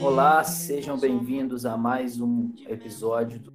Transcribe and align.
Olá, 0.00 0.42
sejam 0.44 0.98
bem-vindos 0.98 1.66
a 1.66 1.76
mais 1.76 2.20
um 2.20 2.52
episódio 2.68 3.38
do 3.40 3.52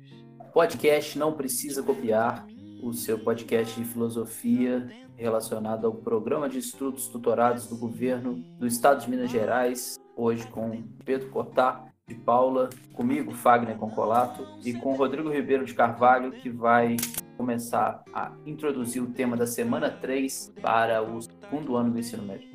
podcast 0.54 1.18
Não 1.18 1.34
Precisa 1.34 1.82
Copiar, 1.82 2.46
o 2.84 2.94
seu 2.94 3.18
podcast 3.18 3.79
de 3.79 3.88
filosofia 3.88 4.90
relacionado 5.16 5.88
ao 5.88 5.94
Programa 5.94 6.50
de 6.50 6.60
Estudos 6.60 7.08
Tutorados 7.08 7.68
do 7.68 7.78
Governo 7.78 8.44
do 8.60 8.68
Estado 8.68 9.02
de 9.02 9.10
Minas 9.10 9.32
Gerais, 9.32 9.97
hoje 10.16 10.46
com 10.47 10.84
Pedro 11.04 11.29
Cotá 11.29 11.95
de 12.08 12.13
Paula, 12.13 12.69
comigo, 12.94 13.33
Fagner 13.33 13.78
Concolato, 13.78 14.46
e 14.63 14.74
com 14.74 14.94
Rodrigo 14.94 15.28
Ribeiro 15.29 15.65
de 15.65 15.74
Carvalho, 15.74 16.31
que 16.34 16.52
vai 16.52 16.97
começar 17.35 18.03
a 18.13 18.31
introduzir 18.45 19.02
o 19.02 19.07
tema 19.07 19.35
da 19.35 19.47
semana 19.47 19.89
3 19.89 20.53
para 20.61 21.02
o 21.02 21.20
segundo 21.20 21.75
ano 21.75 21.91
do 21.91 21.99
ensino 21.99 22.21
médio. 22.21 22.47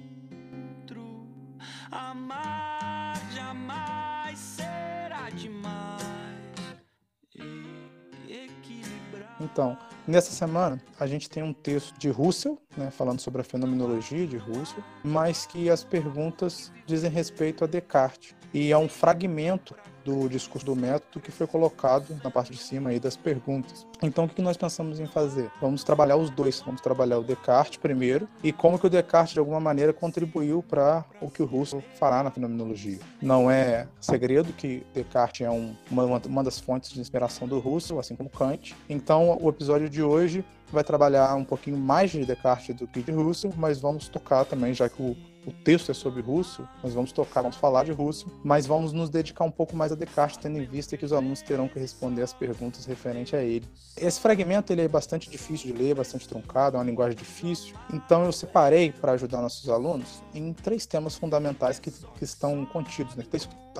Então, 9.40 9.76
nessa 10.06 10.30
semana, 10.30 10.80
a 11.00 11.06
gente 11.08 11.28
tem 11.28 11.42
um 11.42 11.52
texto 11.52 11.98
de 11.98 12.08
Russell, 12.08 12.56
né, 12.76 12.90
falando 12.90 13.18
sobre 13.18 13.40
a 13.40 13.44
fenomenologia 13.44 14.26
de 14.28 14.36
Russell, 14.36 14.84
mas 15.02 15.44
que 15.44 15.68
as 15.68 15.82
perguntas 15.82 16.70
dizem 16.86 17.10
respeito 17.10 17.64
a 17.64 17.66
Descartes. 17.66 18.39
E 18.52 18.72
é 18.72 18.78
um 18.78 18.88
fragmento 18.88 19.74
do 20.04 20.28
discurso 20.28 20.66
do 20.66 20.74
método 20.74 21.20
que 21.20 21.30
foi 21.30 21.46
colocado 21.46 22.18
na 22.22 22.30
parte 22.30 22.52
de 22.52 22.58
cima 22.58 22.90
aí 22.90 22.98
das 22.98 23.16
perguntas. 23.16 23.86
Então, 24.02 24.24
o 24.24 24.28
que 24.28 24.40
nós 24.40 24.56
pensamos 24.56 24.98
em 24.98 25.06
fazer? 25.06 25.50
Vamos 25.60 25.84
trabalhar 25.84 26.16
os 26.16 26.30
dois. 26.30 26.60
Vamos 26.60 26.80
trabalhar 26.80 27.18
o 27.18 27.22
Descartes 27.22 27.76
primeiro 27.76 28.28
e 28.42 28.52
como 28.52 28.78
que 28.78 28.86
o 28.86 28.90
Descartes, 28.90 29.34
de 29.34 29.38
alguma 29.38 29.60
maneira, 29.60 29.92
contribuiu 29.92 30.62
para 30.62 31.04
o 31.20 31.30
que 31.30 31.42
o 31.42 31.46
Russell 31.46 31.82
fará 31.98 32.22
na 32.22 32.30
fenomenologia. 32.30 32.98
Não 33.20 33.50
é 33.50 33.86
segredo 34.00 34.52
que 34.52 34.86
Descartes 34.94 35.46
é 35.46 35.50
um, 35.50 35.76
uma, 35.90 36.04
uma 36.26 36.44
das 36.44 36.58
fontes 36.58 36.92
de 36.92 37.00
inspiração 37.00 37.46
do 37.46 37.58
Russell, 37.58 37.98
assim 37.98 38.16
como 38.16 38.30
Kant. 38.30 38.74
Então, 38.88 39.38
o 39.40 39.48
episódio 39.48 39.88
de 39.88 40.02
hoje 40.02 40.44
vai 40.72 40.84
trabalhar 40.84 41.34
um 41.34 41.44
pouquinho 41.44 41.76
mais 41.76 42.10
de 42.10 42.24
Descartes 42.24 42.74
do 42.74 42.86
que 42.86 43.02
de 43.02 43.12
Russell, 43.12 43.52
mas 43.56 43.80
vamos 43.80 44.08
tocar 44.08 44.44
também, 44.44 44.72
já 44.72 44.88
que 44.88 45.02
o 45.02 45.16
o 45.50 45.64
texto 45.64 45.90
é 45.90 45.94
sobre 45.94 46.22
Russo, 46.22 46.66
nós 46.82 46.94
vamos 46.94 47.12
tocar, 47.12 47.42
vamos 47.42 47.56
falar 47.56 47.84
de 47.84 47.92
Russo, 47.92 48.26
mas 48.42 48.66
vamos 48.66 48.92
nos 48.92 49.10
dedicar 49.10 49.44
um 49.44 49.50
pouco 49.50 49.76
mais 49.76 49.90
a 49.92 49.94
Descartes, 49.94 50.36
tendo 50.36 50.58
em 50.58 50.64
vista 50.64 50.96
que 50.96 51.04
os 51.04 51.12
alunos 51.12 51.42
terão 51.42 51.68
que 51.68 51.78
responder 51.78 52.22
as 52.22 52.32
perguntas 52.32 52.86
referentes 52.86 53.34
a 53.34 53.42
ele. 53.42 53.66
Esse 53.96 54.20
fragmento 54.20 54.72
ele 54.72 54.82
é 54.82 54.88
bastante 54.88 55.28
difícil 55.28 55.72
de 55.72 55.82
ler, 55.82 55.94
bastante 55.94 56.28
truncado, 56.28 56.76
é 56.76 56.78
uma 56.78 56.86
linguagem 56.86 57.16
difícil, 57.16 57.74
então 57.92 58.24
eu 58.24 58.32
separei 58.32 58.92
para 58.92 59.12
ajudar 59.12 59.42
nossos 59.42 59.68
alunos 59.68 60.22
em 60.34 60.52
três 60.52 60.86
temas 60.86 61.16
fundamentais 61.16 61.78
que, 61.78 61.90
que 61.90 62.24
estão 62.24 62.64
contidos. 62.66 63.16
Né? 63.16 63.24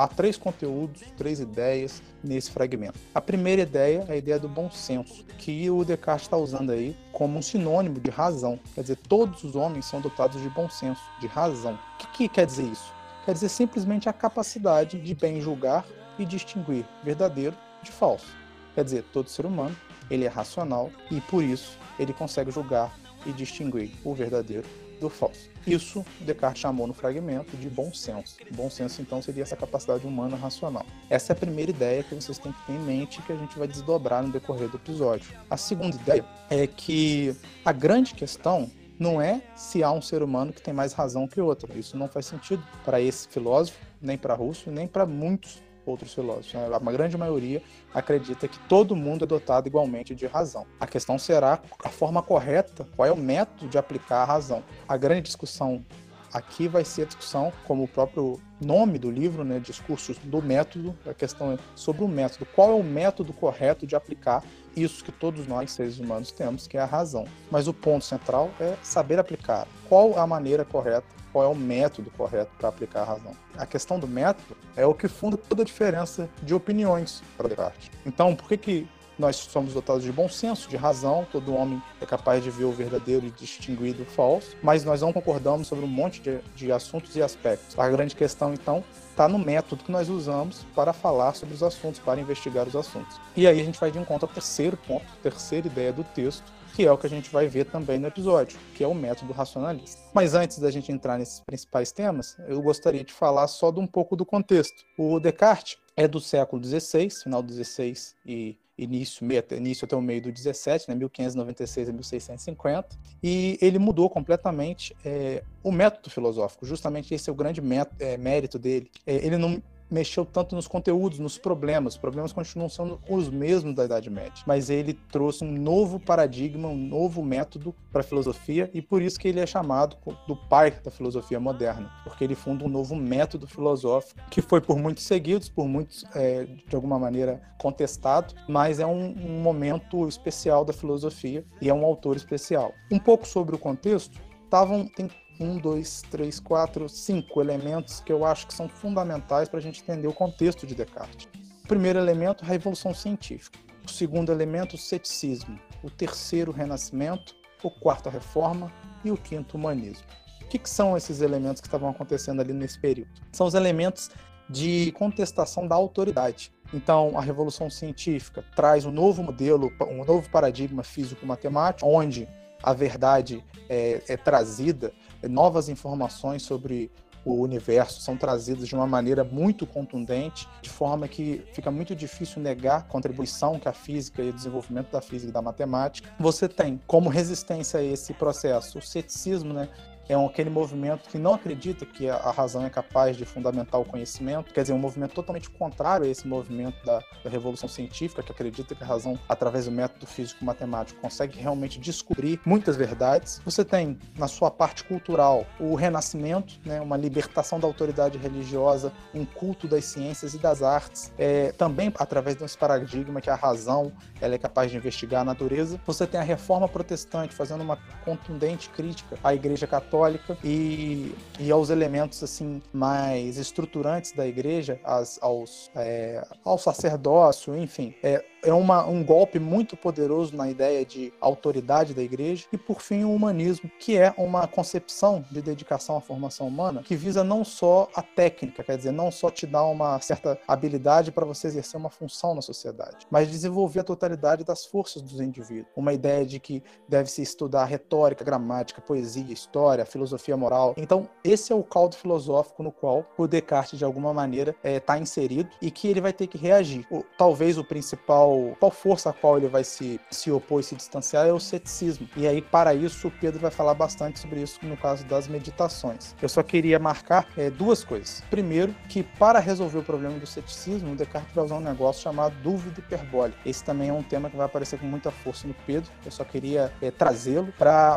Há 0.01 0.09
três 0.09 0.39
conteúdos, 0.39 1.03
três 1.15 1.41
ideias 1.41 2.03
nesse 2.25 2.51
fragmento. 2.51 2.99
A 3.15 3.21
primeira 3.21 3.61
ideia 3.61 4.07
é 4.09 4.13
a 4.13 4.17
ideia 4.17 4.39
do 4.39 4.49
bom 4.49 4.71
senso, 4.71 5.27
que 5.37 5.69
o 5.69 5.85
Descartes 5.85 6.25
está 6.25 6.39
usando 6.39 6.71
aí 6.71 6.97
como 7.13 7.39
um 7.39 7.43
sinônimo 7.43 8.01
de 8.01 8.09
razão. 8.09 8.59
Quer 8.75 8.81
dizer, 8.81 8.97
todos 8.97 9.45
os 9.45 9.55
homens 9.55 9.85
são 9.85 10.01
dotados 10.01 10.41
de 10.41 10.49
bom 10.49 10.71
senso, 10.71 11.03
de 11.21 11.27
razão. 11.27 11.75
O 11.75 11.99
que, 11.99 12.07
que 12.07 12.29
quer 12.31 12.47
dizer 12.47 12.63
isso? 12.63 12.91
Quer 13.27 13.35
dizer 13.35 13.51
simplesmente 13.51 14.09
a 14.09 14.13
capacidade 14.15 14.99
de 14.99 15.15
bem 15.15 15.39
julgar 15.39 15.85
e 16.19 16.25
distinguir 16.25 16.87
verdadeiro 17.05 17.55
de 17.83 17.93
falso. 17.93 18.35
Quer 18.75 18.85
dizer, 18.85 19.05
todo 19.13 19.29
ser 19.29 19.45
humano 19.45 19.77
ele 20.11 20.25
é 20.25 20.29
racional 20.29 20.91
e 21.11 21.21
por 21.21 21.45
isso 21.45 21.77
ele 21.99 22.15
consegue 22.15 22.51
julgar 22.51 22.91
e 23.27 23.33
distinguir 23.33 23.91
o 24.03 24.15
verdadeiro 24.15 24.67
do 25.01 25.11
falso. 25.11 25.49
Isso 25.67 26.05
Descartes 26.21 26.63
chamou 26.63 26.87
no 26.87 26.95
fragmento 26.95 27.57
de 27.57 27.69
bom 27.69 27.93
senso. 27.93 28.37
Bom 28.53 28.71
senso, 28.71 29.03
então, 29.03 29.21
seria 29.21 29.43
essa 29.43 29.57
capacidade 29.57 30.07
humana 30.07 30.37
racional. 30.37 30.87
Essa 31.09 31.33
é 31.33 31.35
a 31.35 31.37
primeira 31.37 31.71
ideia 31.71 32.03
que 32.03 32.15
vocês 32.15 32.39
têm 32.39 32.53
que 32.53 32.67
ter 32.67 32.73
em 32.73 32.79
mente 32.79 33.21
que 33.23 33.33
a 33.33 33.37
gente 33.37 33.59
vai 33.59 33.67
desdobrar 33.67 34.23
no 34.23 34.31
decorrer 34.31 34.69
do 34.69 34.77
episódio. 34.77 35.31
A 35.49 35.57
segunda 35.57 35.97
ideia 35.97 36.25
é 36.49 36.67
que 36.67 37.35
a 37.65 37.73
grande 37.73 38.15
questão 38.15 38.71
não 38.99 39.21
é 39.21 39.43
se 39.57 39.83
há 39.83 39.91
um 39.91 40.03
ser 40.03 40.23
humano 40.23 40.53
que 40.53 40.61
tem 40.61 40.75
mais 40.75 40.93
razão 40.93 41.27
que 41.27 41.41
outro. 41.41 41.77
Isso 41.79 41.97
não 41.97 42.07
faz 42.07 42.27
sentido 42.27 42.63
para 42.85 43.01
esse 43.01 43.27
filósofo, 43.29 43.79
nem 44.01 44.19
para 44.19 44.35
Russo, 44.35 44.71
nem 44.71 44.87
para 44.87 45.07
muitos 45.07 45.63
outros 45.85 46.13
filósofos. 46.15 46.53
Né? 46.55 46.69
A 46.73 46.93
grande 46.93 47.17
maioria 47.17 47.63
acredita 47.93 48.47
que 48.47 48.59
todo 48.61 48.97
mundo 48.97 49.25
é 49.25 49.27
dotado 49.27 49.67
igualmente 49.67 50.15
de 50.15 50.27
razão. 50.27 50.67
A 50.79 50.87
questão 50.87 51.19
será 51.19 51.61
a 51.83 51.89
forma 51.89 52.23
correta, 52.23 52.87
qual 52.97 53.07
é 53.07 53.13
o 53.13 53.17
método 53.17 53.69
de 53.69 53.79
aplicar 53.79 54.23
a 54.23 54.25
razão. 54.25 54.63
A 54.89 54.97
grande 54.97 55.23
discussão 55.23 55.85
aqui 56.33 56.69
vai 56.69 56.85
ser 56.85 57.03
a 57.03 57.05
discussão, 57.07 57.53
como 57.67 57.85
o 57.85 57.89
próprio 57.89 58.41
nome 58.61 58.99
do 58.99 59.11
livro, 59.11 59.45
né, 59.45 59.59
Discursos 59.59 60.19
do 60.19 60.43
Método, 60.43 60.97
a 61.07 61.15
questão 61.15 61.53
é 61.53 61.59
sobre 61.75 62.05
o 62.05 62.09
método. 62.09 62.47
Qual 62.55 62.71
é 62.71 62.75
o 62.75 62.83
método 62.83 63.33
correto 63.33 63.87
de 63.87 63.97
aplicar 63.97 64.45
isso 64.77 65.05
que 65.05 65.11
todos 65.11 65.47
nós, 65.47 65.73
seres 65.73 65.99
humanos, 65.99 66.31
temos, 66.31 66.67
que 66.67 66.77
é 66.77 66.81
a 66.81 66.87
razão. 66.87 67.25
Mas 67.51 67.67
o 67.67 67.75
ponto 67.75 68.05
central 68.05 68.51
é 68.61 68.77
saber 68.83 69.19
aplicar. 69.19 69.67
Qual 69.89 70.19
a 70.19 70.27
maneira 70.27 70.65
correta 70.65 71.21
qual 71.33 71.45
é 71.45 71.49
o 71.49 71.55
método 71.55 72.11
correto 72.11 72.51
para 72.59 72.69
aplicar 72.69 73.03
a 73.03 73.05
razão. 73.05 73.33
A 73.57 73.67
questão 73.67 73.99
do 73.99 74.09
método 74.09 74.57
é 74.77 74.85
o 74.85 74.95
que 74.95 75.09
funda 75.09 75.37
toda 75.37 75.63
a 75.63 75.65
diferença 75.65 76.29
de 76.43 76.55
opiniões 76.55 77.23
para 77.37 77.49
Descartes. 77.49 77.91
Então, 78.05 78.35
por 78.35 78.49
que, 78.49 78.57
que 78.57 78.89
nós 79.21 79.37
somos 79.37 79.75
dotados 79.75 80.03
de 80.03 80.11
bom 80.11 80.29
senso, 80.29 80.69
de 80.69 80.77
razão, 80.77 81.27
todo 81.31 81.55
homem 81.55 81.81
é 82.01 82.07
capaz 82.07 82.43
de 82.43 82.51
ver 82.51 82.65
o 82.65 82.73
verdadeiro 82.73 83.27
e 83.27 83.31
distinguir 83.31 83.95
do 83.95 84.05
falso, 84.05 84.57
mas 84.63 84.83
nós 84.83 85.03
não 85.03 85.13
concordamos 85.13 85.69
sobre 85.69 85.85
um 85.85 85.89
monte 85.89 86.21
de, 86.21 86.39
de 86.57 86.73
assuntos 86.73 87.15
e 87.15 87.23
aspectos. 87.23 87.79
A 87.79 87.89
grande 87.89 88.17
questão, 88.17 88.55
então, 88.55 88.83
está 89.11 89.29
no 89.29 89.39
método 89.39 89.85
que 89.85 89.93
nós 89.93 90.09
usamos 90.09 90.65
para 90.75 90.93
falar 90.93 91.35
sobre 91.35 91.55
os 91.55 91.63
assuntos, 91.63 92.01
para 92.01 92.21
investigar 92.21 92.67
os 92.67 92.75
assuntos. 92.75 93.21
E 93.37 93.47
aí 93.47 93.61
a 93.61 93.65
gente 93.65 93.79
vai 93.79 93.91
de 93.91 93.99
encontro 93.99 94.27
ao 94.27 94.33
terceiro 94.33 94.77
ponto, 94.77 95.05
terceira 95.23 95.67
ideia 95.67 95.93
do 95.93 96.03
texto, 96.03 96.51
que 96.75 96.87
é 96.87 96.93
o 96.93 96.97
que 96.97 97.07
a 97.07 97.11
gente 97.11 97.31
vai 97.31 97.47
ver 97.47 97.67
também 97.67 97.99
no 97.99 98.07
episódio, 98.07 98.59
que 98.75 98.83
é 98.83 98.89
o 98.89 98.95
método 98.95 99.33
racionalista. 99.33 100.01
Mas 100.15 100.35
antes 100.35 100.59
da 100.59 100.71
gente 100.71 100.91
entrar 100.91 101.19
nesses 101.19 101.41
principais 101.41 101.93
temas, 101.93 102.37
eu 102.49 102.63
gostaria 102.63 103.05
de 103.05 103.13
falar 103.13 103.47
só 103.49 103.71
de 103.71 103.81
um 103.81 103.87
pouco 103.87 104.17
do 104.17 104.25
contexto. 104.25 104.83
O 104.97 105.21
Descartes 105.21 105.77
é 105.97 106.09
do 106.09 106.21
século 106.21 106.63
XVI, 106.65 107.11
final 107.11 107.45
XVI 107.47 107.95
e 108.25 108.57
início, 108.83 109.25
meio, 109.25 109.45
início 109.53 109.85
até 109.85 109.95
o 109.95 110.01
meio 110.01 110.23
do 110.23 110.33
17, 110.33 110.89
né, 110.89 110.95
1596 110.95 111.89
a 111.89 111.93
1650, 111.93 112.99
e 113.23 113.59
ele 113.61 113.79
mudou 113.79 114.09
completamente 114.09 114.97
é, 115.05 115.43
o 115.63 115.71
método 115.71 116.11
filosófico. 116.11 116.65
Justamente 116.65 117.15
esse 117.15 117.29
é 117.29 117.33
o 117.33 117.37
grande 117.37 117.61
é, 117.99 118.17
mérito 118.17 118.59
dele. 118.59 118.91
É, 119.07 119.15
ele 119.17 119.37
não 119.37 119.63
mexeu 119.91 120.25
tanto 120.25 120.55
nos 120.55 120.69
conteúdos, 120.69 121.19
nos 121.19 121.39
problemas. 121.39 121.95
Os 121.95 122.01
problemas 122.01 122.33
continuam 122.33 122.69
sendo 122.69 123.01
os 123.09 123.29
mesmos 123.29 123.75
da 123.75 123.85
Idade 123.85 124.09
Média, 124.09 124.43
mas 124.47 124.71
ele 124.71 124.95
trouxe 125.11 125.45
um 125.45 125.53
novo 125.53 125.99
paradigma, 125.99 126.69
um 126.69 126.77
novo 126.77 127.23
método 127.23 127.75
para 127.91 128.01
a 128.01 128.05
filosofia 128.05 128.71
e 128.73 128.81
por 128.81 129.03
isso 129.03 129.19
que 129.19 129.29
ele 129.29 129.41
é 129.41 129.47
chamado 129.47 129.97
do 130.27 130.37
pai 130.37 130.71
da 130.71 130.91
filosofia 130.91 131.41
moderna, 131.41 131.91
porque 132.05 132.25
ele 132.25 132.35
funda 132.35 132.65
um 132.65 132.69
novo 132.69 132.95
método 132.95 133.47
filosófico 133.47 134.21
que 134.31 134.41
foi 134.41 134.61
por 134.61 134.79
muitos 134.79 135.05
seguidos, 135.05 135.49
por 135.49 135.67
muitos 135.67 136.05
é, 136.15 136.45
de 136.45 136.75
alguma 136.75 136.99
maneira 136.99 137.41
contestado, 137.59 138.35
mas 138.49 138.79
é 138.79 138.87
um, 138.87 139.15
um 139.17 139.43
momento 139.43 140.07
especial 140.09 140.65
da 140.65 140.73
filosofia 140.73 141.45
e 141.61 141.69
é 141.69 141.75
um 141.75 141.85
autor 141.85 142.17
especial. 142.17 142.73
Um 142.91 142.99
pouco 142.99 143.27
sobre 143.27 143.55
o 143.55 143.59
contexto, 143.59 144.21
estavam 144.45 144.87
tem 144.87 145.09
um, 145.41 145.57
dois, 145.57 146.03
três, 146.11 146.39
quatro, 146.39 146.89
cinco 146.89 147.41
elementos 147.41 148.01
que 148.01 148.13
eu 148.13 148.25
acho 148.25 148.47
que 148.47 148.55
são 148.55 148.69
fundamentais 148.69 149.49
para 149.49 149.59
a 149.59 149.63
gente 149.63 149.83
entender 149.83 150.07
o 150.07 150.13
contexto 150.13 150.67
de 150.67 150.75
Descartes. 150.75 151.27
O 151.65 151.69
primeiro 151.69 151.99
elemento, 151.99 152.45
a 152.45 152.47
revolução 152.47 152.93
científica. 152.93 153.59
O 153.87 153.91
segundo 153.91 154.31
elemento, 154.31 154.75
o 154.75 154.79
ceticismo. 154.79 155.59
O 155.83 155.91
terceiro, 155.91 156.53
o 156.53 156.55
renascimento. 156.55 157.35
O 157.63 157.71
quarto, 157.71 158.09
a 158.09 158.13
reforma. 158.13 158.71
E 159.03 159.11
o 159.11 159.17
quinto, 159.17 159.57
o 159.57 159.61
humanismo. 159.61 160.05
O 160.43 160.47
que, 160.47 160.59
que 160.59 160.69
são 160.69 160.97
esses 160.97 161.23
elementos 161.23 161.61
que 161.61 161.69
estavam 161.69 161.89
acontecendo 161.89 162.41
ali 162.41 162.53
nesse 162.53 162.79
período? 162.79 163.11
São 163.33 163.47
os 163.47 163.55
elementos 163.55 164.11
de 164.49 164.93
contestação 164.93 165.67
da 165.67 165.77
autoridade. 165.77 166.53
Então, 166.75 167.17
a 167.17 167.21
revolução 167.21 167.71
científica 167.71 168.45
traz 168.55 168.85
um 168.85 168.91
novo 168.91 169.23
modelo, 169.23 169.73
um 169.89 170.05
novo 170.05 170.29
paradigma 170.29 170.83
físico-matemático, 170.83 171.89
onde 171.89 172.29
a 172.63 172.73
verdade 172.73 173.45
é, 173.69 174.03
é 174.09 174.17
trazida 174.17 174.93
novas 175.29 175.69
informações 175.69 176.43
sobre 176.43 176.91
o 177.25 177.35
universo 177.35 178.01
são 178.01 178.17
trazidas 178.17 178.67
de 178.67 178.75
uma 178.75 178.87
maneira 178.87 179.23
muito 179.23 179.67
contundente, 179.67 180.49
de 180.63 180.71
forma 180.71 181.07
que 181.07 181.43
fica 181.53 181.71
muito 181.71 181.95
difícil 181.95 182.41
negar 182.41 182.79
a 182.79 182.83
contribuição 182.83 183.59
que 183.59 183.69
a 183.69 183.73
física 183.73 184.23
e 184.23 184.31
o 184.31 184.33
desenvolvimento 184.33 184.91
da 184.91 185.01
física 185.01 185.31
e 185.31 185.33
da 185.33 185.43
matemática. 185.43 186.11
Você 186.19 186.49
tem 186.49 186.81
como 186.87 187.11
resistência 187.11 187.81
a 187.81 187.83
esse 187.83 188.15
processo 188.15 188.79
o 188.79 188.83
ceticismo, 188.83 189.53
né, 189.53 189.69
é 190.11 190.19
um, 190.19 190.27
aquele 190.27 190.51
movimento 190.51 191.09
que 191.09 191.17
não 191.17 191.35
acredita 191.35 191.87
que 191.87 192.09
a, 192.09 192.17
a, 192.17 192.33
razão 192.33 192.67
é 192.67 192.69
capaz 192.69 193.17
de 193.17 193.25
fundamentar 193.25 193.81
o 193.81 193.85
conhecimento, 193.85 194.53
quer 194.53 194.63
dizer, 194.63 194.73
um 194.73 194.79
movimento 194.79 195.15
totalmente 195.15 195.49
contrário 195.49 196.05
a 196.05 196.09
esse 196.09 196.27
movimento 196.27 196.85
da, 196.85 196.99
da 197.23 197.31
revolução 197.31 197.69
científica, 197.69 198.21
que 198.21 198.33
acredita 198.33 198.75
que 198.75 198.83
a 198.83 198.87
razão, 198.87 199.17
através 199.29 199.67
do 199.67 199.71
método 199.71 200.07
físico-matemático, 200.07 201.01
consegue 201.01 201.39
realmente 201.39 201.79
descobrir 201.79 202.41
muitas 202.45 202.77
verdades. 202.77 203.41
Você 203.45 203.65
tem, 203.65 203.97
na 204.19 204.27
sua 204.27 204.51
parte 204.51 204.83
cultural, 204.83 205.47
o 205.61 205.77
renascimento, 205.77 206.55
né, 206.65 206.81
uma 206.81 206.97
libertação 206.97 207.61
da 207.61 207.69
autoridade 207.69 208.19
religiosa, 208.19 208.93
um 209.15 209.25
culto 209.25 209.69
das 209.69 209.85
ciências 209.85 210.35
e 210.35 210.39
das 210.39 210.61
artes, 210.61 211.13
é, 211.17 211.53
também 211.53 211.93
através 211.97 212.35
desse 212.35 212.59
paradigma 212.59 213.21
que 213.21 213.31
a 213.31 213.37
razão 213.37 213.93
ela 214.21 214.35
é 214.35 214.39
capaz 214.39 214.73
de 214.73 214.77
investigar 214.77 215.21
a 215.21 215.25
natureza. 215.25 215.81
Você 215.87 216.05
tem 216.05 216.19
a 216.19 216.25
reforma 216.25 216.69
protestante 216.69 217.33
fazendo 217.33 217.61
uma 217.61 217.79
contundente 218.05 218.69
crítica 218.71 219.17
à 219.23 219.33
Igreja 219.33 219.69
Católica 219.69 220.00
e, 220.45 221.15
e 221.39 221.51
aos 221.51 221.71
elementos 221.71 222.23
assim 222.23 222.63
mais 222.73 223.37
estruturantes 223.37 224.13
da 224.13 224.27
Igreja, 224.27 224.81
as, 224.85 225.19
aos, 225.23 225.71
é, 225.75 226.27
ao 226.45 226.59
sacerdócio, 226.59 227.57
enfim. 227.57 227.95
É, 228.03 228.25
é 228.43 228.53
uma, 228.53 228.87
um 228.87 229.05
golpe 229.05 229.39
muito 229.39 229.77
poderoso 229.77 230.35
na 230.37 230.51
ideia 230.51 230.85
de 230.85 231.13
autoridade 231.21 231.95
da 231.95 232.03
igreja, 232.03 232.47
e 232.53 232.59
por 232.59 232.81
fim 232.81 233.05
o 233.05 233.13
humanismo, 233.13 233.71
que 233.79 233.97
é 233.97 234.15
uma 234.17 234.47
concepção 234.47 235.25
de 235.31 235.43
dedicação 235.43 235.97
à 235.97 236.01
formação 236.01 236.49
humana 236.49 236.83
que 236.83 236.97
visa 236.97 237.23
não 237.23 237.45
só 237.45 237.89
a 237.95 238.03
técnica, 238.03 238.63
quer 238.63 238.77
dizer, 238.77 238.93
não 238.93 239.11
só 239.11 239.31
te 239.31 239.47
dar 239.47 239.65
uma 239.65 240.01
certa 240.01 240.39
habilidade 240.47 241.13
para 241.13 241.27
você 241.27 241.49
exercer 241.49 241.79
uma 241.79 241.91
função 241.91 242.35
na 242.35 242.43
sociedade, 242.43 243.07
mas 243.11 243.31
desenvolver 243.31 243.81
a 243.81 243.85
totalidade 243.85 244.45
das 244.45 244.65
forças 244.65 245.03
dos 245.03 245.21
indivíduos. 245.21 245.69
Uma 245.77 245.93
ideia 245.93 246.25
de 246.25 246.41
que 246.41 246.63
deve-se 246.89 247.23
estudar 247.23 247.65
retórica, 247.65 248.25
gramática, 248.25 248.81
poesia, 248.81 249.33
história, 249.33 249.85
filosofia 249.91 250.37
moral. 250.37 250.75
Então, 250.77 251.09
esse 251.23 251.53
é 251.53 251.57
o 251.57 251.63
caldo 251.63 251.97
filosófico 251.97 252.63
no 252.63 252.73
qual 252.73 253.05
o 253.17 253.27
Descartes, 253.27 253.79
de 253.79 253.85
alguma 253.85 254.13
maneira, 254.13 254.55
está 254.63 254.97
eh, 254.97 254.99
é, 254.99 255.03
inserido 255.03 255.51
e 255.61 255.71
que 255.71 255.89
ele 255.89 256.01
vai 256.01 256.13
ter 256.13 256.27
que 256.27 256.39
reagir. 256.39 256.87
O, 256.91 257.05
talvez 257.17 257.59
o 257.59 257.65
principal 257.65 258.57
qual, 258.59 258.71
força 258.71 259.11
a 259.11 259.13
qual 259.13 259.37
ele 259.37 259.49
vai 259.49 259.65
se, 259.65 260.01
se 260.11 260.31
opor 260.31 260.61
e 260.61 260.63
se 260.63 260.75
distanciar 260.75 261.27
é 261.27 261.33
o 261.33 261.41
ceticismo. 261.41 262.09
E 262.17 262.27
aí, 262.27 262.41
para 262.41 262.75
isso, 262.75 263.09
o 263.09 263.11
Pedro 263.11 263.41
vai 263.41 263.51
falar 263.51 263.75
bastante 263.75 264.19
sobre 264.19 264.41
isso 264.41 264.59
no 264.63 264.77
caso 264.77 265.05
das 265.05 265.29
meditações. 265.29 266.15
Eu 266.21 266.29
só 266.29 266.43
queria 266.43 266.79
marcar 266.79 267.29
é, 267.37 267.51
duas 267.51 267.85
coisas. 267.85 268.23
Primeiro, 268.31 268.75
que 268.89 269.03
para 269.03 269.39
resolver 269.39 269.79
o 269.79 269.83
problema 269.83 270.19
do 270.19 270.27
ceticismo, 270.27 270.93
o 270.93 270.97
Descartes 270.97 271.35
vai 271.35 271.45
usar 271.45 271.57
um 271.57 271.61
negócio 271.61 272.03
chamado 272.03 272.35
dúvida 272.43 272.81
hiperbólica. 272.81 273.39
Esse 273.45 273.65
também 273.65 273.89
é 273.89 273.93
um 273.93 274.03
tema 274.03 274.31
que 274.31 274.37
vai 274.37 274.47
aparecer 274.47 274.79
com 274.79 274.87
muita 274.87 275.11
força 275.11 275.47
no 275.47 275.55
Pedro. 275.67 275.91
Eu 276.05 276.11
só 276.11 276.25
queria 276.25 276.73
é, 276.81 276.91
trazê-lo 276.91 277.53
para 277.53 277.97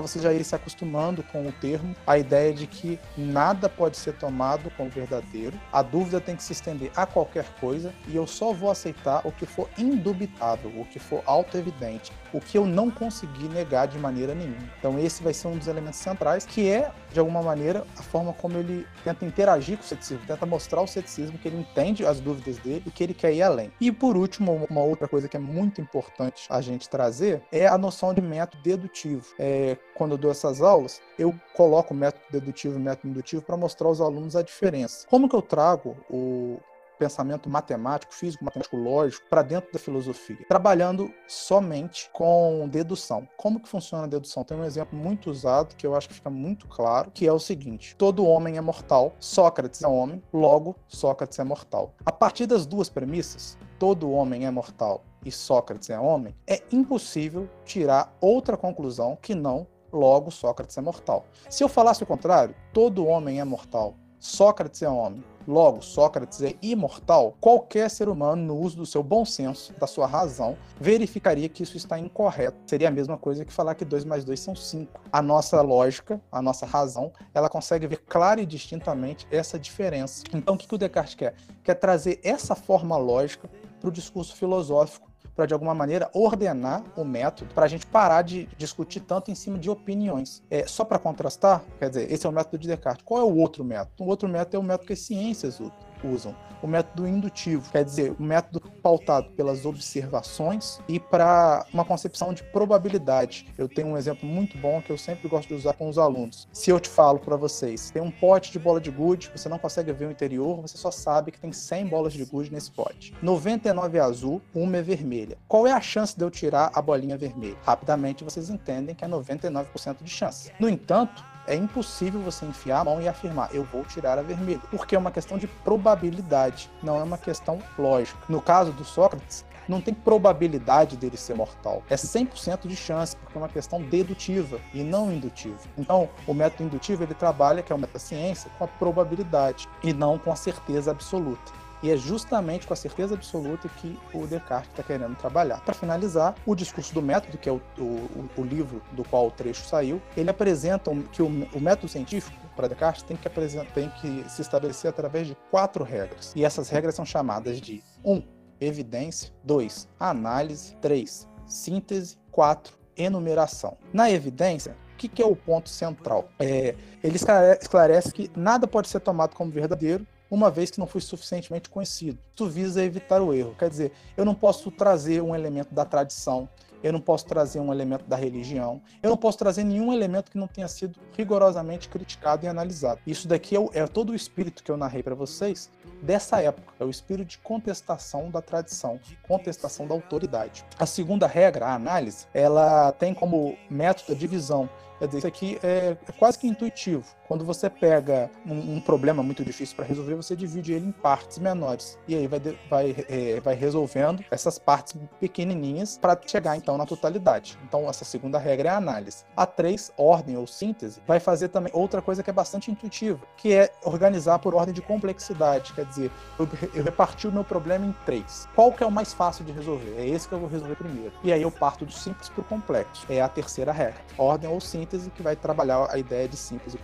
você 0.00 0.18
já 0.18 0.32
ir 0.32 0.44
se 0.44 0.54
acostumando 0.54 1.07
com 1.22 1.46
o 1.46 1.52
termo, 1.52 1.94
a 2.06 2.16
ideia 2.16 2.54
de 2.54 2.66
que 2.66 2.98
nada 3.16 3.68
pode 3.68 3.96
ser 3.96 4.14
tomado 4.14 4.70
como 4.76 4.88
verdadeiro, 4.88 5.58
a 5.72 5.82
dúvida 5.82 6.20
tem 6.20 6.36
que 6.36 6.42
se 6.42 6.52
estender 6.52 6.90
a 6.96 7.04
qualquer 7.04 7.44
coisa 7.60 7.92
e 8.06 8.16
eu 8.16 8.26
só 8.26 8.52
vou 8.52 8.70
aceitar 8.70 9.20
o 9.26 9.32
que 9.32 9.44
for 9.44 9.58
for 9.58 9.68
indubitável, 9.76 10.70
o 10.76 10.84
que 10.84 11.00
for 11.00 11.20
auto-evidente, 11.26 12.12
o 12.32 12.40
que 12.40 12.58
eu 12.58 12.66
não 12.66 12.90
consegui 12.90 13.48
negar 13.48 13.86
de 13.86 13.98
maneira 13.98 14.34
nenhuma. 14.34 14.68
Então 14.78 14.98
esse 14.98 15.22
vai 15.22 15.32
ser 15.32 15.48
um 15.48 15.56
dos 15.56 15.66
elementos 15.66 15.98
centrais, 15.98 16.44
que 16.44 16.68
é, 16.68 16.90
de 17.12 17.18
alguma 17.18 17.42
maneira, 17.42 17.84
a 17.96 18.02
forma 18.02 18.32
como 18.32 18.58
ele 18.58 18.86
tenta 19.04 19.24
interagir 19.24 19.76
com 19.76 19.84
o 19.84 19.86
ceticismo, 19.86 20.26
tenta 20.26 20.46
mostrar 20.46 20.80
o 20.80 20.86
ceticismo, 20.86 21.38
que 21.38 21.48
ele 21.48 21.58
entende 21.58 22.04
as 22.04 22.20
dúvidas 22.20 22.58
dele 22.58 22.82
e 22.86 22.90
que 22.90 23.02
ele 23.02 23.14
quer 23.14 23.32
ir 23.32 23.42
além. 23.42 23.72
E 23.80 23.90
por 23.90 24.16
último, 24.16 24.66
uma 24.68 24.82
outra 24.82 25.08
coisa 25.08 25.28
que 25.28 25.36
é 25.36 25.40
muito 25.40 25.80
importante 25.80 26.46
a 26.48 26.60
gente 26.60 26.88
trazer 26.88 27.42
é 27.50 27.66
a 27.66 27.78
noção 27.78 28.12
de 28.12 28.20
método 28.20 28.62
dedutivo. 28.62 29.26
É, 29.38 29.76
quando 29.94 30.12
eu 30.12 30.18
dou 30.18 30.30
essas 30.30 30.60
aulas, 30.60 31.00
eu 31.18 31.34
coloco 31.54 31.94
método 31.94 32.24
dedutivo 32.30 32.78
e 32.78 32.82
método 32.82 33.08
indutivo 33.08 33.42
para 33.42 33.56
mostrar 33.56 33.88
aos 33.88 34.00
alunos 34.00 34.36
a 34.36 34.42
diferença. 34.42 35.06
Como 35.08 35.28
que 35.28 35.34
eu 35.34 35.42
trago 35.42 35.96
o, 36.10 36.60
pensamento 36.98 37.48
matemático, 37.48 38.14
físico, 38.14 38.44
matemático, 38.44 38.76
lógico 38.76 39.26
para 39.28 39.42
dentro 39.42 39.72
da 39.72 39.78
filosofia, 39.78 40.44
trabalhando 40.48 41.12
somente 41.26 42.10
com 42.12 42.68
dedução. 42.68 43.28
Como 43.36 43.60
que 43.60 43.68
funciona 43.68 44.04
a 44.04 44.08
dedução? 44.08 44.44
Tem 44.44 44.56
um 44.56 44.64
exemplo 44.64 44.98
muito 44.98 45.30
usado 45.30 45.76
que 45.76 45.86
eu 45.86 45.94
acho 45.94 46.08
que 46.08 46.14
fica 46.14 46.30
muito 46.30 46.66
claro, 46.66 47.10
que 47.12 47.26
é 47.26 47.32
o 47.32 47.38
seguinte: 47.38 47.94
todo 47.96 48.26
homem 48.26 48.56
é 48.56 48.60
mortal, 48.60 49.14
Sócrates 49.20 49.82
é 49.82 49.88
homem, 49.88 50.22
logo 50.32 50.76
Sócrates 50.86 51.38
é 51.38 51.44
mortal. 51.44 51.94
A 52.04 52.12
partir 52.12 52.46
das 52.46 52.66
duas 52.66 52.88
premissas, 52.88 53.56
todo 53.78 54.10
homem 54.10 54.46
é 54.46 54.50
mortal 54.50 55.04
e 55.24 55.30
Sócrates 55.30 55.90
é 55.90 55.98
homem, 55.98 56.34
é 56.46 56.62
impossível 56.72 57.48
tirar 57.64 58.16
outra 58.20 58.56
conclusão 58.56 59.16
que 59.20 59.34
não 59.34 59.66
logo 59.92 60.30
Sócrates 60.30 60.76
é 60.76 60.80
mortal. 60.80 61.26
Se 61.48 61.64
eu 61.64 61.68
falasse 61.68 62.02
o 62.02 62.06
contrário, 62.06 62.54
todo 62.72 63.06
homem 63.06 63.40
é 63.40 63.44
mortal, 63.44 63.96
Sócrates 64.18 64.82
é 64.82 64.88
homem, 64.88 65.22
Logo, 65.48 65.80
Sócrates 65.80 66.42
é 66.42 66.56
imortal. 66.60 67.34
Qualquer 67.40 67.88
ser 67.88 68.10
humano, 68.10 68.42
no 68.42 68.58
uso 68.58 68.76
do 68.76 68.84
seu 68.84 69.02
bom 69.02 69.24
senso, 69.24 69.72
da 69.80 69.86
sua 69.86 70.06
razão, 70.06 70.58
verificaria 70.78 71.48
que 71.48 71.62
isso 71.62 71.74
está 71.74 71.98
incorreto. 71.98 72.58
Seria 72.66 72.88
a 72.88 72.90
mesma 72.90 73.16
coisa 73.16 73.46
que 73.46 73.52
falar 73.52 73.74
que 73.74 73.82
2 73.82 74.04
mais 74.04 74.26
2 74.26 74.38
são 74.38 74.54
5. 74.54 75.00
A 75.10 75.22
nossa 75.22 75.62
lógica, 75.62 76.20
a 76.30 76.42
nossa 76.42 76.66
razão, 76.66 77.10
ela 77.32 77.48
consegue 77.48 77.86
ver 77.86 78.02
clara 78.06 78.42
e 78.42 78.46
distintamente 78.46 79.26
essa 79.30 79.58
diferença. 79.58 80.22
Então, 80.34 80.54
o 80.54 80.58
que 80.58 80.74
o 80.74 80.76
Descartes 80.76 81.14
quer? 81.14 81.34
Quer 81.64 81.76
trazer 81.76 82.20
essa 82.22 82.54
forma 82.54 82.98
lógica 82.98 83.48
para 83.80 83.88
o 83.88 83.92
discurso 83.92 84.36
filosófico 84.36 85.07
para 85.38 85.46
de 85.46 85.54
alguma 85.54 85.72
maneira 85.72 86.10
ordenar 86.12 86.82
o 86.96 87.04
método 87.04 87.54
para 87.54 87.64
a 87.64 87.68
gente 87.68 87.86
parar 87.86 88.22
de 88.22 88.48
discutir 88.58 88.98
tanto 88.98 89.30
em 89.30 89.36
cima 89.36 89.56
de 89.56 89.70
opiniões. 89.70 90.42
É, 90.50 90.66
só 90.66 90.84
para 90.84 90.98
contrastar, 90.98 91.62
quer 91.78 91.90
dizer, 91.90 92.12
esse 92.12 92.26
é 92.26 92.28
o 92.28 92.32
método 92.32 92.58
de 92.58 92.66
Descartes. 92.66 93.04
Qual 93.04 93.20
é 93.20 93.24
o 93.24 93.36
outro 93.36 93.64
método? 93.64 94.02
O 94.02 94.08
outro 94.08 94.28
método 94.28 94.56
é 94.56 94.58
o 94.58 94.62
método 94.64 94.88
que 94.88 94.94
as 94.94 94.98
ciências 94.98 95.60
usam 95.60 95.72
usam. 96.06 96.34
O 96.60 96.66
método 96.66 97.06
indutivo, 97.06 97.70
quer 97.70 97.84
dizer, 97.84 98.14
o 98.18 98.22
método 98.22 98.60
pautado 98.82 99.30
pelas 99.30 99.64
observações 99.64 100.80
e 100.88 100.98
para 100.98 101.64
uma 101.72 101.84
concepção 101.84 102.34
de 102.34 102.42
probabilidade. 102.42 103.46
Eu 103.56 103.68
tenho 103.68 103.88
um 103.88 103.96
exemplo 103.96 104.28
muito 104.28 104.58
bom 104.58 104.82
que 104.82 104.90
eu 104.90 104.98
sempre 104.98 105.28
gosto 105.28 105.48
de 105.48 105.54
usar 105.54 105.74
com 105.74 105.88
os 105.88 105.98
alunos. 105.98 106.48
Se 106.52 106.70
eu 106.70 106.80
te 106.80 106.88
falo 106.88 107.20
para 107.20 107.36
vocês, 107.36 107.90
tem 107.90 108.02
um 108.02 108.10
pote 108.10 108.50
de 108.50 108.58
bola 108.58 108.80
de 108.80 108.90
gude, 108.90 109.30
você 109.34 109.48
não 109.48 109.58
consegue 109.58 109.92
ver 109.92 110.06
o 110.06 110.10
interior, 110.10 110.60
você 110.60 110.76
só 110.76 110.90
sabe 110.90 111.30
que 111.30 111.38
tem 111.38 111.52
100 111.52 111.86
bolas 111.86 112.12
de 112.12 112.24
gude 112.24 112.52
nesse 112.52 112.70
pote. 112.70 113.14
99 113.22 113.98
é 113.98 114.00
azul, 114.00 114.42
uma 114.54 114.78
é 114.78 114.82
vermelha. 114.82 115.38
Qual 115.46 115.66
é 115.66 115.72
a 115.72 115.80
chance 115.80 116.16
de 116.16 116.24
eu 116.24 116.30
tirar 116.30 116.72
a 116.74 116.82
bolinha 116.82 117.16
vermelha? 117.16 117.56
Rapidamente 117.62 118.24
vocês 118.24 118.50
entendem 118.50 118.94
que 118.94 119.04
é 119.04 119.08
99% 119.08 120.02
de 120.02 120.10
chance. 120.10 120.50
No 120.58 120.68
entanto, 120.68 121.24
é 121.48 121.56
impossível 121.56 122.20
você 122.20 122.44
enfiar 122.44 122.80
a 122.80 122.84
mão 122.84 123.00
e 123.00 123.08
afirmar, 123.08 123.48
eu 123.54 123.64
vou 123.64 123.82
tirar 123.84 124.18
a 124.18 124.22
vermelha, 124.22 124.60
porque 124.70 124.94
é 124.94 124.98
uma 124.98 125.10
questão 125.10 125.38
de 125.38 125.46
probabilidade, 125.46 126.70
não 126.82 127.00
é 127.00 127.02
uma 127.02 127.18
questão 127.18 127.58
lógica. 127.78 128.18
No 128.28 128.40
caso 128.40 128.70
do 128.72 128.84
Sócrates, 128.84 129.44
não 129.66 129.80
tem 129.80 129.92
probabilidade 129.92 130.96
dele 130.96 131.16
ser 131.16 131.34
mortal. 131.34 131.82
É 131.90 131.94
100% 131.94 132.66
de 132.66 132.76
chance, 132.76 133.16
porque 133.16 133.36
é 133.36 133.40
uma 133.40 133.48
questão 133.48 133.82
dedutiva 133.82 134.58
e 134.72 134.82
não 134.82 135.12
indutiva. 135.12 135.58
Então, 135.76 136.08
o 136.26 136.32
método 136.32 136.64
indutivo 136.64 137.02
ele 137.02 137.14
trabalha, 137.14 137.62
que 137.62 137.72
é 137.72 137.76
o 137.76 137.78
método 137.78 137.98
ciência, 137.98 138.50
com 138.58 138.64
a 138.64 138.68
probabilidade 138.68 139.68
e 139.82 139.92
não 139.92 140.18
com 140.18 140.32
a 140.32 140.36
certeza 140.36 140.90
absoluta. 140.90 141.52
E 141.82 141.90
é 141.90 141.96
justamente 141.96 142.66
com 142.66 142.72
a 142.72 142.76
certeza 142.76 143.14
absoluta 143.14 143.68
que 143.68 143.98
o 144.12 144.26
Descartes 144.26 144.70
está 144.70 144.82
querendo 144.82 145.16
trabalhar. 145.16 145.60
Para 145.60 145.74
finalizar, 145.74 146.34
o 146.44 146.54
discurso 146.54 146.92
do 146.92 147.00
método, 147.00 147.38
que 147.38 147.48
é 147.48 147.52
o, 147.52 147.60
o, 147.78 148.28
o, 148.36 148.42
livro 148.42 148.82
do 148.92 149.04
qual 149.04 149.28
o 149.28 149.30
trecho 149.30 149.64
saiu, 149.64 150.02
ele 150.16 150.30
apresenta 150.30 150.90
que 151.12 151.22
o, 151.22 151.26
o 151.26 151.60
método 151.60 151.88
científico 151.88 152.36
para 152.56 152.66
Descartes 152.66 153.04
tem 153.04 153.16
que, 153.16 153.28
tem 153.72 153.88
que 154.00 154.28
se 154.28 154.42
estabelecer 154.42 154.90
através 154.90 155.28
de 155.28 155.36
quatro 155.50 155.84
regras. 155.84 156.32
E 156.34 156.44
essas 156.44 156.68
regras 156.68 156.96
são 156.96 157.04
chamadas 157.04 157.60
de 157.60 157.82
1. 158.04 158.12
Um, 158.12 158.22
evidência. 158.60 159.32
2. 159.44 159.88
Análise. 160.00 160.76
3. 160.80 161.28
Síntese. 161.46 162.18
4. 162.32 162.76
Enumeração. 162.96 163.78
Na 163.92 164.10
evidência, 164.10 164.76
o 164.92 164.96
que, 164.96 165.06
que, 165.06 165.22
é 165.22 165.26
o 165.26 165.36
ponto 165.36 165.68
central? 165.68 166.28
É, 166.40 166.74
ele 167.04 167.16
esclarece 167.16 168.12
que 168.12 168.28
nada 168.36 168.66
pode 168.66 168.88
ser 168.88 168.98
tomado 168.98 169.36
como 169.36 169.52
verdadeiro 169.52 170.04
uma 170.30 170.50
vez 170.50 170.70
que 170.70 170.78
não 170.78 170.86
foi 170.86 171.00
suficientemente 171.00 171.68
conhecido. 171.68 172.18
Isso 172.34 172.48
visa 172.48 172.84
evitar 172.84 173.20
o 173.22 173.32
erro. 173.32 173.54
Quer 173.58 173.70
dizer, 173.70 173.92
eu 174.16 174.24
não 174.24 174.34
posso 174.34 174.70
trazer 174.70 175.22
um 175.22 175.34
elemento 175.34 175.74
da 175.74 175.84
tradição, 175.84 176.48
eu 176.82 176.92
não 176.92 177.00
posso 177.00 177.26
trazer 177.26 177.60
um 177.60 177.72
elemento 177.72 178.04
da 178.04 178.16
religião, 178.16 178.80
eu 179.02 179.10
não 179.10 179.16
posso 179.16 179.38
trazer 179.38 179.64
nenhum 179.64 179.92
elemento 179.92 180.30
que 180.30 180.38
não 180.38 180.46
tenha 180.46 180.68
sido 180.68 180.98
rigorosamente 181.16 181.88
criticado 181.88 182.44
e 182.44 182.48
analisado. 182.48 183.00
Isso 183.06 183.26
daqui 183.26 183.56
é, 183.56 183.60
é 183.72 183.86
todo 183.86 184.10
o 184.10 184.14
espírito 184.14 184.62
que 184.62 184.70
eu 184.70 184.76
narrei 184.76 185.02
para 185.02 185.14
vocês 185.14 185.70
dessa 186.02 186.40
época, 186.40 186.72
é 186.78 186.84
o 186.84 186.90
espírito 186.90 187.28
de 187.28 187.38
contestação 187.38 188.30
da 188.30 188.40
tradição, 188.40 189.00
contestação 189.26 189.86
da 189.86 189.94
autoridade. 189.94 190.64
A 190.78 190.86
segunda 190.86 191.26
regra, 191.26 191.66
a 191.66 191.74
análise, 191.74 192.26
ela 192.32 192.92
tem 192.92 193.12
como 193.12 193.56
método 193.68 194.12
a 194.12 194.16
divisão 194.16 194.68
Quer 194.98 195.06
dizer, 195.06 195.18
isso 195.18 195.26
aqui 195.26 195.58
é, 195.62 195.96
é 196.06 196.12
quase 196.18 196.38
que 196.38 196.46
intuitivo. 196.46 197.04
Quando 197.28 197.44
você 197.44 197.68
pega 197.68 198.30
um, 198.46 198.76
um 198.76 198.80
problema 198.80 199.22
muito 199.22 199.44
difícil 199.44 199.76
para 199.76 199.84
resolver, 199.84 200.14
você 200.14 200.34
divide 200.34 200.72
ele 200.72 200.86
em 200.86 200.92
partes 200.92 201.38
menores. 201.38 201.98
E 202.08 202.14
aí 202.14 202.26
vai, 202.26 202.40
vai, 202.70 202.96
é, 203.08 203.40
vai 203.40 203.54
resolvendo 203.54 204.24
essas 204.30 204.58
partes 204.58 204.96
pequenininhas 205.20 205.98
para 205.98 206.18
chegar 206.26 206.56
então 206.56 206.78
na 206.78 206.86
totalidade. 206.86 207.58
Então, 207.64 207.88
essa 207.88 208.04
segunda 208.04 208.38
regra 208.38 208.70
é 208.70 208.72
a 208.72 208.76
análise. 208.76 209.24
A 209.36 209.46
três, 209.46 209.92
ordem 209.96 210.36
ou 210.36 210.46
síntese, 210.46 211.00
vai 211.06 211.20
fazer 211.20 211.48
também 211.48 211.72
outra 211.74 212.00
coisa 212.00 212.22
que 212.22 212.30
é 212.30 212.32
bastante 212.32 212.70
intuitiva, 212.70 213.20
que 213.36 213.52
é 213.52 213.70
organizar 213.84 214.38
por 214.38 214.54
ordem 214.54 214.74
de 214.74 214.80
complexidade. 214.80 215.74
Quer 215.74 215.84
dizer, 215.84 216.10
eu, 216.38 216.48
eu 216.74 216.82
reparti 216.82 217.28
o 217.28 217.32
meu 217.32 217.44
problema 217.44 217.84
em 217.84 217.94
três. 218.06 218.48
Qual 218.54 218.72
que 218.72 218.82
é 218.82 218.86
o 218.86 218.90
mais 218.90 219.12
fácil 219.12 219.44
de 219.44 219.52
resolver? 219.52 219.94
É 219.98 220.06
esse 220.06 220.26
que 220.26 220.34
eu 220.34 220.40
vou 220.40 220.48
resolver 220.48 220.76
primeiro. 220.76 221.12
E 221.22 221.32
aí 221.32 221.42
eu 221.42 221.50
parto 221.50 221.84
do 221.84 221.92
simples 221.92 222.30
para 222.30 222.40
o 222.40 222.44
complexo. 222.44 223.04
É 223.10 223.20
a 223.20 223.28
terceira 223.28 223.70
regra. 223.70 224.00
Ordem 224.16 224.48
ou 224.48 224.60
síntese 224.60 224.87
síntese, 224.88 225.10
que 225.10 225.22
vai 225.22 225.36
trabalhar 225.36 225.86
a 225.90 225.98
ideia 225.98 226.26
de 226.26 226.36
simples 226.36 226.74
e. 226.74 226.80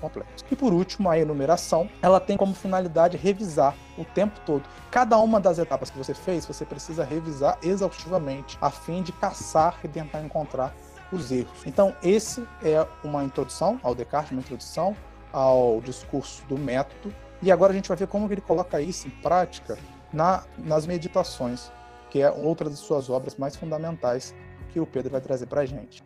E 0.51 0.57
por 0.57 0.73
último, 0.73 1.09
a 1.09 1.19
enumeração, 1.19 1.89
ela 2.03 2.21
tem 2.21 2.37
como 2.37 2.55
finalidade 2.55 3.17
revisar 3.17 3.75
o 3.97 4.05
tempo 4.05 4.39
todo. 4.45 4.63
Cada 4.91 5.19
uma 5.19 5.41
das 5.41 5.59
etapas 5.59 5.91
que 5.91 5.99
você 5.99 6.15
fez, 6.15 6.45
você 6.45 6.65
precisa 6.65 7.05
revisar 7.05 7.59
exaustivamente, 7.63 8.59
a 8.61 8.71
fim 8.71 9.03
de 9.03 9.13
caçar 9.13 9.79
e 9.83 9.89
tentar 9.89 10.21
encontrar 10.23 10.75
os 11.11 11.31
erros. 11.33 11.65
Então, 11.65 11.95
esse 12.03 12.47
é 12.63 12.87
uma 13.03 13.25
introdução 13.25 13.81
ao 13.83 13.95
Descartes, 13.95 14.33
uma 14.33 14.41
introdução 14.41 14.97
ao 15.33 15.81
discurso 15.81 16.45
do 16.47 16.59
método. 16.59 17.15
E 17.43 17.51
agora 17.51 17.73
a 17.73 17.75
gente 17.75 17.89
vai 17.89 17.97
ver 17.97 18.07
como 18.07 18.31
ele 18.31 18.41
coloca 18.41 18.81
isso 18.81 19.07
em 19.07 19.11
prática 19.11 19.79
na, 20.13 20.45
nas 20.59 20.87
meditações, 20.87 21.71
que 22.11 22.21
é 22.21 22.31
outra 22.31 22.71
das 22.71 22.79
suas 22.79 23.11
obras 23.11 23.37
mais 23.37 23.57
fundamentais 23.57 24.35
que 24.75 24.81
o 24.81 24.87
Pedro 24.87 25.13
vai 25.13 25.21
trazer 25.21 25.47
para 25.47 25.61
a 25.61 25.67
gente. 25.67 26.03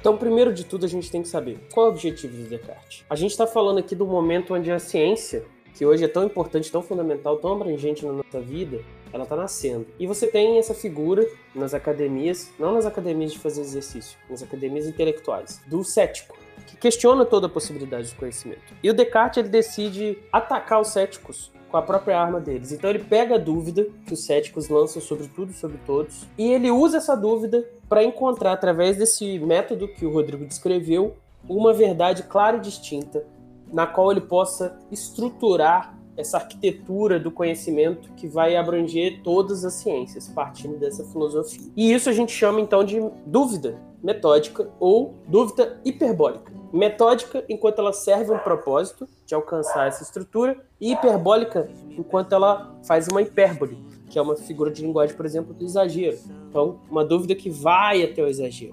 Então, 0.00 0.16
primeiro 0.16 0.50
de 0.50 0.64
tudo, 0.64 0.86
a 0.86 0.88
gente 0.88 1.10
tem 1.10 1.20
que 1.20 1.28
saber 1.28 1.58
qual 1.74 1.86
é 1.86 1.88
o 1.90 1.92
objetivo 1.92 2.34
do 2.34 2.48
Descartes. 2.48 3.04
A 3.08 3.14
gente 3.14 3.32
está 3.32 3.46
falando 3.46 3.78
aqui 3.78 3.94
do 3.94 4.06
momento 4.06 4.54
onde 4.54 4.70
a 4.70 4.78
ciência, 4.78 5.44
que 5.74 5.84
hoje 5.84 6.02
é 6.02 6.08
tão 6.08 6.24
importante, 6.24 6.72
tão 6.72 6.80
fundamental, 6.80 7.36
tão 7.36 7.52
abrangente 7.52 8.06
na 8.06 8.12
nossa 8.12 8.40
vida, 8.40 8.80
ela 9.12 9.24
está 9.24 9.36
nascendo. 9.36 9.86
E 9.98 10.06
você 10.06 10.26
tem 10.26 10.56
essa 10.56 10.72
figura 10.72 11.28
nas 11.54 11.74
academias, 11.74 12.50
não 12.58 12.72
nas 12.72 12.86
academias 12.86 13.32
de 13.34 13.38
fazer 13.38 13.60
exercício, 13.60 14.18
nas 14.30 14.42
academias 14.42 14.86
intelectuais, 14.86 15.60
do 15.66 15.84
cético, 15.84 16.38
que 16.66 16.78
questiona 16.78 17.26
toda 17.26 17.46
a 17.46 17.50
possibilidade 17.50 18.10
do 18.10 18.16
conhecimento. 18.16 18.74
E 18.82 18.88
o 18.88 18.94
Descartes 18.94 19.36
ele 19.36 19.50
decide 19.50 20.16
atacar 20.32 20.80
os 20.80 20.88
céticos 20.88 21.52
com 21.70 21.76
a 21.76 21.82
própria 21.82 22.18
arma 22.18 22.40
deles. 22.40 22.72
Então 22.72 22.90
ele 22.90 22.98
pega 22.98 23.36
a 23.36 23.38
dúvida 23.38 23.86
que 24.06 24.14
os 24.14 24.24
céticos 24.24 24.68
lançam 24.68 25.00
sobre 25.00 25.28
tudo 25.28 25.52
sobre 25.52 25.78
todos, 25.86 26.26
e 26.36 26.50
ele 26.50 26.70
usa 26.70 26.98
essa 26.98 27.16
dúvida 27.16 27.64
para 27.88 28.04
encontrar, 28.04 28.52
através 28.52 28.96
desse 28.96 29.38
método 29.38 29.88
que 29.88 30.04
o 30.04 30.12
Rodrigo 30.12 30.44
descreveu, 30.44 31.14
uma 31.48 31.72
verdade 31.72 32.24
clara 32.24 32.56
e 32.56 32.60
distinta, 32.60 33.24
na 33.72 33.86
qual 33.86 34.10
ele 34.10 34.20
possa 34.20 34.78
estruturar 34.90 35.98
essa 36.16 36.36
arquitetura 36.36 37.18
do 37.18 37.30
conhecimento 37.30 38.12
que 38.12 38.28
vai 38.28 38.56
abranger 38.56 39.22
todas 39.22 39.64
as 39.64 39.74
ciências, 39.74 40.28
partindo 40.28 40.76
dessa 40.76 41.04
filosofia. 41.04 41.70
E 41.76 41.92
isso 41.92 42.10
a 42.10 42.12
gente 42.12 42.32
chama 42.32 42.60
então 42.60 42.84
de 42.84 43.00
dúvida 43.24 43.80
metódica 44.02 44.70
ou 44.78 45.14
dúvida 45.26 45.80
hiperbólica. 45.84 46.59
Metódica 46.72 47.44
enquanto 47.48 47.80
ela 47.80 47.92
serve 47.92 48.32
um 48.32 48.38
propósito 48.38 49.08
de 49.26 49.34
alcançar 49.34 49.88
essa 49.88 50.02
estrutura, 50.02 50.56
e 50.80 50.92
hiperbólica 50.92 51.68
enquanto 51.98 52.34
ela 52.34 52.74
faz 52.84 53.08
uma 53.08 53.20
hipérbole, 53.20 53.78
que 54.08 54.18
é 54.18 54.22
uma 54.22 54.36
figura 54.36 54.70
de 54.70 54.82
linguagem, 54.82 55.16
por 55.16 55.26
exemplo, 55.26 55.52
do 55.52 55.64
exagero. 55.64 56.18
Então, 56.48 56.80
uma 56.90 57.04
dúvida 57.04 57.34
que 57.34 57.50
vai 57.50 58.02
até 58.02 58.22
o 58.22 58.26
exagero. 58.26 58.72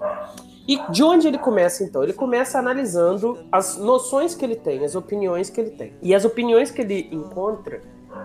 E 0.66 0.78
de 0.90 1.02
onde 1.02 1.26
ele 1.26 1.38
começa 1.38 1.82
então? 1.82 2.02
Ele 2.02 2.12
começa 2.12 2.58
analisando 2.58 3.38
as 3.50 3.78
noções 3.78 4.34
que 4.34 4.44
ele 4.44 4.56
tem, 4.56 4.84
as 4.84 4.94
opiniões 4.94 5.48
que 5.48 5.60
ele 5.60 5.70
tem. 5.70 5.94
E 6.02 6.14
as 6.14 6.24
opiniões 6.24 6.70
que 6.70 6.82
ele 6.82 7.08
encontra, 7.10 7.80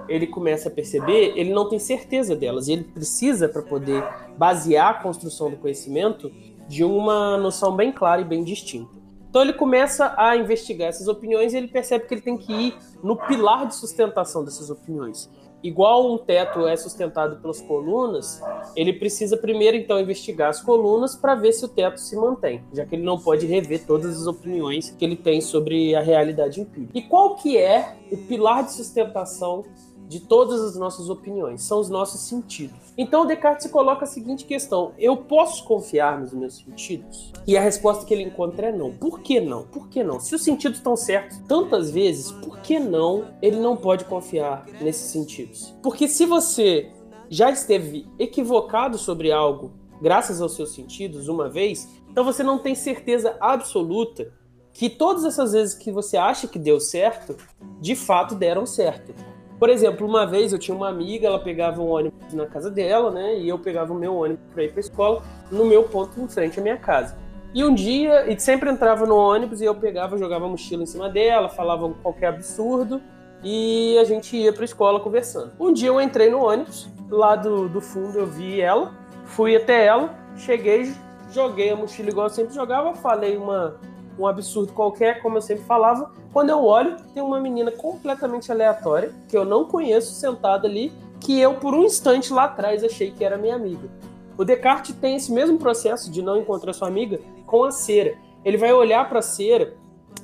ele 0.10 0.28
começa 0.28 0.68
a 0.68 0.72
perceber, 0.72 1.34
ele 1.38 1.54
não 1.54 1.70
tem 1.70 1.80
certeza 1.80 2.36
delas, 2.36 2.68
e 2.68 2.74
ele 2.74 2.84
precisa, 2.84 3.48
para 3.48 3.62
poder 3.62 4.04
basear 4.38 4.90
a 4.90 4.94
construção 4.96 5.50
do 5.50 5.58
conhecimento, 5.58 6.32
de 6.68 6.84
uma 6.84 7.38
noção 7.38 7.76
bem 7.76 7.92
clara 7.92 8.22
e 8.22 8.26
bem 8.26 8.44
distinta. 8.44 9.03
Então 9.34 9.42
ele 9.42 9.54
começa 9.54 10.14
a 10.16 10.38
investigar 10.38 10.90
essas 10.90 11.08
opiniões 11.08 11.56
e 11.56 11.58
ele 11.58 11.68
percebe 11.68 12.06
que 12.06 12.14
ele 12.14 12.22
tem 12.22 12.38
que 12.38 12.54
ir 12.54 12.78
no 13.02 13.16
pilar 13.16 13.66
de 13.66 13.74
sustentação 13.74 14.46
dessas 14.46 14.70
opiniões 14.70 15.28
igual 15.64 16.14
um 16.14 16.18
teto 16.18 16.68
é 16.68 16.76
sustentado 16.76 17.38
pelas 17.38 17.62
colunas, 17.62 18.42
ele 18.76 18.92
precisa 18.92 19.38
primeiro 19.38 19.78
então 19.78 19.98
investigar 20.00 20.50
as 20.50 20.62
colunas 20.62 21.16
para 21.16 21.36
ver 21.36 21.54
se 21.54 21.64
o 21.64 21.70
teto 21.70 22.00
se 22.00 22.18
mantém, 22.18 22.62
já 22.74 22.86
que 22.86 22.96
ele 22.96 23.04
não 23.04 23.18
pode 23.18 23.46
rever 23.46 23.88
todas 23.88 24.20
as 24.20 24.28
opiniões 24.28 24.90
que 24.92 25.06
ele 25.06 25.16
tem 25.16 25.40
sobre 25.40 25.96
a 25.96 26.02
realidade 26.02 26.60
empírica. 26.60 26.92
E 26.94 27.02
qual 27.02 27.36
que 27.38 27.58
é 27.58 27.96
o 28.12 28.18
pilar 28.18 28.66
de 28.66 28.74
sustentação 28.74 29.64
de 30.08 30.20
todas 30.20 30.62
as 30.62 30.76
nossas 30.76 31.10
opiniões, 31.10 31.64
são 31.64 31.80
os 31.80 31.90
nossos 31.90 32.22
sentidos. 32.22 32.78
Então 32.98 33.26
Descartes 33.26 33.66
se 33.66 33.72
coloca 33.72 34.04
a 34.04 34.08
seguinte 34.08 34.46
questão: 34.46 34.94
eu 34.98 35.18
posso 35.18 35.64
confiar 35.64 36.20
nos 36.20 36.34
meus 36.34 36.58
sentidos? 36.58 37.32
E 37.48 37.58
a 37.58 37.62
resposta 37.62 38.06
que 38.06 38.14
ele 38.14 38.24
encontra 38.24 38.68
é 38.68 38.72
não. 38.72 38.92
Por 38.92 39.22
que 39.22 39.40
não? 39.40 39.64
Por 39.64 39.90
que 39.90 40.04
não? 40.04 40.20
Se 40.20 40.36
os 40.36 40.44
sentidos 40.44 40.78
estão 40.78 40.96
certos 40.96 41.38
tantas 41.48 41.90
vezes, 41.90 42.32
por 42.32 42.60
que 42.60 42.80
não 42.80 43.26
ele 43.42 43.60
não 43.60 43.76
pode 43.76 44.06
confiar 44.06 44.66
nesses 44.80 45.12
sentidos? 45.12 45.74
Porque 45.82 46.08
se 46.08 46.26
você 46.26 46.92
já 47.30 47.50
esteve 47.50 48.08
equivocado 48.20 48.98
sobre 48.98 49.32
algo 49.32 49.72
graças 50.02 50.42
aos 50.42 50.56
seus 50.56 50.74
sentidos 50.74 51.28
uma 51.28 51.50
vez, 51.50 51.90
então 52.12 52.24
você 52.24 52.44
não 52.44 52.60
tem 52.60 52.76
certeza 52.76 53.38
absoluta 53.40 54.32
que 54.74 54.90
todas 54.90 55.24
essas 55.24 55.54
vezes 55.54 55.74
que 55.76 55.92
você 55.92 56.18
acha 56.18 56.48
que 56.48 56.60
deu 56.60 56.80
certo, 56.80 57.36
de 57.80 57.96
fato 57.96 58.36
deram 58.36 58.66
certo. 58.66 59.14
Por 59.64 59.70
exemplo, 59.70 60.06
uma 60.06 60.26
vez 60.26 60.52
eu 60.52 60.60
tinha 60.60 60.76
uma 60.76 60.90
amiga, 60.90 61.26
ela 61.26 61.40
pegava 61.40 61.82
um 61.82 61.88
ônibus 61.88 62.34
na 62.34 62.46
casa 62.46 62.70
dela, 62.70 63.10
né? 63.10 63.40
E 63.40 63.48
eu 63.48 63.58
pegava 63.58 63.94
o 63.94 63.96
meu 63.96 64.14
ônibus 64.14 64.44
para 64.54 64.62
ir 64.62 64.72
para 64.74 64.82
escola 64.82 65.24
no 65.50 65.64
meu 65.64 65.84
ponto 65.84 66.20
em 66.20 66.28
frente 66.28 66.60
à 66.60 66.62
minha 66.62 66.76
casa. 66.76 67.16
E 67.54 67.64
um 67.64 67.74
dia, 67.74 68.30
e 68.30 68.38
sempre 68.38 68.70
entrava 68.70 69.06
no 69.06 69.16
ônibus 69.16 69.62
e 69.62 69.64
eu 69.64 69.74
pegava, 69.74 70.18
jogava 70.18 70.44
a 70.44 70.50
mochila 70.50 70.84
em 70.84 70.86
cima 70.86 71.08
dela, 71.08 71.48
falava 71.48 71.90
qualquer 72.04 72.28
absurdo 72.28 73.02
e 73.42 73.98
a 74.00 74.04
gente 74.04 74.36
ia 74.36 74.52
para 74.52 74.66
escola 74.66 75.00
conversando. 75.00 75.54
Um 75.58 75.72
dia 75.72 75.88
eu 75.88 76.02
entrei 76.02 76.30
no 76.30 76.44
ônibus, 76.44 76.90
lá 77.10 77.38
do, 77.38 77.70
do 77.70 77.80
fundo 77.80 78.20
eu 78.20 78.28
vi 78.28 78.60
ela, 78.60 78.92
fui 79.24 79.56
até 79.56 79.86
ela, 79.86 80.14
cheguei, 80.36 80.94
joguei 81.32 81.70
a 81.70 81.76
mochila 81.78 82.10
igual 82.10 82.26
eu 82.26 82.34
sempre 82.34 82.54
jogava, 82.54 82.96
falei 82.96 83.38
uma, 83.38 83.80
um 84.18 84.28
absurdo 84.28 84.74
qualquer, 84.74 85.22
como 85.22 85.38
eu 85.38 85.42
sempre 85.42 85.64
falava, 85.64 86.12
quando 86.32 86.50
eu 86.50 86.64
olho, 86.64 86.98
tem 87.14 87.22
uma 87.22 87.40
menina 87.40 87.72
completamente 87.72 88.52
aleatória, 88.52 89.14
que 89.28 89.38
eu 89.38 89.46
não 89.46 89.66
conheço, 89.66 90.14
sentada 90.14 90.68
ali, 90.68 90.92
que 91.20 91.40
eu, 91.40 91.56
por 91.56 91.74
um 91.74 91.84
instante 91.84 92.34
lá 92.34 92.46
atrás, 92.46 92.84
achei 92.84 93.12
que 93.12 93.24
era 93.24 93.38
minha 93.38 93.56
amiga. 93.56 93.90
O 94.38 94.44
Descartes 94.44 94.96
tem 94.96 95.16
esse 95.16 95.32
mesmo 95.32 95.58
processo 95.58 96.12
de 96.12 96.22
não 96.22 96.38
encontrar 96.38 96.74
sua 96.74 96.88
amiga 96.88 97.20
com 97.46 97.64
a 97.64 97.72
cera. 97.72 98.16
Ele 98.44 98.58
vai 98.58 98.74
olhar 98.74 99.08
para 99.08 99.20
a 99.20 99.22
cera, 99.22 99.74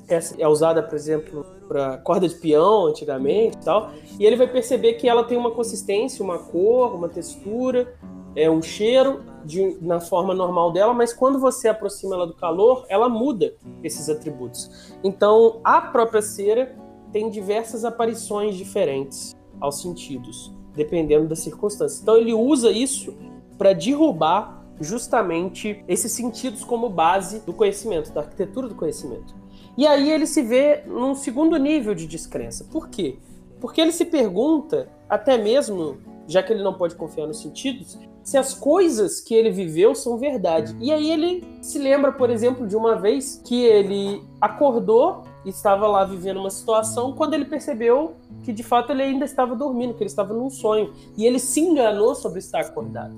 essa 0.07 0.35
é 0.39 0.47
usada, 0.47 0.81
por 0.81 0.95
exemplo, 0.95 1.45
para 1.67 1.97
corda 1.99 2.27
de 2.27 2.35
peão 2.35 2.87
antigamente 2.87 3.57
e 3.57 3.63
tal, 3.63 3.91
e 4.19 4.25
ele 4.25 4.35
vai 4.35 4.47
perceber 4.47 4.93
que 4.93 5.07
ela 5.07 5.23
tem 5.23 5.37
uma 5.37 5.51
consistência, 5.51 6.23
uma 6.23 6.39
cor, 6.39 6.95
uma 6.95 7.07
textura, 7.07 7.93
é 8.35 8.49
um 8.49 8.61
cheiro 8.61 9.23
de, 9.43 9.77
na 9.81 9.99
forma 9.99 10.33
normal 10.33 10.71
dela, 10.71 10.93
mas 10.93 11.13
quando 11.13 11.39
você 11.39 11.67
aproxima 11.67 12.15
ela 12.15 12.27
do 12.27 12.33
calor, 12.33 12.85
ela 12.89 13.09
muda 13.09 13.53
esses 13.83 14.09
atributos. 14.09 14.93
Então, 15.03 15.59
a 15.63 15.81
própria 15.81 16.21
cera 16.21 16.75
tem 17.11 17.29
diversas 17.29 17.83
aparições 17.83 18.55
diferentes 18.55 19.35
aos 19.59 19.81
sentidos, 19.81 20.53
dependendo 20.75 21.27
das 21.27 21.39
circunstâncias. 21.39 22.01
Então, 22.01 22.17
ele 22.17 22.33
usa 22.33 22.71
isso 22.71 23.15
para 23.57 23.73
derrubar 23.73 24.63
justamente 24.79 25.83
esses 25.87 26.11
sentidos 26.11 26.63
como 26.63 26.89
base 26.89 27.39
do 27.39 27.53
conhecimento, 27.53 28.13
da 28.13 28.21
arquitetura 28.21 28.67
do 28.67 28.75
conhecimento. 28.75 29.35
E 29.77 29.85
aí 29.85 30.11
ele 30.11 30.25
se 30.25 30.41
vê 30.41 30.83
num 30.85 31.15
segundo 31.15 31.57
nível 31.57 31.93
de 31.93 32.07
descrença. 32.07 32.65
Por 32.65 32.89
quê? 32.89 33.17
Porque 33.59 33.81
ele 33.81 33.91
se 33.91 34.05
pergunta, 34.05 34.89
até 35.07 35.37
mesmo, 35.37 35.97
já 36.27 36.41
que 36.41 36.53
ele 36.53 36.63
não 36.63 36.73
pode 36.73 36.95
confiar 36.95 37.27
nos 37.27 37.41
sentidos, 37.41 37.97
se 38.29 38.37
as 38.37 38.53
coisas 38.53 39.19
que 39.19 39.33
ele 39.33 39.49
viveu 39.49 39.95
são 39.95 40.15
verdade. 40.15 40.75
E 40.79 40.91
aí 40.91 41.09
ele 41.11 41.43
se 41.63 41.79
lembra, 41.79 42.11
por 42.11 42.29
exemplo, 42.29 42.67
de 42.67 42.75
uma 42.75 42.95
vez 42.95 43.41
que 43.43 43.63
ele 43.63 44.21
acordou 44.39 45.23
estava 45.43 45.87
lá 45.87 46.05
vivendo 46.05 46.37
uma 46.37 46.51
situação 46.51 47.13
quando 47.13 47.33
ele 47.33 47.45
percebeu 47.45 48.13
que 48.43 48.53
de 48.53 48.61
fato 48.61 48.91
ele 48.91 49.01
ainda 49.01 49.25
estava 49.25 49.55
dormindo, 49.55 49.95
que 49.95 50.03
ele 50.03 50.11
estava 50.11 50.31
num 50.31 50.47
sonho. 50.47 50.93
E 51.17 51.25
ele 51.25 51.39
se 51.39 51.59
enganou 51.59 52.13
sobre 52.13 52.37
estar 52.37 52.59
acordado. 52.59 53.15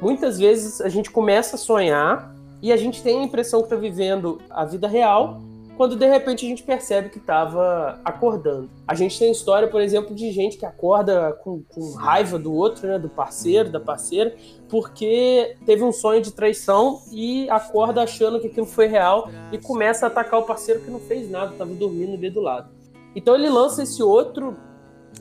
Muitas 0.00 0.38
vezes 0.38 0.80
a 0.80 0.88
gente 0.88 1.10
começa 1.10 1.56
a 1.56 1.58
sonhar 1.58 2.34
e 2.62 2.72
a 2.72 2.76
gente 2.78 3.02
tem 3.02 3.20
a 3.20 3.22
impressão 3.22 3.60
que 3.60 3.66
está 3.66 3.76
vivendo 3.76 4.40
a 4.48 4.64
vida 4.64 4.88
real, 4.88 5.42
quando 5.76 5.96
de 5.96 6.06
repente 6.06 6.44
a 6.44 6.48
gente 6.48 6.62
percebe 6.62 7.08
que 7.08 7.18
estava 7.18 8.00
acordando. 8.04 8.70
A 8.86 8.94
gente 8.94 9.18
tem 9.18 9.30
história, 9.30 9.68
por 9.68 9.80
exemplo, 9.80 10.14
de 10.14 10.30
gente 10.30 10.56
que 10.56 10.64
acorda 10.64 11.32
com, 11.42 11.62
com, 11.62 11.94
raiva 11.94 12.38
do 12.38 12.52
outro, 12.52 12.86
né, 12.86 12.98
do 12.98 13.08
parceiro, 13.08 13.70
da 13.70 13.80
parceira, 13.80 14.34
porque 14.68 15.56
teve 15.66 15.82
um 15.82 15.92
sonho 15.92 16.22
de 16.22 16.32
traição 16.32 17.00
e 17.12 17.48
acorda 17.50 18.02
achando 18.02 18.40
que 18.40 18.46
aquilo 18.46 18.66
foi 18.66 18.86
real 18.86 19.28
e 19.52 19.58
começa 19.58 20.06
a 20.06 20.08
atacar 20.08 20.40
o 20.40 20.44
parceiro 20.44 20.80
que 20.80 20.90
não 20.90 21.00
fez 21.00 21.30
nada, 21.30 21.52
estava 21.52 21.72
dormindo 21.74 22.14
ali 22.14 22.30
do 22.30 22.40
lado. 22.40 22.70
Então 23.14 23.34
ele 23.34 23.48
lança 23.48 23.82
esse 23.82 24.02
outro 24.02 24.56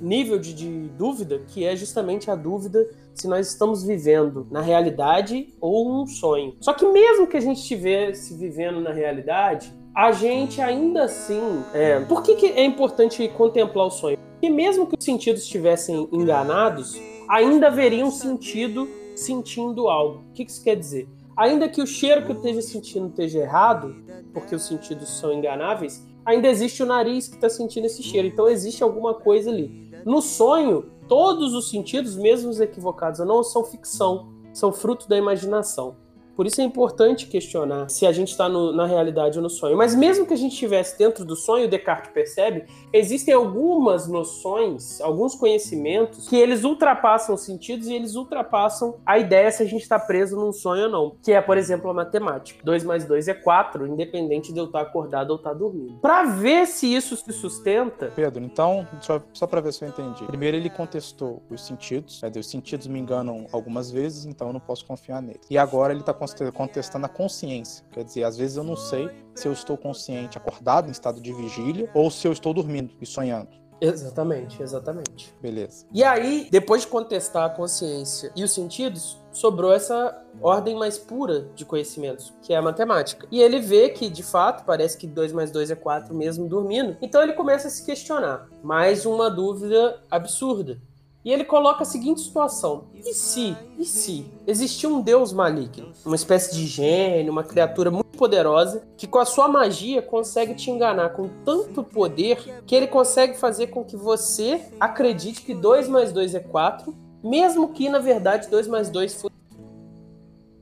nível 0.01 0.39
de, 0.39 0.53
de 0.53 0.89
dúvida, 0.97 1.39
que 1.47 1.65
é 1.65 1.75
justamente 1.75 2.29
a 2.29 2.35
dúvida 2.35 2.87
se 3.13 3.27
nós 3.27 3.47
estamos 3.47 3.83
vivendo 3.83 4.47
na 4.49 4.61
realidade 4.61 5.53
ou 5.61 6.01
um 6.01 6.07
sonho. 6.07 6.55
Só 6.59 6.73
que 6.73 6.85
mesmo 6.85 7.27
que 7.27 7.37
a 7.37 7.41
gente 7.41 7.59
estivesse 7.59 8.35
vivendo 8.35 8.81
na 8.81 8.91
realidade, 8.91 9.73
a 9.95 10.11
gente 10.11 10.59
ainda 10.61 11.03
assim. 11.03 11.63
É, 11.73 11.99
por 12.01 12.23
que, 12.23 12.35
que 12.35 12.47
é 12.47 12.63
importante 12.63 13.27
contemplar 13.29 13.87
o 13.87 13.91
sonho? 13.91 14.17
Porque 14.33 14.49
mesmo 14.49 14.87
que 14.87 14.95
os 14.97 15.05
sentidos 15.05 15.43
estivessem 15.43 16.07
enganados, 16.11 16.99
ainda 17.29 17.67
haveria 17.67 18.05
um 18.05 18.11
sentido 18.11 18.87
sentindo 19.15 19.87
algo. 19.87 20.23
O 20.29 20.33
que, 20.33 20.45
que 20.45 20.51
isso 20.51 20.63
quer 20.63 20.75
dizer? 20.75 21.07
Ainda 21.35 21.69
que 21.69 21.81
o 21.81 21.87
cheiro 21.87 22.25
que 22.25 22.31
eu 22.31 22.35
esteja 22.35 22.61
sentindo 22.61 23.07
esteja 23.07 23.39
errado, 23.39 23.95
porque 24.33 24.55
os 24.55 24.65
sentidos 24.67 25.09
são 25.09 25.31
enganáveis, 25.31 26.05
ainda 26.25 26.47
existe 26.47 26.81
o 26.83 26.85
nariz 26.85 27.27
que 27.27 27.35
está 27.35 27.49
sentindo 27.49 27.85
esse 27.85 28.03
cheiro. 28.03 28.27
Então 28.27 28.47
existe 28.47 28.83
alguma 28.83 29.13
coisa 29.13 29.49
ali. 29.49 29.91
No 30.05 30.21
sonho, 30.21 30.85
todos 31.07 31.53
os 31.53 31.69
sentidos, 31.69 32.15
mesmo 32.15 32.49
os 32.49 32.59
equivocados 32.59 33.19
ou 33.19 33.25
não, 33.25 33.43
são 33.43 33.63
ficção, 33.63 34.33
são 34.51 34.71
fruto 34.73 35.07
da 35.07 35.17
imaginação. 35.17 35.95
Por 36.35 36.47
isso 36.47 36.61
é 36.61 36.63
importante 36.63 37.27
questionar 37.27 37.89
se 37.89 38.05
a 38.05 38.11
gente 38.11 38.29
está 38.29 38.49
na 38.49 38.85
realidade 38.85 39.37
ou 39.37 39.43
no 39.43 39.49
sonho. 39.49 39.77
Mas 39.77 39.95
mesmo 39.95 40.25
que 40.25 40.33
a 40.33 40.37
gente 40.37 40.53
estivesse 40.53 40.97
dentro 40.97 41.23
do 41.23 41.35
sonho, 41.35 41.67
Descartes 41.67 42.11
percebe, 42.11 42.65
existem 42.91 43.33
algumas 43.33 44.07
noções, 44.07 44.99
alguns 45.01 45.35
conhecimentos 45.35 46.27
que 46.27 46.35
eles 46.35 46.63
ultrapassam 46.63 47.35
os 47.35 47.41
sentidos 47.41 47.87
e 47.87 47.93
eles 47.93 48.15
ultrapassam 48.15 48.95
a 49.05 49.17
ideia 49.19 49.51
se 49.51 49.61
a 49.61 49.65
gente 49.65 49.81
está 49.81 49.99
preso 49.99 50.35
num 50.35 50.51
sonho 50.51 50.85
ou 50.85 50.89
não. 50.89 51.15
Que 51.23 51.33
é, 51.33 51.41
por 51.41 51.57
exemplo, 51.57 51.89
a 51.89 51.93
matemática. 51.93 52.59
2 52.63 52.83
mais 52.83 53.05
2 53.05 53.27
é 53.27 53.33
4, 53.33 53.87
independente 53.87 54.51
de 54.51 54.59
eu 54.59 54.65
estar 54.65 54.81
acordado 54.81 55.31
ou 55.31 55.37
estar 55.37 55.53
dormindo. 55.53 55.99
Para 55.99 56.23
ver 56.23 56.65
se 56.65 56.93
isso 56.93 57.15
se 57.15 57.31
sustenta... 57.31 58.11
Pedro, 58.15 58.43
então, 58.43 58.87
só, 59.01 59.21
só 59.33 59.45
para 59.45 59.61
ver 59.61 59.73
se 59.73 59.83
eu 59.83 59.89
entendi. 59.89 60.23
Primeiro 60.25 60.57
ele 60.57 60.69
contestou 60.69 61.41
os 61.49 61.65
sentidos, 61.65 62.21
né? 62.21 62.31
os 62.35 62.49
sentidos 62.49 62.87
me 62.87 62.99
enganam 62.99 63.45
algumas 63.51 63.91
vezes, 63.91 64.25
então 64.25 64.47
eu 64.47 64.53
não 64.53 64.59
posso 64.59 64.85
confiar 64.85 65.21
nele. 65.21 65.39
E 65.49 65.57
agora 65.57 65.93
ele 65.93 66.01
está 66.01 66.13
contestando 66.53 67.05
a 67.05 67.09
consciência. 67.09 67.85
Quer 67.91 68.03
dizer, 68.03 68.23
às 68.23 68.37
vezes 68.37 68.57
eu 68.57 68.63
não 68.63 68.75
sei 68.75 69.09
se 69.35 69.47
eu 69.47 69.51
estou 69.51 69.77
consciente, 69.77 70.37
acordado, 70.37 70.87
em 70.87 70.91
estado 70.91 71.19
de 71.19 71.33
vigília, 71.33 71.89
ou 71.93 72.09
se 72.11 72.27
eu 72.27 72.31
estou 72.31 72.53
dormindo 72.53 72.93
e 73.01 73.05
sonhando. 73.05 73.63
Exatamente, 73.81 74.63
exatamente. 74.63 75.35
Beleza. 75.41 75.85
E 75.91 76.03
aí, 76.03 76.47
depois 76.49 76.83
de 76.83 76.87
contestar 76.87 77.45
a 77.45 77.49
consciência 77.49 78.31
e 78.33 78.41
os 78.41 78.53
sentidos, 78.53 79.21
sobrou 79.29 79.73
essa 79.73 80.23
ordem 80.41 80.73
mais 80.75 80.97
pura 80.97 81.49
de 81.53 81.65
conhecimentos, 81.65 82.33
que 82.41 82.53
é 82.53 82.57
a 82.57 82.61
matemática. 82.61 83.27
E 83.29 83.41
ele 83.41 83.59
vê 83.59 83.89
que, 83.89 84.09
de 84.09 84.23
fato, 84.23 84.63
parece 84.63 84.97
que 84.97 85.05
2 85.05 85.33
mais 85.33 85.51
2 85.51 85.71
é 85.71 85.75
4 85.75 86.15
mesmo 86.15 86.47
dormindo. 86.47 86.95
Então 87.01 87.21
ele 87.21 87.33
começa 87.33 87.67
a 87.67 87.71
se 87.71 87.85
questionar. 87.85 88.47
Mais 88.63 89.05
uma 89.05 89.29
dúvida 89.29 90.01
absurda. 90.09 90.79
E 91.23 91.31
ele 91.31 91.45
coloca 91.45 91.83
a 91.83 91.85
seguinte 91.85 92.21
situação: 92.21 92.85
e 92.93 93.13
se, 93.13 93.55
e 93.77 93.85
se 93.85 94.25
existir 94.45 94.87
um 94.87 95.01
deus 95.01 95.31
maligno, 95.31 95.91
uma 96.05 96.15
espécie 96.15 96.53
de 96.55 96.65
gênio, 96.65 97.31
uma 97.31 97.43
criatura 97.43 97.89
muito 97.89 98.17
poderosa, 98.17 98.83
que 98.97 99.07
com 99.07 99.19
a 99.19 99.25
sua 99.25 99.47
magia 99.47 100.01
consegue 100.01 100.53
te 100.53 100.69
enganar 100.69 101.09
com 101.09 101.29
tanto 101.45 101.83
poder 101.83 102.61
que 102.65 102.75
ele 102.75 102.87
consegue 102.87 103.37
fazer 103.37 103.67
com 103.67 103.83
que 103.83 103.95
você 103.95 104.61
acredite 104.79 105.41
que 105.41 105.53
2 105.53 105.87
mais 105.87 106.11
2 106.11 106.35
é 106.35 106.39
4, 106.39 106.95
mesmo 107.23 107.69
que 107.69 107.89
na 107.89 107.99
verdade 107.99 108.49
2 108.49 108.67
mais 108.67 108.89
2 108.89 109.13
for. 109.15 109.31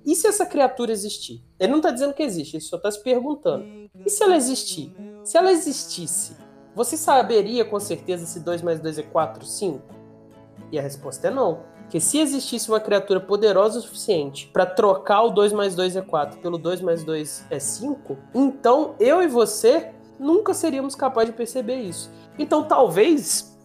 E 0.06 0.15
se 0.15 0.27
essa 0.27 0.46
criatura 0.46 0.91
existir? 0.91 1.44
Ele 1.60 1.72
não 1.72 1.77
está 1.77 1.91
dizendo 1.91 2.13
que 2.13 2.24
existe, 2.24 2.56
ele 2.56 2.63
só 2.63 2.77
está 2.77 2.89
se 2.91 3.01
perguntando. 3.03 3.65
E 4.06 4.10
se 4.10 4.24
ela 4.24 4.36
existir? 4.36 4.96
Se 5.24 5.38
ela 5.38 5.51
existisse, 5.51 6.36
você 6.75 6.98
saberia 6.98 7.63
com 7.63 7.80
certeza 7.80 8.25
se 8.25 8.39
2 8.39 8.62
mais 8.62 8.80
2 8.80 8.98
é 8.98 9.03
4, 9.03 9.46
5? 9.46 10.00
E 10.72 10.80
a 10.80 10.82
resposta 10.82 11.27
é 11.27 11.32
não. 11.32 11.72
Porque 11.91 12.00
se 12.00 12.20
existisse 12.20 12.70
uma 12.70 12.80
criatura 12.80 13.20
poderosa 13.20 13.80
o 13.80 13.82
suficiente 13.82 14.48
para 14.48 14.65
trocar 14.65 15.24
o 15.24 15.30
2 15.30 15.51
mais 15.51 15.75
2 15.75 15.98
é 15.98 16.01
4 16.01 16.39
pelo 16.39 16.58
2 16.58 16.80
mais 16.80 17.03
2 17.03 17.48
é 17.50 17.60
5, 17.60 18.18
então 18.34 18.96
eu 18.98 19.21
e 19.21 19.28
você 19.28 19.91
nunca 20.17 20.54
seríamos 20.54 20.95
capazes 20.95 21.32
de 21.32 21.36
perceber 21.36 21.82
isso. 21.82 22.10
Então 22.39 22.63
talvez, 22.63 23.58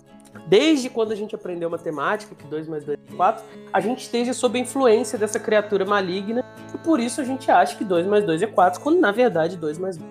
desde 0.49 0.91
quando 0.91 1.13
a 1.13 1.15
gente 1.15 1.37
aprendeu 1.37 1.71
matemática, 1.71 2.35
que 2.35 2.45
2 2.49 2.67
mais 2.67 2.85
2 2.85 2.99
é 2.99 3.15
4, 3.15 3.45
a 3.73 3.81
gente 3.81 4.01
esteja 4.01 4.33
sob 4.33 4.59
a 4.59 4.63
influência 4.63 5.17
dessa 5.17 5.39
criatura 5.39 5.85
maligna 5.85 6.45
e 6.75 6.79
por 6.79 6.99
isso 6.99 7.21
a 7.21 7.25
gente 7.25 7.49
acha 7.49 7.77
que 7.77 7.85
2 7.85 8.09
mais 8.09 8.25
2 8.25 8.43
é 8.43 8.47
4, 8.49 8.81
quando 8.81 8.99
na 8.99 9.13
verdade 9.13 9.57
2 9.57 9.79
mais 9.79 9.97
2 9.97 10.11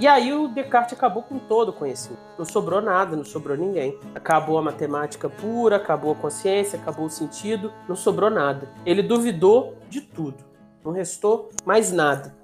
e 0.00 0.06
aí 0.06 0.32
o 0.32 0.48
Descartes 0.48 0.96
acabou 0.96 1.22
com 1.22 1.38
todo 1.38 1.70
o 1.70 1.72
conhecimento. 1.72 2.22
Não 2.38 2.44
sobrou 2.44 2.80
nada, 2.80 3.16
não 3.16 3.24
sobrou 3.24 3.56
ninguém. 3.56 3.98
Acabou 4.14 4.58
a 4.58 4.62
matemática 4.62 5.28
pura, 5.28 5.76
acabou 5.76 6.12
a 6.12 6.14
consciência, 6.14 6.78
acabou 6.78 7.06
o 7.06 7.10
sentido, 7.10 7.72
não 7.88 7.96
sobrou 7.96 8.30
nada. 8.30 8.68
Ele 8.86 9.02
duvidou 9.02 9.76
de 9.88 10.00
tudo. 10.00 10.44
Não 10.84 10.92
restou 10.92 11.50
mais 11.64 11.92
nada. 11.92 12.34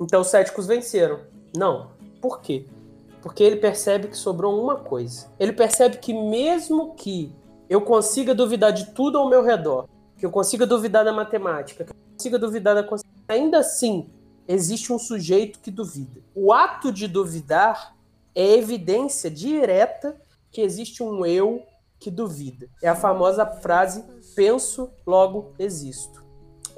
Então 0.00 0.20
os 0.20 0.28
céticos 0.28 0.66
venceram. 0.66 1.20
Não. 1.56 1.90
Por 2.20 2.40
quê? 2.40 2.66
Porque 3.22 3.42
ele 3.42 3.56
percebe 3.56 4.08
que 4.08 4.16
sobrou 4.16 4.60
uma 4.60 4.76
coisa. 4.76 5.28
Ele 5.38 5.52
percebe 5.52 5.98
que 5.98 6.12
mesmo 6.12 6.94
que 6.94 7.32
eu 7.68 7.80
consiga 7.80 8.34
duvidar 8.34 8.72
de 8.72 8.92
tudo 8.92 9.18
ao 9.18 9.28
meu 9.28 9.42
redor, 9.42 9.88
que 10.16 10.26
eu 10.26 10.30
consiga 10.30 10.66
duvidar 10.66 11.04
da 11.04 11.12
matemática, 11.12 11.84
que 11.84 11.90
eu 11.90 11.96
consiga 12.12 12.38
duvidar 12.38 12.74
da 12.74 12.82
consciência, 12.82 13.16
ainda 13.28 13.58
assim 13.58 14.10
existe 14.48 14.92
um 14.92 14.98
sujeito 14.98 15.58
que 15.60 15.70
duvida. 15.70 16.20
O 16.34 16.52
ato 16.52 16.92
de 16.92 17.08
duvidar 17.08 17.96
é 18.34 18.54
evidência 18.54 19.30
direta 19.30 20.16
que 20.50 20.60
existe 20.60 21.02
um 21.02 21.24
eu 21.24 21.62
que 21.98 22.10
duvida. 22.10 22.68
É 22.82 22.88
a 22.88 22.94
famosa 22.94 23.46
frase 23.46 24.04
penso, 24.34 24.90
logo 25.06 25.54
existo. 25.58 26.24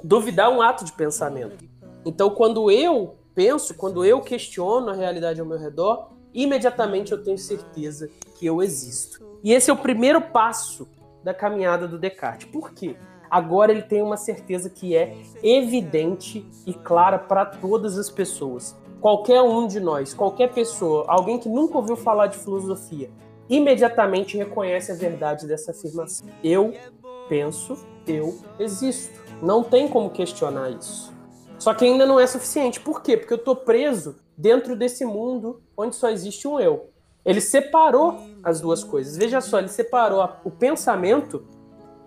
Duvidar 0.03 0.47
é 0.47 0.49
um 0.49 0.61
ato 0.61 0.85
de 0.85 0.93
pensamento. 0.93 1.65
Então, 2.05 2.29
quando 2.29 2.71
eu 2.71 3.17
penso, 3.35 3.73
quando 3.73 4.05
eu 4.05 4.21
questiono 4.21 4.89
a 4.89 4.93
realidade 4.93 5.41
ao 5.41 5.45
meu 5.45 5.57
redor, 5.57 6.09
imediatamente 6.33 7.11
eu 7.11 7.21
tenho 7.21 7.37
certeza 7.37 8.09
que 8.37 8.45
eu 8.45 8.61
existo. 8.61 9.37
E 9.43 9.53
esse 9.53 9.69
é 9.69 9.73
o 9.73 9.77
primeiro 9.77 10.21
passo 10.21 10.87
da 11.23 11.33
caminhada 11.33 11.87
do 11.87 11.99
Descartes. 11.99 12.49
Por 12.49 12.71
quê? 12.71 12.95
Agora 13.29 13.71
ele 13.71 13.81
tem 13.81 14.01
uma 14.01 14.17
certeza 14.17 14.69
que 14.69 14.95
é 14.95 15.15
evidente 15.43 16.45
e 16.65 16.73
clara 16.73 17.17
para 17.19 17.45
todas 17.45 17.97
as 17.97 18.09
pessoas. 18.09 18.75
Qualquer 19.01 19.41
um 19.41 19.67
de 19.67 19.79
nós, 19.79 20.13
qualquer 20.13 20.51
pessoa, 20.53 21.05
alguém 21.07 21.39
que 21.39 21.47
nunca 21.47 21.77
ouviu 21.77 21.95
falar 21.95 22.27
de 22.27 22.37
filosofia, 22.37 23.09
imediatamente 23.49 24.37
reconhece 24.37 24.91
a 24.91 24.95
verdade 24.95 25.47
dessa 25.47 25.71
afirmação. 25.71 26.27
Eu 26.43 26.73
penso, 27.27 27.77
eu 28.05 28.37
existo. 28.59 29.19
Não 29.41 29.63
tem 29.63 29.87
como 29.87 30.09
questionar 30.09 30.71
isso. 30.71 31.13
Só 31.57 31.73
que 31.73 31.85
ainda 31.85 32.05
não 32.05 32.19
é 32.19 32.27
suficiente. 32.27 32.79
Por 32.79 33.01
quê? 33.01 33.17
Porque 33.17 33.33
eu 33.33 33.37
estou 33.37 33.55
preso 33.55 34.17
dentro 34.37 34.75
desse 34.75 35.05
mundo 35.05 35.61
onde 35.75 35.95
só 35.95 36.09
existe 36.09 36.47
um 36.47 36.59
eu. 36.59 36.89
Ele 37.25 37.41
separou 37.41 38.19
as 38.43 38.61
duas 38.61 38.83
coisas. 38.83 39.17
Veja 39.17 39.41
só, 39.41 39.59
ele 39.59 39.67
separou 39.67 40.27
o 40.43 40.49
pensamento 40.49 41.45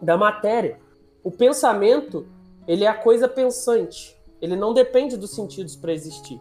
da 0.00 0.16
matéria. 0.16 0.80
O 1.24 1.30
pensamento, 1.30 2.26
ele 2.66 2.84
é 2.84 2.88
a 2.88 2.94
coisa 2.94 3.28
pensante. 3.28 4.16
Ele 4.40 4.56
não 4.56 4.74
depende 4.74 5.16
dos 5.16 5.34
sentidos 5.34 5.76
para 5.76 5.92
existir. 5.92 6.40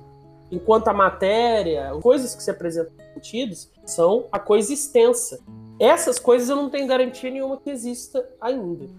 Enquanto 0.52 0.88
a 0.88 0.94
matéria, 0.94 1.92
coisas 2.02 2.36
que 2.36 2.44
se 2.44 2.52
apresentam 2.52 2.92
sentidos, 3.14 3.70
são 3.86 4.28
a 4.32 4.40
coisa 4.40 4.74
extensa. 4.74 5.40
Essas 5.80 6.20
coisas 6.20 6.50
eu 6.50 6.56
não 6.56 6.70
tenho 6.70 6.88
garantia 6.88 7.30
nenhuma 7.30 7.58
que 7.58 7.70
exista 7.70 8.28
ainda. 8.40 8.90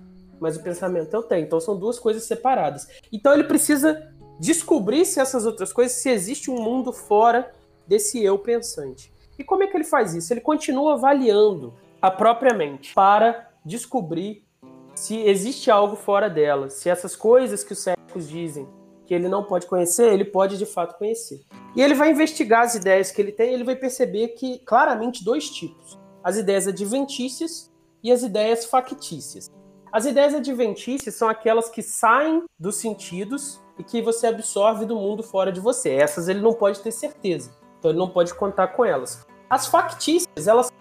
Mas 0.41 0.57
o 0.57 0.63
pensamento 0.63 1.13
eu 1.15 1.23
tenho. 1.23 1.45
Então 1.45 1.61
são 1.61 1.77
duas 1.77 1.99
coisas 1.99 2.25
separadas. 2.25 2.89
Então 3.13 3.35
ele 3.35 3.45
precisa 3.45 4.13
descobrir 4.39 5.05
se 5.05 5.21
essas 5.21 5.45
outras 5.45 5.73
coisas, 5.73 5.97
se 5.99 6.09
existe 6.09 6.51
um 6.51 6.61
mundo 6.61 6.93
fora 6.93 7.53
desse 7.87 8.23
eu 8.23 8.39
pensante. 8.39 9.13
E 9.39 9.45
como 9.45 9.63
é 9.63 9.67
que 9.67 9.77
ele 9.77 9.85
faz 9.85 10.15
isso? 10.15 10.33
Ele 10.33 10.41
continua 10.41 10.95
avaliando 10.95 11.75
a 12.01 12.11
própria 12.11 12.55
mente 12.55 12.95
para 12.95 13.51
descobrir 13.65 14.42
se 14.95 15.17
existe 15.21 15.71
algo 15.71 15.97
fora 15.97 16.29
dela, 16.29 16.69
se 16.71 16.89
essas 16.89 17.17
coisas 17.17 17.65
que 17.65 17.73
os 17.73 17.79
céticos 17.79 18.29
dizem 18.29 18.69
que 19.07 19.15
ele 19.15 19.29
não 19.29 19.43
pode 19.43 19.67
conhecer, 19.67 20.13
ele 20.13 20.25
pode 20.25 20.57
de 20.57 20.67
fato 20.67 20.97
conhecer. 20.97 21.43
E 21.75 21.83
ele 21.83 21.95
vai 21.95 22.11
investigar 22.11 22.63
as 22.63 22.75
ideias 22.75 23.11
que 23.11 23.21
ele 23.21 23.33
tem 23.33 23.53
ele 23.53 23.65
vai 23.65 23.77
perceber 23.77 24.29
que 24.29 24.59
claramente 24.61 25.25
dois 25.25 25.51
tipos: 25.51 25.99
as 26.23 26.37
ideias 26.37 26.67
adventícias 26.67 27.71
e 28.03 28.13
as 28.13 28.23
ideias 28.23 28.65
factícias. 28.65 29.51
As 29.93 30.07
ideias 30.07 30.35
adventícias 30.35 31.15
são 31.15 31.29
aquelas 31.29 31.69
que 31.69 31.83
saem 31.83 32.45
dos 32.59 32.77
sentidos 32.77 33.61
e 33.79 33.85
que 33.85 34.01
você 34.01 34.27
absorve 34.27 34.87
do 34.87 34.97
mundo 34.97 35.23
fora 35.23 35.53
de 35.53 35.61
você. 35.61 35.91
Essas 35.91 36.29
ele 36.29 36.41
não 36.41 36.55
pode 36.55 36.81
ter 36.81 36.93
certeza, 36.93 37.51
então 37.79 37.91
ele 37.91 37.99
não 37.99 38.09
pode 38.09 38.35
contar 38.35 38.69
com 38.69 38.85
elas. 38.85 39.27
As 39.51 39.67
factícias, 39.67 40.47
elas 40.47 40.67
são 40.67 40.77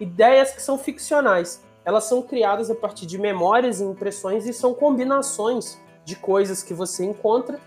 ideias 0.00 0.50
que 0.52 0.60
são 0.60 0.76
ficcionais. 0.76 1.64
Elas 1.86 2.04
são 2.04 2.20
criadas 2.20 2.68
a 2.68 2.74
partir 2.74 3.06
de 3.06 3.16
memórias 3.16 3.80
e 3.80 3.84
impressões 3.84 4.44
e 4.44 4.52
são 4.52 4.74
combinações 4.74 5.80
de 6.04 6.16
coisas 6.16 6.60
que 6.62 6.74
você 6.74 7.04
encontra 7.04 7.60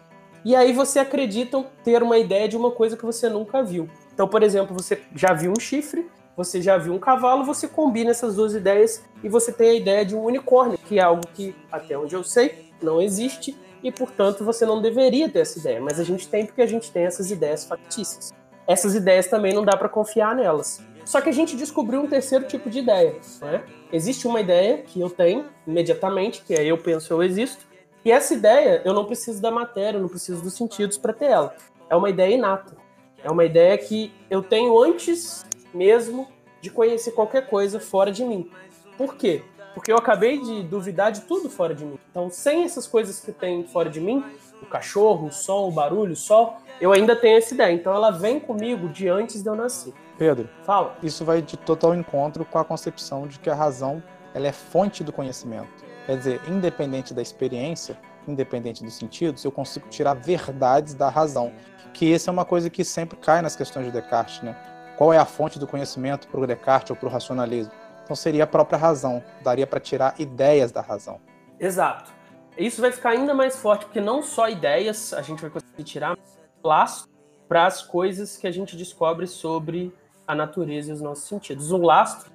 e 0.43 0.55
aí 0.55 0.73
você 0.73 0.99
acredita 0.99 1.65
ter 1.83 2.03
uma 2.03 2.17
ideia 2.17 2.47
de 2.47 2.57
uma 2.57 2.69
coisa 2.69 2.97
que 2.97 3.05
você 3.05 3.29
nunca 3.29 3.63
viu. 3.63 3.89
Então, 4.13 4.27
por 4.27 4.43
exemplo, 4.43 4.73
você 4.73 5.01
já 5.15 5.33
viu 5.33 5.51
um 5.51 5.59
chifre, 5.59 6.09
você 6.35 6.61
já 6.61 6.77
viu 6.77 6.93
um 6.93 6.99
cavalo, 6.99 7.45
você 7.45 7.67
combina 7.67 8.11
essas 8.11 8.35
duas 8.35 8.53
ideias 8.53 9.03
e 9.23 9.29
você 9.29 9.53
tem 9.53 9.69
a 9.69 9.73
ideia 9.73 10.05
de 10.05 10.15
um 10.15 10.23
unicórnio, 10.23 10.77
que 10.77 10.99
é 10.99 11.01
algo 11.01 11.25
que, 11.33 11.55
até 11.71 11.97
onde 11.97 12.13
eu 12.13 12.23
sei, 12.23 12.71
não 12.81 13.01
existe 13.01 13.57
e, 13.81 13.91
portanto, 13.91 14.43
você 14.43 14.65
não 14.65 14.81
deveria 14.81 15.29
ter 15.29 15.39
essa 15.39 15.59
ideia. 15.59 15.79
Mas 15.79 15.99
a 15.99 16.03
gente 16.03 16.27
tem 16.27 16.45
porque 16.45 16.61
a 16.61 16.67
gente 16.67 16.91
tem 16.91 17.05
essas 17.05 17.31
ideias 17.31 17.65
factícias. 17.65 18.33
Essas 18.67 18.95
ideias 18.95 19.27
também 19.27 19.53
não 19.53 19.63
dá 19.63 19.75
para 19.75 19.89
confiar 19.89 20.35
nelas. 20.35 20.81
Só 21.05 21.19
que 21.21 21.29
a 21.29 21.33
gente 21.33 21.55
descobriu 21.55 22.01
um 22.01 22.07
terceiro 22.07 22.45
tipo 22.45 22.69
de 22.69 22.79
ideia. 22.79 23.15
Né? 23.41 23.63
Existe 23.91 24.27
uma 24.27 24.39
ideia 24.39 24.77
que 24.79 24.99
eu 24.99 25.09
tenho 25.09 25.45
imediatamente, 25.65 26.43
que 26.43 26.53
é 26.53 26.63
eu 26.63 26.77
penso, 26.77 27.11
eu 27.11 27.23
existo, 27.23 27.67
e 28.05 28.11
essa 28.11 28.33
ideia, 28.33 28.81
eu 28.85 28.93
não 28.93 29.05
preciso 29.05 29.41
da 29.41 29.51
matéria, 29.51 29.97
eu 29.97 30.01
não 30.01 30.09
preciso 30.09 30.41
dos 30.41 30.53
sentidos 30.53 30.97
para 30.97 31.11
ter 31.11 31.25
ela. 31.25 31.55
É 31.89 31.95
uma 31.95 32.09
ideia 32.09 32.33
inata. 32.33 32.77
É 33.23 33.29
uma 33.29 33.43
ideia 33.43 33.77
que 33.77 34.13
eu 34.29 34.41
tenho 34.41 34.81
antes 34.81 35.45
mesmo 35.73 36.27
de 36.61 36.69
conhecer 36.69 37.11
qualquer 37.11 37.47
coisa 37.47 37.79
fora 37.79 38.11
de 38.11 38.23
mim. 38.23 38.49
Por 38.97 39.15
quê? 39.15 39.43
Porque 39.73 39.91
eu 39.91 39.97
acabei 39.97 40.39
de 40.39 40.63
duvidar 40.63 41.11
de 41.11 41.21
tudo 41.21 41.49
fora 41.49 41.73
de 41.73 41.85
mim. 41.85 41.99
Então, 42.09 42.29
sem 42.29 42.63
essas 42.63 42.87
coisas 42.87 43.19
que 43.19 43.31
tem 43.31 43.65
fora 43.65 43.89
de 43.89 43.99
mim, 43.99 44.23
o 44.61 44.65
cachorro, 44.65 45.27
o 45.27 45.31
som, 45.31 45.67
o 45.67 45.71
barulho, 45.71 46.13
o 46.13 46.17
sol, 46.17 46.57
eu 46.79 46.93
ainda 46.93 47.15
tenho 47.15 47.37
essa 47.37 47.53
ideia. 47.53 47.73
Então, 47.73 47.93
ela 47.93 48.11
vem 48.11 48.39
comigo 48.39 48.87
de 48.89 49.07
antes 49.07 49.41
de 49.41 49.49
eu 49.49 49.55
nascer. 49.55 49.93
Pedro, 50.19 50.49
fala. 50.63 50.97
Isso 51.01 51.23
vai 51.23 51.41
de 51.41 51.55
total 51.55 51.95
encontro 51.95 52.43
com 52.43 52.59
a 52.59 52.65
concepção 52.65 53.25
de 53.25 53.39
que 53.39 53.49
a 53.49 53.55
razão 53.55 54.03
ela 54.33 54.47
é 54.47 54.51
fonte 54.51 55.01
do 55.01 55.13
conhecimento. 55.13 55.69
Quer 56.05 56.17
dizer, 56.17 56.41
independente 56.45 57.13
da 57.13 57.21
experiência, 57.21 57.97
independente 58.27 58.83
dos 58.83 58.95
sentidos, 58.95 59.45
eu 59.45 59.51
consigo 59.51 59.87
tirar 59.87 60.15
verdades 60.15 60.93
da 60.93 61.07
razão. 61.07 61.53
Que 61.93 62.13
essa 62.13 62.29
é 62.29 62.33
uma 62.33 62.43
coisa 62.43 62.69
que 62.69 62.83
sempre 62.83 63.17
cai 63.17 63.41
nas 63.41 63.55
questões 63.55 63.85
de 63.85 63.93
Descartes, 63.93 64.41
né? 64.41 64.55
Qual 64.97 65.13
é 65.13 65.17
a 65.17 65.23
fonte 65.23 65.57
do 65.57 65.65
conhecimento 65.65 66.27
para 66.27 66.41
o 66.41 66.45
Descartes 66.45 66.91
ou 66.91 66.97
para 66.97 67.07
o 67.07 67.11
racionalismo? 67.11 67.71
Então 68.03 68.13
seria 68.13 68.43
a 68.43 68.47
própria 68.47 68.77
razão, 68.77 69.23
daria 69.41 69.65
para 69.65 69.79
tirar 69.79 70.15
ideias 70.19 70.69
da 70.69 70.81
razão. 70.81 71.21
Exato. 71.57 72.11
Isso 72.57 72.81
vai 72.81 72.91
ficar 72.91 73.11
ainda 73.11 73.33
mais 73.33 73.55
forte, 73.55 73.85
porque 73.85 74.01
não 74.01 74.21
só 74.21 74.49
ideias 74.49 75.13
a 75.13 75.21
gente 75.21 75.41
vai 75.41 75.49
conseguir 75.49 75.83
tirar, 75.85 76.17
laço 76.61 77.07
para 77.47 77.65
as 77.65 77.81
coisas 77.81 78.35
que 78.35 78.45
a 78.45 78.51
gente 78.51 78.75
descobre 78.75 79.25
sobre 79.25 79.93
a 80.29 80.35
natureza 80.35 80.91
e 80.91 80.93
os 80.93 81.01
nossos 81.01 81.27
sentidos. 81.27 81.71
O 81.71 81.77
lastro 81.77 82.29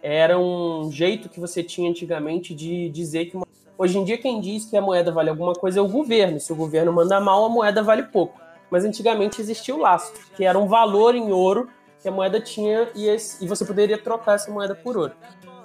era 0.00 0.38
um 0.38 0.88
jeito 0.92 1.28
que 1.28 1.40
você 1.40 1.64
tinha 1.64 1.90
antigamente 1.90 2.54
de 2.54 2.88
dizer 2.90 3.26
que. 3.26 3.36
Hoje 3.76 3.98
em 3.98 4.04
dia, 4.04 4.16
quem 4.16 4.40
diz 4.40 4.66
que 4.66 4.76
a 4.76 4.80
moeda 4.80 5.10
vale 5.10 5.30
alguma 5.30 5.54
coisa 5.54 5.80
é 5.80 5.82
o 5.82 5.88
governo. 5.88 6.38
Se 6.38 6.52
o 6.52 6.56
governo 6.56 6.92
manda 6.92 7.18
mal, 7.18 7.44
a 7.44 7.48
moeda 7.48 7.82
vale 7.82 8.04
pouco. 8.04 8.40
Mas 8.70 8.84
antigamente 8.84 9.40
existia 9.40 9.74
o 9.74 9.78
lastro, 9.78 10.22
que 10.36 10.44
era 10.44 10.56
um 10.56 10.68
valor 10.68 11.16
em 11.16 11.32
ouro 11.32 11.68
que 12.00 12.06
a 12.08 12.12
moeda 12.12 12.40
tinha 12.40 12.88
e, 12.94 13.08
esse... 13.08 13.44
e 13.44 13.48
você 13.48 13.64
poderia 13.64 13.98
trocar 13.98 14.34
essa 14.34 14.50
moeda 14.50 14.74
por 14.74 14.96
ouro. 14.96 15.12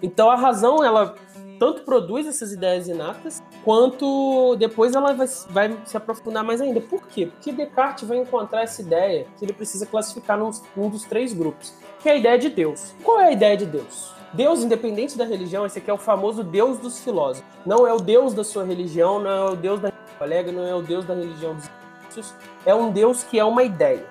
Então 0.02 0.32
a 0.32 0.36
razão, 0.36 0.84
ela 0.84 1.14
tanto 1.60 1.84
produz 1.84 2.28
essas 2.28 2.52
ideias 2.52 2.88
inatas, 2.88 3.42
quanto 3.64 4.56
depois 4.58 4.96
ela 4.96 5.14
vai, 5.14 5.28
vai, 5.50 5.78
se 5.86 5.98
aprofundar 5.98 6.44
mais 6.44 6.62
ainda. 6.62 6.82
Por 6.82 7.08
quê? 7.08 7.28
Porque 7.28 7.52
Descartes 7.52 8.08
vai 8.08 8.18
encontrar 8.18 8.64
essa 8.64 8.82
ideia 8.82 9.28
que 9.38 9.46
ele 9.46 9.54
precisa 9.54 9.86
classificar 9.86 10.38
num, 10.38 10.52
num 10.76 10.90
dos 10.90 11.04
três 11.04 11.34
grupos, 11.34 11.74
que 12.00 12.10
é 12.10 12.14
a 12.14 12.16
ideia 12.16 12.38
de 12.38 12.50
Deus. 12.50 12.94
Qual 13.04 13.20
é 13.20 13.28
a 13.28 13.32
ideia 13.32 13.58
de 13.58 13.66
Deus? 13.66 14.14
Deus, 14.34 14.64
independente 14.64 15.18
da 15.18 15.24
religião, 15.24 15.66
esse 15.66 15.80
aqui 15.80 15.90
é 15.90 15.94
o 15.94 15.98
famoso 15.98 16.44
Deus 16.44 16.78
dos 16.78 17.00
filósofos. 17.00 17.48
Não 17.66 17.88
é 17.88 17.94
o 17.94 18.00
Deus 18.00 18.34
da 18.34 18.44
sua 18.44 18.66
religião, 18.66 19.20
não 19.20 19.30
é 19.30 19.52
o 19.52 19.56
Deus 19.56 19.80
da 19.80 19.92
colega, 20.20 20.52
não 20.52 20.66
é 20.66 20.76
o 20.76 20.82
Deus 20.82 21.06
da 21.06 21.14
religião 21.14 21.56
dos 21.56 21.70
egípcios. 22.16 22.34
É 22.66 22.74
um 22.74 22.92
Deus 22.92 23.24
que 23.24 23.40
é 23.40 23.46
uma 23.46 23.64
ideia. 23.64 24.06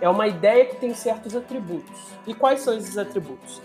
É 0.00 0.08
uma 0.08 0.26
ideia 0.26 0.66
que 0.66 0.76
tem 0.76 0.92
certos 0.94 1.34
atributos. 1.34 1.98
E 2.26 2.34
quais 2.34 2.60
são 2.60 2.76
esses 2.76 2.98
atributos? 2.98 3.60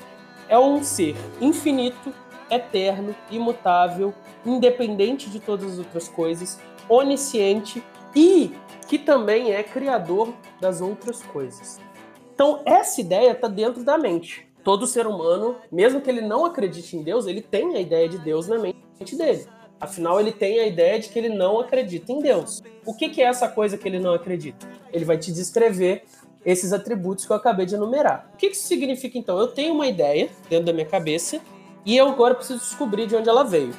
É 0.47 0.57
um 0.57 0.83
ser 0.83 1.15
infinito, 1.39 2.13
eterno, 2.49 3.15
imutável, 3.29 4.13
independente 4.45 5.29
de 5.29 5.39
todas 5.39 5.73
as 5.73 5.79
outras 5.79 6.07
coisas, 6.07 6.59
onisciente 6.87 7.83
e 8.15 8.51
que 8.87 8.97
também 8.97 9.51
é 9.53 9.63
criador 9.63 10.33
das 10.59 10.81
outras 10.81 11.21
coisas. 11.21 11.79
Então, 12.33 12.61
essa 12.65 13.01
ideia 13.01 13.31
está 13.31 13.47
dentro 13.47 13.83
da 13.83 13.97
mente 13.97 14.49
todo 14.63 14.85
ser 14.85 15.07
humano, 15.07 15.55
mesmo 15.71 16.01
que 16.01 16.09
ele 16.09 16.21
não 16.21 16.45
acredite 16.45 16.95
em 16.95 17.03
Deus, 17.03 17.25
ele 17.25 17.41
tem 17.41 17.75
a 17.75 17.79
ideia 17.79 18.07
de 18.07 18.17
Deus 18.17 18.47
na 18.47 18.57
mente 18.57 19.15
dele. 19.15 19.47
Afinal, 19.79 20.19
ele 20.19 20.31
tem 20.31 20.59
a 20.59 20.67
ideia 20.67 20.99
de 20.99 21.09
que 21.09 21.17
ele 21.17 21.29
não 21.29 21.59
acredita 21.59 22.11
em 22.11 22.19
Deus. 22.19 22.61
O 22.85 22.93
que, 22.93 23.09
que 23.09 23.21
é 23.21 23.25
essa 23.25 23.47
coisa 23.47 23.77
que 23.77 23.87
ele 23.87 23.99
não 23.99 24.13
acredita? 24.13 24.67
Ele 24.91 25.05
vai 25.05 25.17
te 25.17 25.31
descrever 25.31 26.03
esses 26.45 26.73
atributos 26.73 27.25
que 27.25 27.31
eu 27.31 27.35
acabei 27.35 27.65
de 27.65 27.75
enumerar. 27.75 28.29
O 28.33 28.37
que, 28.37 28.49
que 28.49 28.55
isso 28.55 28.67
significa 28.67 29.17
então? 29.17 29.39
Eu 29.39 29.47
tenho 29.47 29.73
uma 29.73 29.87
ideia 29.87 30.29
dentro 30.49 30.65
da 30.65 30.73
minha 30.73 30.85
cabeça 30.85 31.39
e 31.85 31.95
eu 31.95 32.09
agora 32.09 32.35
preciso 32.35 32.59
descobrir 32.59 33.07
de 33.07 33.15
onde 33.15 33.29
ela 33.29 33.43
veio. 33.43 33.73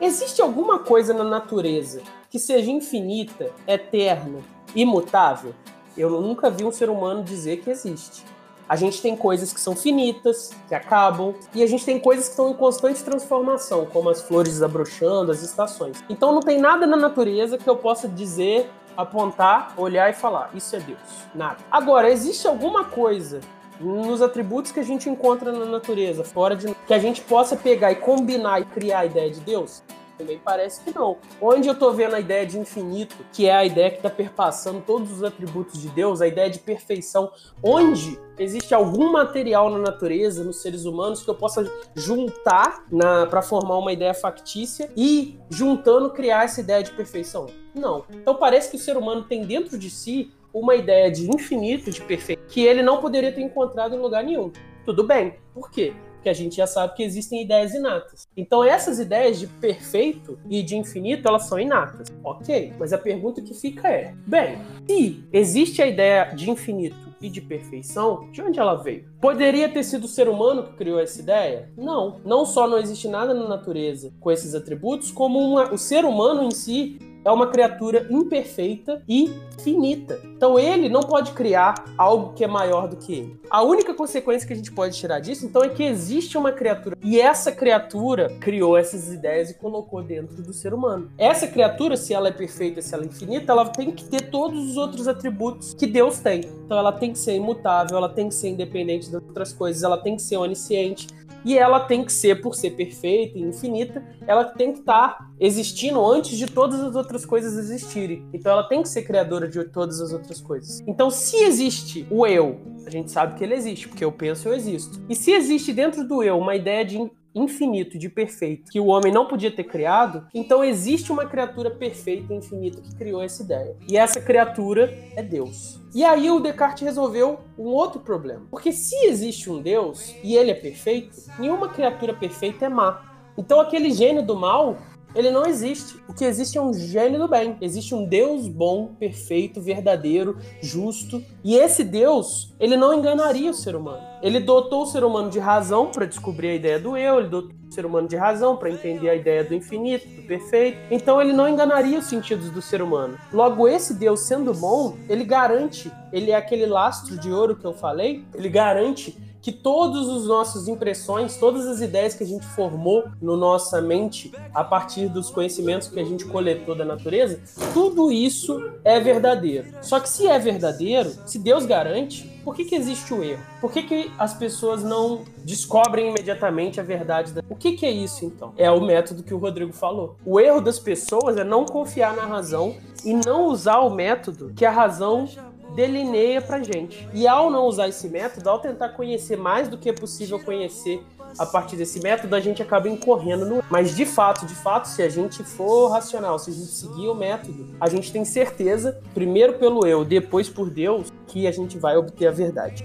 Existe 0.00 0.42
alguma 0.42 0.80
coisa 0.80 1.14
na 1.14 1.24
natureza 1.24 2.02
que 2.28 2.38
seja 2.38 2.70
infinita, 2.70 3.50
eterna, 3.66 4.40
imutável? 4.74 5.54
Eu 5.96 6.10
nunca 6.20 6.50
vi 6.50 6.64
um 6.64 6.72
ser 6.72 6.90
humano 6.90 7.22
dizer 7.22 7.58
que 7.58 7.70
existe. 7.70 8.24
A 8.68 8.76
gente 8.76 9.00
tem 9.02 9.14
coisas 9.14 9.52
que 9.52 9.60
são 9.60 9.76
finitas, 9.76 10.50
que 10.66 10.74
acabam, 10.74 11.34
e 11.54 11.62
a 11.62 11.66
gente 11.66 11.84
tem 11.84 12.00
coisas 12.00 12.24
que 12.24 12.30
estão 12.30 12.50
em 12.50 12.54
constante 12.54 13.04
transformação, 13.04 13.86
como 13.86 14.08
as 14.08 14.22
flores 14.22 14.54
desabrochando, 14.54 15.30
as 15.30 15.42
estações. 15.42 16.02
Então 16.08 16.32
não 16.32 16.40
tem 16.40 16.58
nada 16.58 16.86
na 16.86 16.96
natureza 16.96 17.58
que 17.58 17.68
eu 17.68 17.76
possa 17.76 18.08
dizer, 18.08 18.70
apontar, 18.96 19.74
olhar 19.76 20.08
e 20.10 20.14
falar: 20.14 20.50
isso 20.54 20.74
é 20.74 20.80
Deus. 20.80 20.98
Nada. 21.34 21.58
Agora, 21.70 22.10
existe 22.10 22.46
alguma 22.46 22.84
coisa 22.84 23.40
nos 23.80 24.22
atributos 24.22 24.72
que 24.72 24.80
a 24.80 24.84
gente 24.84 25.08
encontra 25.08 25.52
na 25.52 25.64
natureza, 25.64 26.24
fora 26.24 26.54
de 26.56 26.74
que 26.86 26.94
a 26.94 26.98
gente 26.98 27.20
possa 27.22 27.56
pegar 27.56 27.92
e 27.92 27.96
combinar 27.96 28.60
e 28.60 28.64
criar 28.64 29.00
a 29.00 29.06
ideia 29.06 29.30
de 29.30 29.40
Deus? 29.40 29.82
Também 30.16 30.38
parece 30.38 30.80
que 30.80 30.96
não. 30.96 31.16
Onde 31.40 31.66
eu 31.66 31.76
tô 31.76 31.90
vendo 31.90 32.14
a 32.14 32.20
ideia 32.20 32.46
de 32.46 32.56
infinito, 32.56 33.16
que 33.32 33.46
é 33.46 33.52
a 33.52 33.64
ideia 33.64 33.90
que 33.90 33.96
está 33.96 34.08
perpassando 34.08 34.80
todos 34.80 35.10
os 35.10 35.24
atributos 35.24 35.82
de 35.82 35.88
Deus, 35.88 36.20
a 36.20 36.28
ideia 36.28 36.48
de 36.48 36.60
perfeição, 36.60 37.32
onde 37.60 38.16
existe 38.38 38.72
algum 38.72 39.10
material 39.10 39.68
na 39.70 39.78
natureza, 39.78 40.44
nos 40.44 40.62
seres 40.62 40.84
humanos, 40.84 41.24
que 41.24 41.28
eu 41.28 41.34
possa 41.34 41.68
juntar 41.96 42.84
para 43.28 43.42
formar 43.42 43.76
uma 43.78 43.92
ideia 43.92 44.14
factícia 44.14 44.88
e, 44.96 45.36
juntando, 45.50 46.10
criar 46.10 46.44
essa 46.44 46.60
ideia 46.60 46.82
de 46.82 46.92
perfeição? 46.92 47.46
Não. 47.74 48.04
Então 48.08 48.36
parece 48.36 48.70
que 48.70 48.76
o 48.76 48.80
ser 48.80 48.96
humano 48.96 49.24
tem 49.24 49.44
dentro 49.44 49.76
de 49.76 49.90
si 49.90 50.32
uma 50.54 50.76
ideia 50.76 51.10
de 51.10 51.28
infinito, 51.28 51.90
de 51.90 52.00
perfeito, 52.00 52.46
que 52.46 52.62
ele 52.62 52.82
não 52.82 53.00
poderia 53.00 53.32
ter 53.32 53.42
encontrado 53.42 53.94
em 53.94 53.98
lugar 53.98 54.22
nenhum. 54.22 54.52
Tudo 54.86 55.04
bem. 55.04 55.34
Por 55.52 55.70
quê? 55.70 55.92
que 56.24 56.28
a 56.30 56.32
gente 56.32 56.56
já 56.56 56.66
sabe 56.66 56.94
que 56.94 57.02
existem 57.02 57.42
ideias 57.42 57.74
inatas. 57.74 58.26
Então 58.34 58.64
essas 58.64 58.98
ideias 58.98 59.38
de 59.38 59.46
perfeito 59.46 60.38
e 60.48 60.62
de 60.62 60.74
infinito, 60.74 61.28
elas 61.28 61.44
são 61.44 61.60
inatas. 61.60 62.08
Ok, 62.24 62.72
mas 62.78 62.92
a 62.94 62.98
pergunta 62.98 63.42
que 63.42 63.52
fica 63.52 63.86
é, 63.88 64.14
bem, 64.26 64.56
se 64.88 65.22
existe 65.30 65.82
a 65.82 65.86
ideia 65.86 66.32
de 66.34 66.50
infinito 66.50 66.96
e 67.20 67.28
de 67.28 67.40
perfeição, 67.40 68.28
de 68.32 68.40
onde 68.42 68.58
ela 68.58 68.74
veio? 68.74 69.04
Poderia 69.20 69.68
ter 69.68 69.84
sido 69.84 70.04
o 70.04 70.08
ser 70.08 70.28
humano 70.28 70.64
que 70.64 70.72
criou 70.72 70.98
essa 70.98 71.20
ideia? 71.20 71.70
Não. 71.76 72.20
Não 72.24 72.46
só 72.46 72.66
não 72.66 72.78
existe 72.78 73.06
nada 73.06 73.34
na 73.34 73.46
natureza 73.46 74.12
com 74.18 74.30
esses 74.30 74.54
atributos, 74.54 75.12
como 75.12 75.38
uma, 75.38 75.72
o 75.72 75.78
ser 75.78 76.04
humano 76.06 76.42
em 76.42 76.50
si 76.50 76.98
é 77.24 77.30
uma 77.30 77.46
criatura 77.46 78.06
imperfeita 78.10 79.02
e 79.08 79.32
finita. 79.62 80.20
Então 80.24 80.58
ele 80.58 80.88
não 80.88 81.00
pode 81.00 81.32
criar 81.32 81.74
algo 81.96 82.34
que 82.34 82.44
é 82.44 82.46
maior 82.46 82.86
do 82.86 82.96
que 82.96 83.14
ele. 83.14 83.40
A 83.50 83.62
única 83.62 83.94
consequência 83.94 84.46
que 84.46 84.52
a 84.52 84.56
gente 84.56 84.70
pode 84.70 84.96
tirar 84.96 85.20
disso, 85.20 85.46
então, 85.46 85.62
é 85.62 85.68
que 85.68 85.82
existe 85.82 86.36
uma 86.36 86.52
criatura 86.52 86.96
e 87.02 87.20
essa 87.20 87.50
criatura 87.50 88.28
criou 88.40 88.76
essas 88.76 89.12
ideias 89.12 89.50
e 89.50 89.54
colocou 89.54 90.02
dentro 90.02 90.42
do 90.42 90.52
ser 90.52 90.74
humano. 90.74 91.10
Essa 91.16 91.46
criatura, 91.46 91.96
se 91.96 92.12
ela 92.12 92.28
é 92.28 92.32
perfeita, 92.32 92.82
se 92.82 92.94
ela 92.94 93.04
é 93.04 93.06
infinita, 93.06 93.52
ela 93.52 93.66
tem 93.66 93.90
que 93.90 94.04
ter 94.04 94.30
todos 94.30 94.70
os 94.70 94.76
outros 94.76 95.08
atributos 95.08 95.74
que 95.74 95.86
Deus 95.86 96.18
tem. 96.18 96.40
Então 96.64 96.76
ela 96.76 96.92
tem 96.92 97.12
que 97.12 97.18
ser 97.18 97.34
imutável, 97.34 97.96
ela 97.96 98.08
tem 98.08 98.28
que 98.28 98.34
ser 98.34 98.48
independente 98.48 99.10
das 99.10 99.22
outras 99.22 99.52
coisas, 99.52 99.82
ela 99.82 99.96
tem 99.96 100.16
que 100.16 100.22
ser 100.22 100.36
onisciente, 100.36 101.06
e 101.44 101.58
ela 101.58 101.80
tem 101.80 102.04
que 102.04 102.12
ser, 102.12 102.40
por 102.40 102.54
ser 102.54 102.70
perfeita 102.70 103.38
e 103.38 103.42
infinita, 103.42 104.04
ela 104.26 104.44
tem 104.44 104.72
que 104.72 104.80
estar 104.80 105.18
tá 105.18 105.30
existindo 105.38 106.04
antes 106.04 106.38
de 106.38 106.46
todas 106.46 106.80
as 106.80 106.96
outras 106.96 107.26
coisas 107.26 107.56
existirem. 107.56 108.26
Então 108.32 108.50
ela 108.50 108.62
tem 108.64 108.82
que 108.82 108.88
ser 108.88 109.02
criadora 109.02 109.48
de 109.48 109.62
todas 109.64 110.00
as 110.00 110.12
outras 110.12 110.40
coisas. 110.40 110.80
Então, 110.86 111.10
se 111.10 111.36
existe 111.44 112.06
o 112.10 112.26
eu, 112.26 112.60
a 112.86 112.90
gente 112.90 113.10
sabe 113.10 113.36
que 113.36 113.44
ele 113.44 113.54
existe, 113.54 113.88
porque 113.88 114.04
eu 114.04 114.12
penso, 114.12 114.48
eu 114.48 114.54
existo. 114.54 115.02
E 115.08 115.14
se 115.14 115.32
existe 115.32 115.72
dentro 115.72 116.06
do 116.06 116.22
eu 116.22 116.38
uma 116.38 116.54
ideia 116.54 116.84
de 116.84 116.98
infinito, 117.34 117.98
de 117.98 118.08
perfeito, 118.08 118.70
que 118.70 118.78
o 118.78 118.86
homem 118.86 119.12
não 119.12 119.26
podia 119.26 119.50
ter 119.50 119.64
criado, 119.64 120.26
então 120.32 120.62
existe 120.62 121.10
uma 121.10 121.26
criatura 121.26 121.70
perfeita 121.70 122.32
e 122.32 122.36
infinita 122.36 122.80
que 122.80 122.94
criou 122.94 123.22
essa 123.22 123.42
ideia. 123.42 123.76
E 123.88 123.96
essa 123.96 124.20
criatura 124.20 124.96
é 125.16 125.22
Deus. 125.22 125.80
E 125.94 126.04
aí 126.04 126.30
o 126.30 126.40
Descartes 126.40 126.82
resolveu 126.82 127.40
um 127.58 127.68
outro 127.68 128.00
problema. 128.00 128.46
Porque 128.50 128.72
se 128.72 129.06
existe 129.06 129.50
um 129.50 129.60
Deus 129.60 130.14
e 130.22 130.36
ele 130.36 130.50
é 130.50 130.54
perfeito, 130.54 131.16
nenhuma 131.38 131.68
criatura 131.68 132.12
perfeita 132.12 132.66
é 132.66 132.68
má. 132.68 133.14
Então 133.36 133.60
aquele 133.60 133.90
gênio 133.90 134.24
do 134.24 134.36
mal 134.36 134.76
ele 135.14 135.30
não 135.30 135.46
existe. 135.46 135.96
O 136.08 136.12
que 136.12 136.24
existe 136.24 136.58
é 136.58 136.60
um 136.60 136.74
gênio 136.74 137.20
do 137.20 137.28
bem. 137.28 137.56
Existe 137.60 137.94
um 137.94 138.04
Deus 138.04 138.48
bom, 138.48 138.94
perfeito, 138.98 139.60
verdadeiro, 139.60 140.36
justo. 140.60 141.22
E 141.44 141.54
esse 141.54 141.84
Deus, 141.84 142.52
ele 142.58 142.76
não 142.76 142.92
enganaria 142.92 143.50
o 143.50 143.54
ser 143.54 143.76
humano. 143.76 144.02
Ele 144.24 144.40
dotou 144.40 144.84
o 144.84 144.86
ser 144.86 145.04
humano 145.04 145.28
de 145.28 145.38
razão 145.38 145.90
para 145.90 146.06
descobrir 146.06 146.48
a 146.48 146.54
ideia 146.54 146.80
do 146.80 146.96
eu, 146.96 147.18
ele 147.18 147.28
dotou 147.28 147.54
o 147.68 147.70
ser 147.70 147.84
humano 147.84 148.08
de 148.08 148.16
razão 148.16 148.56
para 148.56 148.70
entender 148.70 149.10
a 149.10 149.14
ideia 149.14 149.44
do 149.44 149.54
infinito, 149.54 150.08
do 150.08 150.22
perfeito. 150.22 150.78
Então 150.90 151.20
ele 151.20 151.34
não 151.34 151.46
enganaria 151.46 151.98
os 151.98 152.06
sentidos 152.06 152.50
do 152.50 152.62
ser 152.62 152.80
humano. 152.80 153.18
Logo, 153.30 153.68
esse 153.68 153.92
Deus 153.92 154.20
sendo 154.20 154.54
bom, 154.54 154.96
ele 155.10 155.24
garante, 155.24 155.92
ele 156.10 156.30
é 156.30 156.36
aquele 156.36 156.64
lastro 156.64 157.18
de 157.18 157.30
ouro 157.30 157.54
que 157.54 157.66
eu 157.66 157.74
falei, 157.74 158.24
ele 158.34 158.48
garante 158.48 159.14
que 159.44 159.52
todas 159.52 160.08
as 160.08 160.24
nossas 160.24 160.68
impressões, 160.68 161.36
todas 161.36 161.66
as 161.66 161.82
ideias 161.82 162.14
que 162.14 162.24
a 162.24 162.26
gente 162.26 162.46
formou 162.46 163.04
no 163.20 163.36
nossa 163.36 163.78
mente 163.78 164.32
a 164.54 164.64
partir 164.64 165.06
dos 165.06 165.28
conhecimentos 165.28 165.86
que 165.86 166.00
a 166.00 166.04
gente 166.04 166.24
coletou 166.24 166.74
da 166.74 166.82
natureza, 166.82 167.38
tudo 167.74 168.10
isso 168.10 168.72
é 168.82 168.98
verdadeiro. 168.98 169.66
Só 169.82 170.00
que 170.00 170.08
se 170.08 170.26
é 170.26 170.38
verdadeiro, 170.38 171.12
se 171.26 171.38
Deus 171.38 171.66
garante, 171.66 172.26
por 172.42 172.54
que, 172.54 172.64
que 172.64 172.74
existe 172.74 173.12
o 173.12 173.22
erro? 173.22 173.42
Por 173.60 173.70
que, 173.70 173.82
que 173.82 174.10
as 174.18 174.32
pessoas 174.32 174.82
não 174.82 175.24
descobrem 175.44 176.08
imediatamente 176.08 176.80
a 176.80 176.82
verdade? 176.82 177.32
Da... 177.32 177.42
O 177.50 177.54
que, 177.54 177.72
que 177.72 177.84
é 177.84 177.90
isso, 177.90 178.24
então? 178.24 178.54
É 178.56 178.70
o 178.70 178.80
método 178.80 179.22
que 179.22 179.34
o 179.34 179.38
Rodrigo 179.38 179.74
falou. 179.74 180.16
O 180.24 180.40
erro 180.40 180.62
das 180.62 180.78
pessoas 180.78 181.36
é 181.36 181.44
não 181.44 181.66
confiar 181.66 182.16
na 182.16 182.24
razão 182.24 182.76
e 183.04 183.12
não 183.12 183.46
usar 183.48 183.80
o 183.80 183.90
método 183.90 184.54
que 184.56 184.64
a 184.64 184.70
razão 184.70 185.28
delineia 185.74 186.40
pra 186.40 186.62
gente. 186.62 187.08
E 187.12 187.26
ao 187.26 187.50
não 187.50 187.66
usar 187.66 187.88
esse 187.88 188.08
método, 188.08 188.48
ao 188.48 188.58
tentar 188.58 188.90
conhecer 188.90 189.36
mais 189.36 189.68
do 189.68 189.76
que 189.76 189.88
é 189.88 189.92
possível 189.92 190.38
conhecer 190.38 191.02
a 191.38 191.44
partir 191.44 191.76
desse 191.76 192.00
método, 192.00 192.34
a 192.36 192.40
gente 192.40 192.62
acaba 192.62 192.88
incorrendo 192.88 193.44
no. 193.44 193.62
Mas 193.68 193.94
de 193.94 194.06
fato, 194.06 194.46
de 194.46 194.54
fato, 194.54 194.86
se 194.86 195.02
a 195.02 195.08
gente 195.08 195.42
for 195.42 195.88
racional, 195.88 196.38
se 196.38 196.50
a 196.50 196.52
gente 196.52 196.66
seguir 196.66 197.08
o 197.08 197.14
método, 197.14 197.74
a 197.80 197.88
gente 197.88 198.12
tem 198.12 198.24
certeza, 198.24 199.00
primeiro 199.12 199.54
pelo 199.54 199.86
eu, 199.86 200.04
depois 200.04 200.48
por 200.48 200.70
Deus, 200.70 201.12
que 201.26 201.46
a 201.46 201.52
gente 201.52 201.78
vai 201.78 201.96
obter 201.96 202.28
a 202.28 202.30
verdade. 202.30 202.84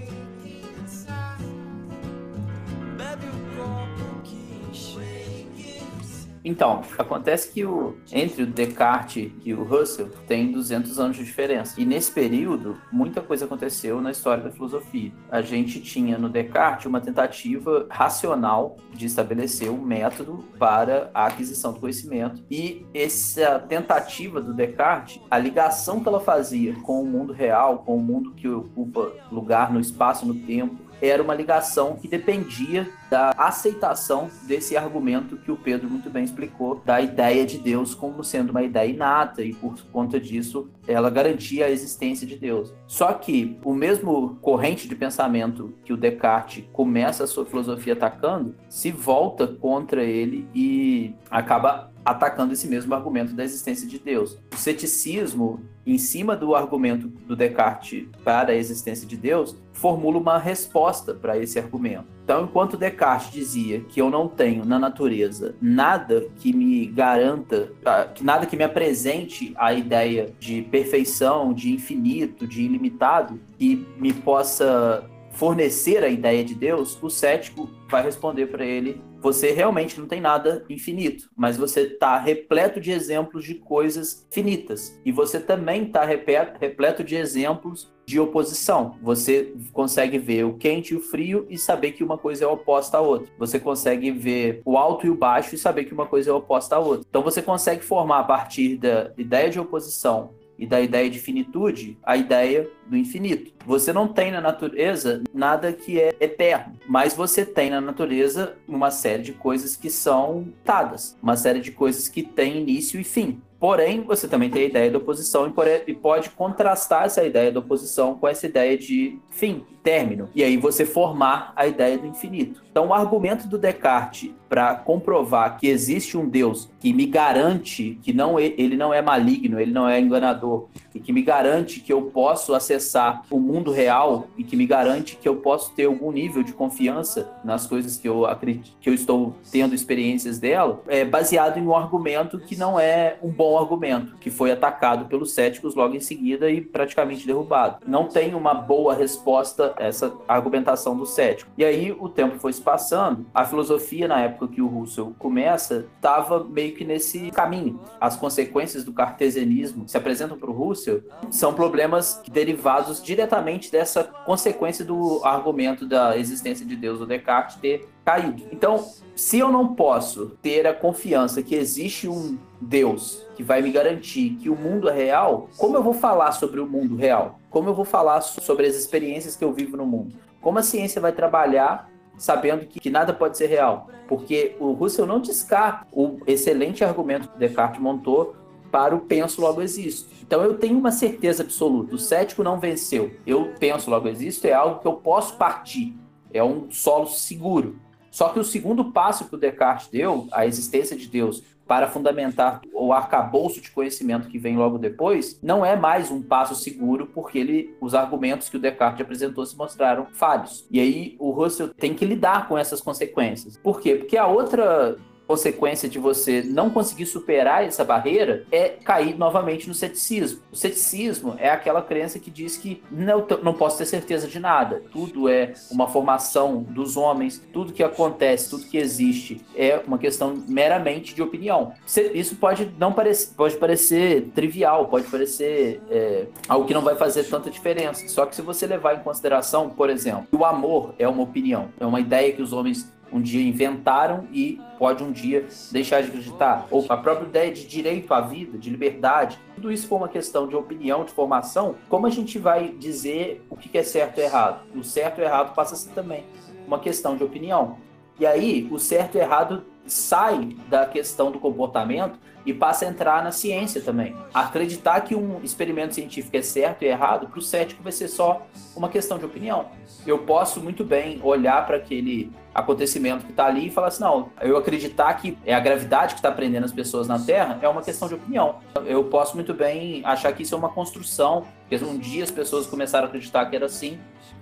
Então, 6.44 6.82
acontece 6.98 7.52
que 7.52 7.64
o, 7.64 7.96
entre 8.12 8.42
o 8.42 8.46
Descartes 8.46 9.30
e 9.44 9.52
o 9.52 9.62
Russell 9.62 10.08
tem 10.26 10.50
200 10.50 10.98
anos 10.98 11.16
de 11.16 11.24
diferença. 11.24 11.80
E 11.80 11.84
nesse 11.84 12.10
período, 12.10 12.78
muita 12.90 13.20
coisa 13.20 13.44
aconteceu 13.44 14.00
na 14.00 14.10
história 14.10 14.42
da 14.42 14.50
filosofia. 14.50 15.12
A 15.30 15.42
gente 15.42 15.80
tinha 15.80 16.16
no 16.18 16.28
Descartes 16.28 16.86
uma 16.86 17.00
tentativa 17.00 17.86
racional 17.90 18.76
de 18.92 19.06
estabelecer 19.06 19.70
um 19.70 19.80
método 19.80 20.44
para 20.58 21.10
a 21.12 21.26
aquisição 21.26 21.72
do 21.72 21.80
conhecimento. 21.80 22.42
E 22.50 22.86
essa 22.94 23.58
tentativa 23.58 24.40
do 24.40 24.54
Descartes, 24.54 25.20
a 25.30 25.38
ligação 25.38 26.00
que 26.00 26.08
ela 26.08 26.20
fazia 26.20 26.74
com 26.82 27.02
o 27.02 27.06
mundo 27.06 27.32
real, 27.32 27.78
com 27.78 27.96
o 27.96 28.00
mundo 28.00 28.32
que 28.34 28.48
ocupa 28.48 29.12
lugar 29.30 29.72
no 29.72 29.80
espaço 29.80 30.26
no 30.26 30.34
tempo, 30.34 30.76
era 31.02 31.22
uma 31.22 31.34
ligação 31.34 31.96
que 31.96 32.06
dependia 32.06 32.88
da 33.10 33.34
aceitação 33.36 34.30
desse 34.44 34.76
argumento 34.76 35.36
que 35.36 35.50
o 35.50 35.56
Pedro 35.56 35.90
muito 35.90 36.08
bem 36.08 36.24
explicou, 36.24 36.80
da 36.84 37.00
ideia 37.00 37.44
de 37.44 37.58
Deus 37.58 37.94
como 37.94 38.22
sendo 38.22 38.50
uma 38.50 38.62
ideia 38.62 38.88
inata 38.88 39.42
e 39.42 39.52
por 39.52 39.74
conta 39.92 40.20
disso 40.20 40.70
ela 40.86 41.10
garantia 41.10 41.66
a 41.66 41.70
existência 41.70 42.26
de 42.26 42.36
Deus. 42.36 42.72
Só 42.86 43.12
que 43.12 43.58
o 43.64 43.74
mesmo 43.74 44.36
corrente 44.40 44.88
de 44.88 44.94
pensamento 44.94 45.74
que 45.84 45.92
o 45.92 45.96
Descartes 45.96 46.64
começa 46.72 47.24
a 47.24 47.26
sua 47.26 47.44
filosofia 47.44 47.92
atacando, 47.94 48.54
se 48.68 48.90
volta 48.90 49.46
contra 49.46 50.04
ele 50.04 50.48
e 50.54 51.14
acaba 51.30 51.90
atacando 52.04 52.52
esse 52.52 52.66
mesmo 52.66 52.94
argumento 52.94 53.34
da 53.34 53.44
existência 53.44 53.86
de 53.86 53.98
Deus. 53.98 54.38
O 54.52 54.56
ceticismo, 54.56 55.60
em 55.86 55.98
cima 55.98 56.36
do 56.36 56.54
argumento 56.54 57.08
do 57.08 57.36
Descartes 57.36 58.06
para 58.24 58.52
a 58.52 58.56
existência 58.56 59.06
de 59.06 59.16
Deus, 59.16 59.56
formula 59.72 60.18
uma 60.18 60.38
resposta 60.38 61.14
para 61.14 61.38
esse 61.38 61.58
argumento. 61.58 62.06
Então, 62.30 62.44
enquanto 62.44 62.76
Descartes 62.76 63.32
dizia 63.32 63.80
que 63.80 64.00
eu 64.00 64.08
não 64.08 64.28
tenho 64.28 64.64
na 64.64 64.78
natureza 64.78 65.56
nada 65.60 66.28
que 66.36 66.52
me 66.52 66.86
garanta, 66.86 67.72
ah, 67.84 68.06
nada 68.20 68.46
que 68.46 68.56
me 68.56 68.62
apresente 68.62 69.52
a 69.56 69.74
ideia 69.74 70.32
de 70.38 70.62
perfeição, 70.62 71.52
de 71.52 71.72
infinito, 71.72 72.46
de 72.46 72.62
ilimitado, 72.62 73.40
que 73.58 73.84
me 73.98 74.12
possa 74.12 75.10
fornecer 75.32 76.04
a 76.04 76.08
ideia 76.08 76.44
de 76.44 76.54
Deus, 76.54 76.96
o 77.02 77.10
cético 77.10 77.68
vai 77.88 78.04
responder 78.04 78.46
para 78.46 78.64
ele 78.64 79.02
você 79.20 79.52
realmente 79.52 80.00
não 80.00 80.06
tem 80.06 80.20
nada 80.20 80.64
infinito, 80.68 81.30
mas 81.36 81.56
você 81.56 81.82
está 81.82 82.18
repleto 82.18 82.80
de 82.80 82.90
exemplos 82.90 83.44
de 83.44 83.54
coisas 83.54 84.26
finitas. 84.30 84.98
E 85.04 85.12
você 85.12 85.38
também 85.38 85.84
está 85.84 86.04
repleto 86.04 87.04
de 87.04 87.16
exemplos 87.16 87.92
de 88.06 88.18
oposição. 88.18 88.96
Você 89.02 89.54
consegue 89.72 90.18
ver 90.18 90.44
o 90.44 90.54
quente 90.54 90.94
e 90.94 90.96
o 90.96 91.00
frio 91.00 91.46
e 91.48 91.56
saber 91.56 91.92
que 91.92 92.02
uma 92.02 92.18
coisa 92.18 92.44
é 92.44 92.48
oposta 92.48 92.98
à 92.98 93.00
outra. 93.00 93.30
Você 93.38 93.60
consegue 93.60 94.10
ver 94.10 94.62
o 94.64 94.76
alto 94.76 95.06
e 95.06 95.10
o 95.10 95.14
baixo 95.14 95.54
e 95.54 95.58
saber 95.58 95.84
que 95.84 95.94
uma 95.94 96.06
coisa 96.06 96.30
é 96.30 96.32
oposta 96.32 96.76
à 96.76 96.78
outra. 96.78 97.06
Então 97.08 97.22
você 97.22 97.40
consegue 97.40 97.84
formar 97.84 98.20
a 98.20 98.24
partir 98.24 98.76
da 98.78 99.12
ideia 99.16 99.48
de 99.48 99.60
oposição 99.60 100.39
e 100.60 100.66
da 100.66 100.80
ideia 100.80 101.08
de 101.08 101.18
finitude 101.18 101.98
a 102.02 102.16
ideia 102.16 102.68
do 102.86 102.96
infinito. 102.96 103.52
Você 103.66 103.92
não 103.92 104.06
tem 104.06 104.30
na 104.30 104.40
natureza 104.40 105.22
nada 105.32 105.72
que 105.72 105.98
é 105.98 106.14
eterno, 106.20 106.74
mas 106.86 107.14
você 107.14 107.44
tem 107.44 107.70
na 107.70 107.80
natureza 107.80 108.56
uma 108.68 108.90
série 108.90 109.22
de 109.22 109.32
coisas 109.32 109.74
que 109.74 109.88
são 109.88 110.48
dadas, 110.64 111.16
uma 111.22 111.36
série 111.36 111.60
de 111.60 111.72
coisas 111.72 112.08
que 112.08 112.22
têm 112.22 112.58
início 112.58 113.00
e 113.00 113.04
fim. 113.04 113.40
Porém, 113.60 114.00
você 114.00 114.26
também 114.26 114.48
tem 114.48 114.62
a 114.62 114.66
ideia 114.66 114.90
da 114.90 114.96
oposição 114.96 115.52
e 115.86 115.94
pode 115.94 116.30
contrastar 116.30 117.04
essa 117.04 117.22
ideia 117.22 117.52
da 117.52 117.60
oposição 117.60 118.14
com 118.14 118.26
essa 118.26 118.46
ideia 118.46 118.76
de 118.76 119.18
fim, 119.28 119.66
término. 119.82 120.30
E 120.34 120.42
aí 120.42 120.56
você 120.56 120.86
formar 120.86 121.52
a 121.54 121.66
ideia 121.66 121.98
do 121.98 122.06
infinito. 122.06 122.64
Então, 122.70 122.88
o 122.88 122.94
argumento 122.94 123.48
do 123.48 123.58
Descartes 123.58 124.30
para 124.48 124.74
comprovar 124.74 125.58
que 125.58 125.68
existe 125.68 126.16
um 126.16 126.28
Deus 126.28 126.68
que 126.80 126.92
me 126.92 127.06
garante 127.06 127.98
que 128.02 128.12
não 128.12 128.36
é, 128.36 128.46
ele 128.58 128.76
não 128.76 128.92
é 128.92 129.00
maligno, 129.00 129.60
ele 129.60 129.70
não 129.70 129.88
é 129.88 130.00
enganador, 130.00 130.66
e 130.92 130.98
que 130.98 131.12
me 131.12 131.22
garante 131.22 131.78
que 131.78 131.92
eu 131.92 132.02
posso 132.02 132.52
acessar 132.52 133.22
o 133.30 133.38
mundo 133.38 133.70
real 133.70 134.26
e 134.36 134.42
que 134.42 134.56
me 134.56 134.66
garante 134.66 135.16
que 135.16 135.28
eu 135.28 135.36
posso 135.36 135.72
ter 135.72 135.84
algum 135.84 136.10
nível 136.10 136.42
de 136.42 136.52
confiança 136.52 137.32
nas 137.44 137.64
coisas 137.64 137.96
que 137.96 138.08
eu 138.08 138.26
acredito, 138.26 138.76
que 138.80 138.90
eu 138.90 138.94
estou 138.94 139.34
tendo 139.52 139.72
experiências 139.72 140.40
dela, 140.40 140.82
é 140.88 141.04
baseado 141.04 141.58
em 141.58 141.66
um 141.66 141.76
argumento 141.76 142.40
que 142.40 142.56
não 142.56 142.80
é 142.80 143.18
um 143.22 143.30
bom 143.30 143.56
argumento, 143.56 144.16
que 144.16 144.30
foi 144.30 144.50
atacado 144.50 145.04
pelos 145.04 145.32
céticos 145.32 145.76
logo 145.76 145.94
em 145.94 146.00
seguida 146.00 146.50
e 146.50 146.60
praticamente 146.60 147.24
derrubado. 147.24 147.76
Não 147.86 148.08
tem 148.08 148.34
uma 148.34 148.54
boa 148.54 148.94
resposta 148.94 149.74
a 149.78 149.84
essa 149.84 150.12
argumentação 150.26 150.96
do 150.96 151.06
cético. 151.06 151.50
E 151.56 151.64
aí 151.64 151.92
o 151.92 152.08
tempo 152.08 152.36
foi 152.38 152.50
se 152.60 152.62
passando, 152.62 153.26
a 153.34 153.44
filosofia 153.44 154.06
na 154.06 154.20
época 154.20 154.48
que 154.48 154.62
o 154.62 154.66
Russell 154.66 155.14
começa 155.18 155.86
estava 155.96 156.44
meio 156.44 156.74
que 156.74 156.84
nesse 156.84 157.30
caminho. 157.30 157.80
As 158.00 158.16
consequências 158.16 158.84
do 158.84 158.92
cartesianismo 158.92 159.88
se 159.88 159.96
apresentam 159.96 160.38
para 160.38 160.50
o 160.50 160.52
Russell 160.52 161.02
são 161.30 161.54
problemas 161.54 162.22
derivados 162.30 163.02
diretamente 163.02 163.72
dessa 163.72 164.04
consequência 164.04 164.84
do 164.84 165.20
argumento 165.24 165.86
da 165.86 166.16
existência 166.16 166.64
de 166.64 166.76
Deus, 166.76 167.00
o 167.00 167.06
Descartes, 167.06 167.56
ter 167.56 167.88
caído. 168.04 168.42
Então, 168.52 168.84
se 169.14 169.38
eu 169.38 169.50
não 169.50 169.74
posso 169.74 170.36
ter 170.42 170.66
a 170.66 170.74
confiança 170.74 171.42
que 171.42 171.54
existe 171.54 172.08
um 172.08 172.38
Deus 172.60 173.26
que 173.36 173.42
vai 173.42 173.62
me 173.62 173.70
garantir 173.70 174.36
que 174.40 174.50
o 174.50 174.56
mundo 174.56 174.88
é 174.88 174.92
real, 174.92 175.48
como 175.56 175.76
eu 175.76 175.82
vou 175.82 175.94
falar 175.94 176.32
sobre 176.32 176.60
o 176.60 176.66
mundo 176.66 176.96
real? 176.96 177.38
Como 177.50 177.68
eu 177.68 177.74
vou 177.74 177.84
falar 177.84 178.20
sobre 178.20 178.66
as 178.66 178.74
experiências 178.74 179.36
que 179.36 179.44
eu 179.44 179.52
vivo 179.52 179.76
no 179.76 179.86
mundo? 179.86 180.14
Como 180.40 180.58
a 180.58 180.62
ciência 180.62 181.00
vai 181.00 181.12
trabalhar 181.12 181.89
sabendo 182.20 182.66
que, 182.66 182.78
que, 182.78 182.90
nada 182.90 183.12
pode 183.14 183.38
ser 183.38 183.46
real. 183.46 183.88
Porque 184.06 184.54
o 184.60 184.72
Russell 184.72 185.06
não 185.06 185.20
descarta 185.20 185.86
o 185.90 186.18
excelente 186.26 186.84
argumento 186.84 187.28
que 187.28 187.38
Descartes 187.38 187.80
montou 187.80 188.36
para 188.70 188.94
o 188.94 189.00
penso 189.00 189.40
logo 189.40 189.62
existo. 189.62 190.10
Então 190.22 190.42
eu 190.42 190.58
tenho 190.58 190.78
uma 190.78 190.92
certeza 190.92 191.42
absoluta, 191.42 191.94
o 191.94 191.98
cético 191.98 192.44
não 192.44 192.60
venceu. 192.60 193.10
Eu 193.26 193.52
penso 193.58 193.90
logo 193.90 194.06
existo 194.06 194.46
é 194.46 194.52
algo 194.52 194.80
que 194.80 194.86
eu 194.86 194.92
posso 194.92 195.36
partir, 195.36 195.96
é 196.32 196.44
um 196.44 196.70
solo 196.70 197.06
seguro. 197.06 197.80
Só 198.10 198.30
que 198.30 198.38
o 198.38 198.44
segundo 198.44 198.92
passo 198.92 199.28
que 199.28 199.34
o 199.34 199.38
Descartes 199.38 199.88
deu, 199.88 200.26
a 200.32 200.46
existência 200.46 200.96
de 200.96 201.06
Deus, 201.06 201.42
para 201.70 201.86
fundamentar 201.86 202.62
o 202.74 202.92
arcabouço 202.92 203.60
de 203.60 203.70
conhecimento 203.70 204.26
que 204.26 204.40
vem 204.40 204.56
logo 204.56 204.76
depois, 204.76 205.38
não 205.40 205.64
é 205.64 205.76
mais 205.76 206.10
um 206.10 206.20
passo 206.20 206.56
seguro, 206.56 207.06
porque 207.06 207.38
ele, 207.38 207.76
os 207.80 207.94
argumentos 207.94 208.48
que 208.48 208.56
o 208.56 208.60
Descartes 208.60 209.00
apresentou 209.00 209.46
se 209.46 209.56
mostraram 209.56 210.08
falhos. 210.12 210.66
E 210.68 210.80
aí 210.80 211.14
o 211.20 211.30
Russell 211.30 211.68
tem 211.68 211.94
que 211.94 212.04
lidar 212.04 212.48
com 212.48 212.58
essas 212.58 212.80
consequências. 212.80 213.56
Por 213.56 213.80
quê? 213.80 213.94
Porque 213.94 214.16
a 214.16 214.26
outra 214.26 214.96
consequência 215.30 215.88
de 215.88 215.96
você 215.96 216.42
não 216.42 216.68
conseguir 216.68 217.06
superar 217.06 217.62
essa 217.62 217.84
barreira 217.84 218.44
é 218.50 218.70
cair 218.70 219.16
novamente 219.16 219.68
no 219.68 219.74
ceticismo. 219.74 220.40
O 220.50 220.56
ceticismo 220.56 221.36
é 221.38 221.48
aquela 221.48 221.80
crença 221.80 222.18
que 222.18 222.32
diz 222.32 222.56
que 222.56 222.82
não, 222.90 223.24
não 223.40 223.54
posso 223.54 223.78
ter 223.78 223.86
certeza 223.86 224.26
de 224.26 224.40
nada. 224.40 224.82
Tudo 224.90 225.28
é 225.28 225.52
uma 225.70 225.86
formação 225.86 226.64
dos 226.64 226.96
homens, 226.96 227.40
tudo 227.52 227.72
que 227.72 227.80
acontece, 227.80 228.50
tudo 228.50 228.64
que 228.64 228.76
existe 228.76 229.40
é 229.54 229.80
uma 229.86 229.98
questão 229.98 230.42
meramente 230.48 231.14
de 231.14 231.22
opinião. 231.22 231.74
Isso 232.12 232.34
pode 232.34 232.68
não 232.76 232.92
parecer, 232.92 233.32
pode 233.36 233.56
parecer 233.56 234.32
trivial, 234.34 234.88
pode 234.88 235.06
parecer 235.06 235.80
é, 235.88 236.26
algo 236.48 236.66
que 236.66 236.74
não 236.74 236.82
vai 236.82 236.96
fazer 236.96 237.22
tanta 237.22 237.48
diferença. 237.48 238.08
Só 238.08 238.26
que 238.26 238.34
se 238.34 238.42
você 238.42 238.66
levar 238.66 238.96
em 238.96 239.00
consideração, 239.04 239.70
por 239.70 239.90
exemplo, 239.90 240.26
o 240.32 240.44
amor 240.44 240.92
é 240.98 241.06
uma 241.06 241.22
opinião, 241.22 241.68
é 241.78 241.86
uma 241.86 242.00
ideia 242.00 242.32
que 242.32 242.42
os 242.42 242.52
homens 242.52 242.90
um 243.12 243.20
dia 243.20 243.42
inventaram 243.46 244.26
e 244.32 244.60
pode 244.78 245.02
um 245.02 245.12
dia 245.12 245.46
deixar 245.70 246.00
de 246.02 246.08
acreditar. 246.08 246.66
Ou 246.70 246.86
a 246.88 246.96
própria 246.96 247.26
ideia 247.26 247.52
de 247.52 247.66
direito 247.66 248.12
à 248.12 248.20
vida, 248.20 248.56
de 248.56 248.70
liberdade, 248.70 249.38
tudo 249.54 249.70
isso 249.70 249.86
for 249.88 249.96
uma 249.96 250.08
questão 250.08 250.46
de 250.46 250.56
opinião, 250.56 251.04
de 251.04 251.12
formação, 251.12 251.74
como 251.88 252.06
a 252.06 252.10
gente 252.10 252.38
vai 252.38 252.68
dizer 252.68 253.44
o 253.50 253.56
que 253.56 253.76
é 253.76 253.82
certo 253.82 254.18
e 254.18 254.22
errado? 254.22 254.62
O 254.74 254.82
certo 254.82 255.20
e 255.20 255.24
errado 255.24 255.54
passa 255.54 255.74
a 255.74 255.76
ser 255.76 255.90
também 255.90 256.24
uma 256.66 256.78
questão 256.78 257.16
de 257.16 257.24
opinião. 257.24 257.78
E 258.18 258.26
aí, 258.26 258.68
o 258.70 258.78
certo 258.78 259.16
e 259.16 259.18
errado 259.18 259.64
sai 259.92 260.56
da 260.68 260.86
questão 260.86 261.30
do 261.30 261.38
comportamento 261.38 262.18
e 262.44 262.54
passa 262.54 262.86
a 262.86 262.88
entrar 262.88 263.22
na 263.22 263.32
ciência 263.32 263.80
também. 263.80 264.16
Acreditar 264.32 265.00
que 265.02 265.14
um 265.14 265.40
experimento 265.42 265.94
científico 265.94 266.36
é 266.36 266.42
certo 266.42 266.82
e 266.82 266.86
errado, 266.86 267.28
para 267.28 267.38
o 267.38 267.42
cético 267.42 267.82
vai 267.82 267.92
ser 267.92 268.08
só 268.08 268.46
uma 268.74 268.88
questão 268.88 269.18
de 269.18 269.24
opinião. 269.24 269.66
Eu 270.06 270.18
posso 270.18 270.60
muito 270.60 270.82
bem 270.82 271.20
olhar 271.22 271.66
para 271.66 271.76
aquele 271.76 272.32
acontecimento 272.54 273.24
que 273.24 273.30
está 273.30 273.46
ali 273.46 273.66
e 273.66 273.70
falar 273.70 273.88
assim: 273.88 274.02
não, 274.02 274.30
eu 274.40 274.56
acreditar 274.56 275.12
que 275.14 275.36
é 275.44 275.54
a 275.54 275.60
gravidade 275.60 276.14
que 276.14 276.20
está 276.20 276.32
prendendo 276.32 276.64
as 276.64 276.72
pessoas 276.72 277.06
na 277.06 277.18
Terra 277.18 277.58
é 277.60 277.68
uma 277.68 277.82
questão 277.82 278.08
de 278.08 278.14
opinião. 278.14 278.56
Eu 278.86 279.04
posso 279.04 279.34
muito 279.34 279.52
bem 279.52 280.02
achar 280.04 280.32
que 280.32 280.42
isso 280.42 280.54
é 280.54 280.58
uma 280.58 280.70
construção, 280.70 281.46
porque 281.68 281.84
um 281.84 281.98
dia 281.98 282.24
as 282.24 282.30
pessoas 282.30 282.66
começaram 282.66 283.04
a 283.04 283.08
acreditar 283.08 283.44
que 283.46 283.56
era 283.56 283.66
assim, 283.66 283.98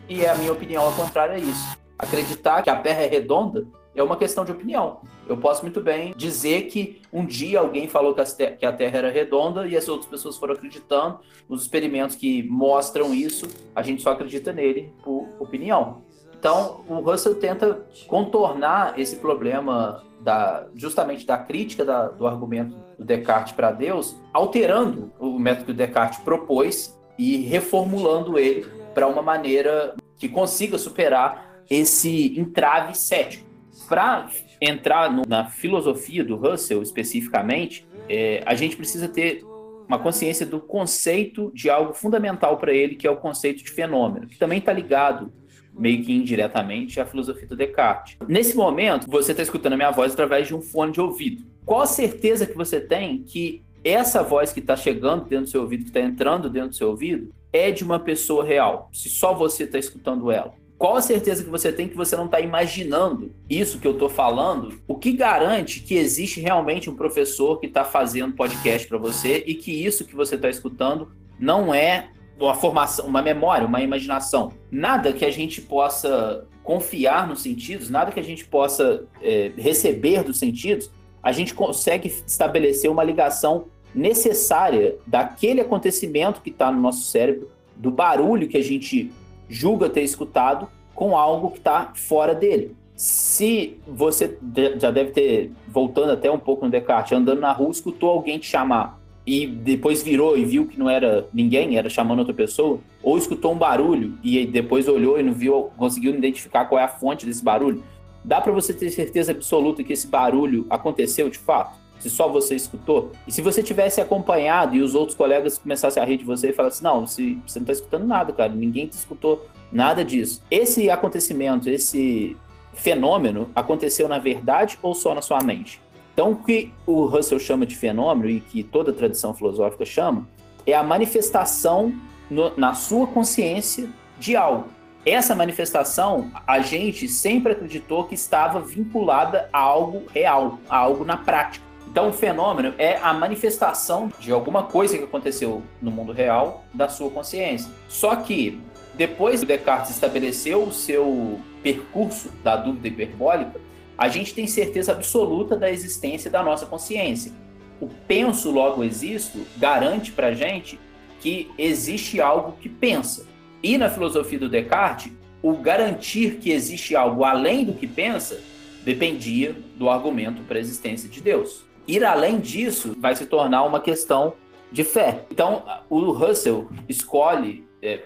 e 0.08 0.24
a 0.24 0.34
minha 0.37 0.52
opinião 0.52 0.84
ao 0.84 0.92
contrário 0.92 1.34
é 1.34 1.40
isso. 1.40 1.76
Acreditar 1.98 2.62
que 2.62 2.70
a 2.70 2.76
Terra 2.76 3.02
é 3.02 3.06
redonda 3.06 3.66
é 3.94 4.02
uma 4.02 4.16
questão 4.16 4.44
de 4.44 4.52
opinião. 4.52 5.00
Eu 5.28 5.36
posso 5.36 5.62
muito 5.62 5.80
bem 5.80 6.14
dizer 6.16 6.62
que 6.62 7.02
um 7.12 7.24
dia 7.24 7.60
alguém 7.60 7.86
falou 7.86 8.14
que 8.14 8.64
a 8.64 8.72
Terra 8.72 8.98
era 8.98 9.10
redonda 9.10 9.66
e 9.66 9.76
as 9.76 9.86
outras 9.86 10.08
pessoas 10.08 10.38
foram 10.38 10.54
acreditando. 10.54 11.20
Os 11.48 11.62
experimentos 11.62 12.16
que 12.16 12.42
mostram 12.44 13.12
isso, 13.14 13.46
a 13.76 13.82
gente 13.82 14.02
só 14.02 14.12
acredita 14.12 14.52
nele 14.52 14.92
por 15.04 15.28
opinião. 15.38 16.02
Então, 16.38 16.84
o 16.88 17.00
Russell 17.00 17.34
tenta 17.34 17.86
contornar 18.06 18.98
esse 18.98 19.16
problema 19.16 20.02
da, 20.20 20.66
justamente 20.74 21.26
da 21.26 21.36
crítica 21.36 21.84
da, 21.84 22.08
do 22.08 22.26
argumento 22.26 22.76
do 22.96 23.04
Descartes 23.04 23.52
para 23.52 23.70
Deus, 23.70 24.16
alterando 24.32 25.12
o 25.18 25.38
método 25.38 25.66
que 25.66 25.70
o 25.72 25.74
Descartes 25.74 26.20
propôs 26.20 26.96
e 27.18 27.38
reformulando 27.38 28.38
ele 28.38 28.66
para 28.94 29.06
uma 29.06 29.20
maneira 29.20 29.94
que 30.16 30.28
consiga 30.28 30.78
superar 30.78 31.62
esse 31.68 32.38
entrave 32.38 32.96
cético 32.96 33.46
para 33.88 34.28
entrar 34.60 35.12
no, 35.12 35.22
na 35.26 35.46
filosofia 35.46 36.24
do 36.24 36.36
Russell 36.36 36.82
especificamente, 36.82 37.86
é, 38.08 38.42
a 38.46 38.54
gente 38.54 38.76
precisa 38.76 39.08
ter 39.08 39.44
uma 39.86 39.98
consciência 39.98 40.44
do 40.44 40.60
conceito 40.60 41.50
de 41.54 41.70
algo 41.70 41.94
fundamental 41.94 42.58
para 42.58 42.72
ele, 42.72 42.94
que 42.94 43.06
é 43.06 43.10
o 43.10 43.16
conceito 43.16 43.64
de 43.64 43.70
fenômeno, 43.70 44.26
que 44.26 44.38
também 44.38 44.58
está 44.58 44.72
ligado 44.72 45.32
meio 45.72 46.02
que 46.04 46.12
indiretamente 46.12 47.00
à 47.00 47.06
filosofia 47.06 47.46
do 47.46 47.56
Descartes. 47.56 48.16
Nesse 48.26 48.56
momento, 48.56 49.08
você 49.08 49.30
está 49.30 49.42
escutando 49.42 49.74
a 49.74 49.76
minha 49.76 49.90
voz 49.92 50.12
através 50.12 50.48
de 50.48 50.54
um 50.54 50.60
fone 50.60 50.92
de 50.92 51.00
ouvido. 51.00 51.44
Qual 51.64 51.80
a 51.80 51.86
certeza 51.86 52.46
que 52.46 52.56
você 52.56 52.80
tem 52.80 53.22
que 53.22 53.62
essa 53.84 54.22
voz 54.22 54.52
que 54.52 54.60
está 54.60 54.76
chegando 54.76 55.24
dentro 55.24 55.44
do 55.44 55.50
seu 55.50 55.62
ouvido, 55.62 55.84
que 55.84 55.90
está 55.90 56.00
entrando 56.00 56.50
dentro 56.50 56.70
do 56.70 56.74
seu 56.74 56.88
ouvido, 56.88 57.32
é 57.52 57.70
de 57.70 57.84
uma 57.84 57.98
pessoa 57.98 58.44
real, 58.44 58.90
se 58.92 59.08
só 59.08 59.32
você 59.32 59.64
está 59.64 59.78
escutando 59.78 60.30
ela? 60.30 60.52
Qual 60.78 60.94
a 60.94 61.02
certeza 61.02 61.42
que 61.42 61.50
você 61.50 61.72
tem 61.72 61.88
que 61.88 61.96
você 61.96 62.14
não 62.14 62.26
está 62.26 62.40
imaginando 62.40 63.34
isso 63.50 63.80
que 63.80 63.86
eu 63.86 63.94
estou 63.94 64.08
falando? 64.08 64.80
O 64.86 64.94
que 64.94 65.10
garante 65.12 65.80
que 65.80 65.96
existe 65.96 66.40
realmente 66.40 66.88
um 66.88 66.94
professor 66.94 67.58
que 67.58 67.66
está 67.66 67.84
fazendo 67.84 68.36
podcast 68.36 68.86
para 68.86 68.96
você 68.96 69.42
e 69.44 69.56
que 69.56 69.72
isso 69.72 70.04
que 70.04 70.14
você 70.14 70.36
está 70.36 70.48
escutando 70.48 71.10
não 71.36 71.74
é 71.74 72.10
uma 72.38 72.54
formação, 72.54 73.06
uma 73.06 73.20
memória, 73.20 73.66
uma 73.66 73.82
imaginação? 73.82 74.52
Nada 74.70 75.12
que 75.12 75.24
a 75.24 75.32
gente 75.32 75.60
possa 75.60 76.46
confiar 76.62 77.26
nos 77.26 77.42
sentidos, 77.42 77.90
nada 77.90 78.12
que 78.12 78.20
a 78.20 78.24
gente 78.24 78.44
possa 78.44 79.04
é, 79.20 79.50
receber 79.56 80.22
dos 80.22 80.38
sentidos, 80.38 80.92
a 81.20 81.32
gente 81.32 81.54
consegue 81.54 82.06
estabelecer 82.24 82.88
uma 82.88 83.02
ligação 83.02 83.66
necessária 83.92 84.96
daquele 85.04 85.60
acontecimento 85.60 86.40
que 86.40 86.50
está 86.50 86.70
no 86.70 86.80
nosso 86.80 87.10
cérebro, 87.10 87.50
do 87.74 87.90
barulho 87.90 88.46
que 88.46 88.56
a 88.56 88.62
gente 88.62 89.10
julga 89.48 89.88
ter 89.88 90.02
escutado 90.02 90.68
com 90.94 91.16
algo 91.16 91.50
que 91.50 91.58
está 91.58 91.92
fora 91.94 92.34
dele. 92.34 92.76
Se 92.96 93.78
você 93.87 94.37
já 94.78 94.90
deve 94.90 95.11
ter, 95.11 95.52
voltando 95.68 96.11
até 96.11 96.30
um 96.30 96.38
pouco 96.38 96.64
no 96.64 96.70
Descartes, 96.70 97.12
andando 97.12 97.40
na 97.40 97.52
rua, 97.52 97.70
escutou 97.70 98.11
alguém 98.11 98.38
te 98.38 98.46
chamar 98.46 98.98
e 99.24 99.46
depois 99.46 100.02
virou 100.02 100.38
e 100.38 100.44
viu 100.44 100.66
que 100.66 100.78
não 100.78 100.88
era 100.88 101.28
ninguém, 101.34 101.76
era 101.76 101.90
chamando 101.90 102.20
outra 102.20 102.32
pessoa, 102.32 102.80
ou 103.02 103.18
escutou 103.18 103.52
um 103.52 103.58
barulho 103.58 104.18
e 104.24 104.46
depois 104.46 104.88
olhou 104.88 105.20
e 105.20 105.22
não 105.22 105.34
viu, 105.34 105.70
conseguiu 105.76 106.14
identificar 106.14 106.64
qual 106.64 106.80
é 106.80 106.84
a 106.84 106.88
fonte 106.88 107.26
desse 107.26 107.44
barulho, 107.44 107.84
dá 108.24 108.40
para 108.40 108.52
você 108.52 108.72
ter 108.72 108.90
certeza 108.90 109.32
absoluta 109.32 109.84
que 109.84 109.92
esse 109.92 110.06
barulho 110.06 110.66
aconteceu 110.70 111.28
de 111.28 111.38
fato? 111.38 111.78
Se 111.98 112.08
só 112.08 112.28
você 112.28 112.54
escutou. 112.54 113.12
E 113.26 113.32
se 113.32 113.42
você 113.42 113.62
tivesse 113.62 114.00
acompanhado 114.00 114.74
e 114.76 114.82
os 114.82 114.94
outros 114.94 115.16
colegas 115.16 115.58
começassem 115.58 116.02
a 116.02 116.06
rir 116.06 116.18
de 116.18 116.24
você 116.24 116.50
e 116.50 116.52
falassem, 116.52 116.84
não, 116.84 117.06
você, 117.06 117.37
você 117.46 117.58
não 117.58 117.64
está 117.64 117.72
escutando 117.72 118.06
nada, 118.06 118.32
cara, 118.32 118.52
ninguém 118.52 118.87
te 118.87 118.92
escutou 118.92 119.46
nada 119.72 120.04
disso. 120.04 120.42
Esse 120.50 120.90
acontecimento, 120.90 121.68
esse 121.68 122.37
fenômeno 122.72 123.50
aconteceu 123.54 124.08
na 124.08 124.18
verdade 124.18 124.78
ou 124.80 124.94
só 124.94 125.14
na 125.14 125.22
sua 125.22 125.42
mente? 125.42 125.80
Então, 126.14 126.32
o 126.32 126.37
que 126.37 126.72
o 126.87 127.04
Russell 127.06 127.38
chama 127.38 127.64
de 127.64 127.76
fenômeno 127.76 128.28
e 128.28 128.40
que 128.40 128.62
toda 128.62 128.92
tradição 128.92 129.32
filosófica 129.34 129.84
chama 129.84 130.28
é 130.66 130.74
a 130.74 130.82
manifestação 130.82 131.94
no, 132.28 132.56
na 132.56 132.74
sua 132.74 133.06
consciência 133.06 133.88
de 134.18 134.34
algo. 134.34 134.68
Essa 135.06 135.34
manifestação, 135.34 136.30
a 136.46 136.61
gente 136.61 137.08
sempre 137.08 137.52
acreditou 137.52 138.04
que 138.04 138.14
estava 138.14 138.61
vinculada 138.61 139.48
a 139.52 139.58
algo 139.61 140.02
real, 140.12 140.58
a 140.68 140.76
algo 140.76 141.04
na 141.04 141.16
prática. 141.16 141.64
Então, 141.98 142.11
o 142.11 142.12
fenômeno 142.12 142.74
é 142.78 142.96
a 142.98 143.12
manifestação 143.12 144.08
de 144.20 144.30
alguma 144.30 144.62
coisa 144.62 144.96
que 144.96 145.02
aconteceu 145.02 145.64
no 145.82 145.90
mundo 145.90 146.12
real 146.12 146.64
da 146.72 146.88
sua 146.88 147.11
consciência. 147.11 147.68
Só 147.88 148.14
que, 148.14 148.61
depois 148.94 149.40
que 149.40 149.46
Descartes 149.46 149.90
estabeleceu 149.90 150.62
o 150.62 150.72
seu 150.72 151.40
percurso 151.61 152.30
da 152.44 152.54
dúvida 152.54 152.87
hiperbólica, 152.87 153.61
a 153.98 154.08
gente 154.08 154.32
tem 154.32 154.46
certeza 154.46 154.92
absoluta 154.92 155.56
da 155.56 155.72
existência 155.72 156.30
da 156.30 156.40
nossa 156.40 156.66
consciência. 156.66 157.32
O 157.80 157.88
penso 157.88 158.48
logo 158.52 158.84
existo 158.84 159.44
garante 159.56 160.12
para 160.12 160.28
a 160.28 160.34
gente 160.34 160.78
que 161.20 161.50
existe 161.58 162.20
algo 162.20 162.58
que 162.61 162.68
pensa. 162.68 163.26
E 163.61 163.76
na 163.76 163.90
filosofia 163.90 164.38
do 164.38 164.48
Descartes, 164.48 165.12
o 165.42 165.52
garantir 165.54 166.37
que 166.37 166.52
existe 166.52 166.94
algo 166.94 167.24
além 167.24 167.64
do 167.64 167.72
que 167.72 167.88
pensa 167.88 168.40
dependia 168.84 169.56
do 169.74 169.90
argumento 169.90 170.42
para 170.42 170.58
a 170.58 170.61
existência 170.61 171.08
de 171.08 171.20
Deus. 171.20 171.66
Ir 171.88 172.05
além 172.05 172.38
disso 172.38 172.94
vai 172.98 173.16
se 173.16 173.24
tornar 173.24 173.64
uma 173.64 173.81
questão 173.81 174.35
de 174.70 174.85
fé. 174.85 175.24
Então, 175.31 175.64
o 175.88 176.11
Russell 176.12 176.68
escolhe 176.87 177.66
é, 177.81 178.05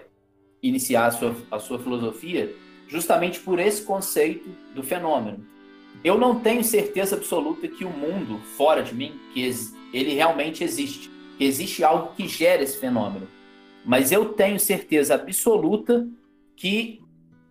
iniciar 0.61 1.07
a 1.07 1.11
sua, 1.11 1.35
a 1.51 1.59
sua 1.59 1.77
filosofia 1.77 2.55
justamente 2.87 3.41
por 3.41 3.59
esse 3.59 3.83
conceito 3.83 4.49
do 4.73 4.81
fenômeno. 4.81 5.45
Eu 6.01 6.17
não 6.17 6.39
tenho 6.39 6.63
certeza 6.63 7.17
absoluta 7.17 7.67
que 7.67 7.83
o 7.83 7.89
mundo 7.89 8.39
fora 8.55 8.81
de 8.81 8.95
mim, 8.95 9.19
que 9.33 9.51
ele 9.93 10.13
realmente 10.13 10.63
existe, 10.63 11.11
que 11.37 11.43
existe 11.43 11.83
algo 11.83 12.13
que 12.15 12.25
gera 12.25 12.63
esse 12.63 12.77
fenômeno. 12.77 13.27
Mas 13.85 14.13
eu 14.13 14.29
tenho 14.29 14.59
certeza 14.59 15.15
absoluta 15.15 16.07
que 16.55 17.01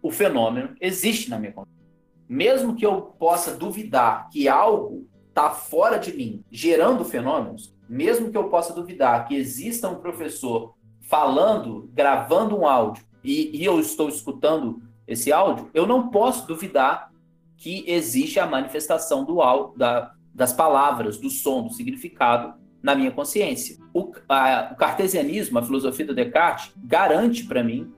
o 0.01 0.11
fenômeno 0.11 0.75
existe 0.81 1.29
na 1.29 1.38
minha 1.38 1.53
consciência. 1.53 1.83
Mesmo 2.27 2.75
que 2.75 2.87
eu 2.87 3.03
possa 3.03 3.55
duvidar 3.55 4.31
que 4.31 4.49
algo 4.49 5.07
está 5.33 5.49
fora 5.49 5.99
de 5.99 6.12
mim, 6.12 6.45
gerando 6.51 7.07
fenômenos, 7.07 7.75
mesmo 7.88 8.31
que 8.31 8.37
eu 8.37 8.51
possa 8.51 8.75
duvidar 8.75 9.27
que 9.27 9.35
exista 9.35 9.88
um 9.88 9.97
professor 9.97 10.75
falando, 11.01 11.90
gravando 11.95 12.57
um 12.57 12.66
áudio 12.66 13.03
e, 13.25 13.57
e 13.57 13.64
eu 13.64 13.81
estou 13.81 14.09
escutando 14.11 14.83
esse 15.07 15.33
áudio, 15.33 15.71
eu 15.73 15.87
não 15.87 16.11
posso 16.11 16.47
duvidar 16.47 17.11
que 17.57 17.85
existe 17.87 18.38
a 18.38 18.47
manifestação 18.47 19.24
dual 19.24 19.72
da, 19.76 20.12
das 20.35 20.53
palavras, 20.53 21.16
do 21.16 21.30
som, 21.30 21.62
do 21.62 21.72
significado 21.72 22.55
na 22.83 22.95
minha 22.95 23.11
consciência. 23.11 23.78
O, 23.95 24.12
a, 24.28 24.70
o 24.72 24.76
cartesianismo, 24.76 25.59
a 25.59 25.62
filosofia 25.62 26.07
do 26.07 26.14
Descartes, 26.14 26.72
garante 26.76 27.45
para 27.45 27.62
mim, 27.62 27.93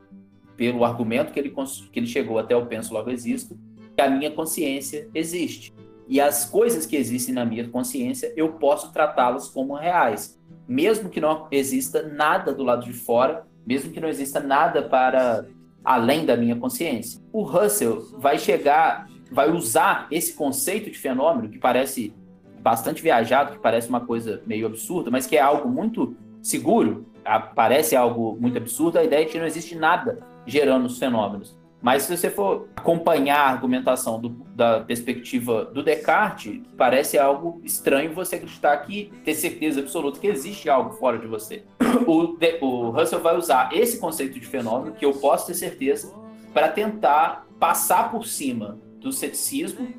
pelo 0.57 0.85
argumento 0.85 1.33
que 1.33 1.41
ele, 1.41 1.51
que 1.51 1.99
ele 1.99 2.07
chegou 2.07 2.39
até 2.39 2.55
o 2.55 2.67
penso 2.67 2.95
logo 2.95 3.11
existo, 3.11 3.59
que 3.97 4.03
a 4.03 4.11
minha 4.11 4.31
consciência 4.31 5.09
existe. 5.15 5.75
E 6.09 6.21
as 6.21 6.45
coisas 6.45 6.87
que 6.87 6.97
existem 6.97 7.35
na 7.35 7.45
minha 7.45 7.69
consciência, 7.69 8.33
eu 8.37 8.53
posso 8.55 8.93
tratá-las 8.93 9.49
como 9.49 9.75
reais, 9.75 10.39
mesmo 10.69 11.09
que 11.09 11.21
não 11.21 11.47
exista 11.51 12.03
nada 12.03 12.53
do 12.53 12.63
lado 12.63 12.85
de 12.85 12.93
fora, 12.93 13.47
mesmo 13.67 13.91
que 13.91 14.01
não 14.01 14.09
exista 14.09 14.41
nada 14.41 14.83
para 14.83 15.47
além 15.83 16.25
da 16.25 16.37
minha 16.37 16.57
consciência. 16.57 17.21
O 17.33 17.43
Russell 17.43 18.03
vai 18.19 18.39
chegar, 18.39 19.09
vai 19.31 19.51
usar 19.51 20.07
esse 20.11 20.35
conceito 20.35 20.91
de 20.91 20.99
fenômeno 20.99 21.49
que 21.49 21.59
parece 21.59 22.15
bastante 22.61 23.03
viajado, 23.03 23.53
que 23.53 23.59
parece 23.59 23.89
uma 23.89 24.01
coisa 24.01 24.43
meio 24.47 24.67
absurda, 24.67 25.11
mas 25.11 25.27
que 25.27 25.37
é 25.37 25.41
algo 25.41 25.69
muito 25.69 26.17
seguro, 26.43 27.07
parece 27.55 27.97
algo 27.97 28.37
muito 28.41 28.57
absurdo, 28.57 28.99
a 28.99 29.05
ideia 29.05 29.23
é 29.23 29.27
que 29.27 29.39
não 29.39 29.47
existe 29.47 29.75
nada 29.75 30.19
gerando 30.47 30.87
os 30.87 30.99
fenômenos. 30.99 31.59
Mas 31.85 32.05
se 32.05 32.17
você 32.17 32.31
for 32.31 32.67
acompanhar 32.75 33.41
a 33.41 33.51
argumentação 33.51 34.19
do, 34.19 34.31
da 34.57 34.81
perspectiva 34.81 35.67
do 35.67 35.83
Descartes, 35.83 36.63
parece 36.79 37.19
algo 37.19 37.61
estranho 37.63 38.15
você 38.15 38.37
acreditar 38.37 38.75
que 38.79 39.13
ter 39.23 39.35
certeza 39.35 39.81
absoluta 39.81 40.19
que 40.19 40.27
existe 40.27 40.71
algo 40.71 40.95
fora 40.95 41.19
de 41.19 41.27
você. 41.27 41.63
O, 42.07 42.37
de, 42.39 42.59
o 42.61 42.91
Russell 42.91 43.21
vai 43.21 43.37
usar 43.37 43.71
esse 43.73 43.99
conceito 43.99 44.41
de 44.41 44.47
fenômeno, 44.47 44.97
que 44.97 45.05
eu 45.05 45.13
posso 45.13 45.47
ter 45.47 45.55
certeza, 45.55 46.13
para 46.53 46.69
tentar 46.69 47.47
passar 47.61 48.11
por 48.11 48.27
cima 48.27 48.79
do 48.99 49.13
ceticismo 49.13 49.95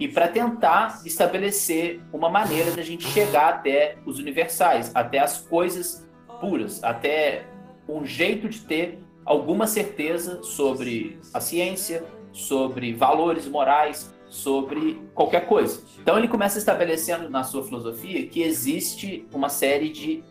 e 0.00 0.08
para 0.08 0.26
tentar 0.26 1.02
estabelecer 1.04 2.00
uma 2.12 2.28
maneira 2.28 2.72
da 2.72 2.82
gente 2.82 3.06
chegar 3.06 3.50
até 3.50 3.96
os 4.04 4.18
universais, 4.18 4.90
até 4.94 5.18
as 5.18 5.38
coisas 5.38 6.04
puras, 6.40 6.82
até 6.82 7.46
um 7.88 8.04
jeito 8.04 8.48
de 8.48 8.60
ter 8.60 9.05
alguma 9.26 9.66
certeza 9.66 10.42
sobre 10.42 11.18
a 11.34 11.40
ciência, 11.40 12.04
sobre 12.32 12.94
valores 12.94 13.46
morais, 13.46 14.14
sobre 14.28 15.00
qualquer 15.14 15.46
coisa. 15.46 15.82
Então 16.00 16.16
ele 16.16 16.28
começa 16.28 16.58
estabelecendo 16.58 17.28
na 17.28 17.42
sua 17.42 17.64
filosofia 17.64 18.26
que 18.26 18.42
existe 18.42 19.26
uma 19.32 19.48
série 19.48 19.90
de 19.90 20.22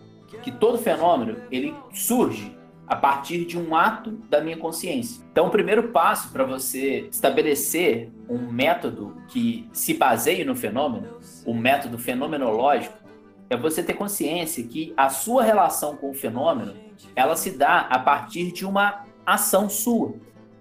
que 0.42 0.52
todo 0.52 0.78
fenômeno 0.78 1.38
ele 1.52 1.74
surge 1.94 2.56
a 2.88 2.96
partir 2.96 3.46
de 3.46 3.58
um 3.58 3.76
ato 3.76 4.12
da 4.30 4.42
minha 4.42 4.58
consciência. 4.58 5.24
Então, 5.32 5.48
o 5.48 5.50
primeiro 5.50 5.90
passo 5.90 6.32
para 6.32 6.44
você 6.44 7.08
estabelecer 7.12 8.12
um 8.30 8.52
método 8.52 9.18
que 9.28 9.68
se 9.74 9.96
baseie 9.96 10.44
no 10.44 10.56
fenômeno, 10.56 11.18
o 11.46 11.54
método 11.54 11.98
fenomenológico, 11.98 12.96
é 13.50 13.58
você 13.58 13.84
ter 13.84 13.94
consciência 13.94 14.64
que 14.64 14.94
a 14.96 15.10
sua 15.10 15.44
relação 15.44 15.96
com 15.96 16.12
o 16.12 16.14
fenômeno, 16.14 16.74
ela 17.16 17.36
se 17.36 17.52
dá 17.52 17.80
a 17.82 18.00
partir 18.00 18.52
de 18.52 18.66
uma 18.66 19.06
ação 19.26 19.70
sua, 19.70 20.16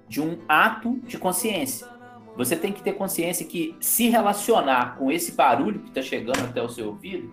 de 0.08 0.20
um 0.20 0.38
ato 0.48 1.00
de 1.04 1.18
consciência. 1.18 1.86
Você 2.36 2.56
tem 2.56 2.72
que 2.72 2.82
ter 2.82 2.94
consciência 2.94 3.46
que 3.46 3.76
se 3.80 4.08
relacionar 4.08 4.96
com 4.96 5.10
esse 5.10 5.32
barulho 5.32 5.80
que 5.80 5.88
está 5.88 6.02
chegando 6.02 6.44
até 6.44 6.62
o 6.62 6.68
seu 6.68 6.88
ouvido 6.88 7.32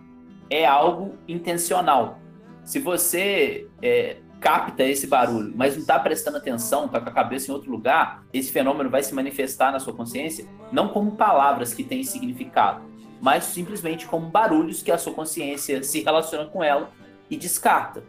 é 0.49 0.65
algo 0.65 1.15
intencional. 1.27 2.19
Se 2.63 2.77
você 2.77 3.67
é, 3.81 4.17
capta 4.39 4.83
esse 4.83 5.07
barulho, 5.07 5.53
mas 5.55 5.75
não 5.75 5.81
está 5.81 5.97
prestando 5.99 6.37
atenção, 6.37 6.85
está 6.85 6.99
com 6.99 7.09
a 7.09 7.13
cabeça 7.13 7.49
em 7.49 7.53
outro 7.53 7.71
lugar, 7.71 8.23
esse 8.33 8.51
fenômeno 8.51 8.89
vai 8.89 9.01
se 9.01 9.13
manifestar 9.13 9.71
na 9.71 9.79
sua 9.79 9.93
consciência 9.93 10.47
não 10.71 10.89
como 10.89 11.11
palavras 11.11 11.73
que 11.73 11.83
têm 11.83 12.03
significado, 12.03 12.81
mas 13.21 13.45
simplesmente 13.45 14.07
como 14.07 14.27
barulhos 14.27 14.81
que 14.81 14.91
a 14.91 14.97
sua 14.97 15.13
consciência 15.13 15.83
se 15.83 16.01
relaciona 16.01 16.45
com 16.45 16.63
ela 16.63 16.91
e 17.29 17.37
descarta. 17.37 18.03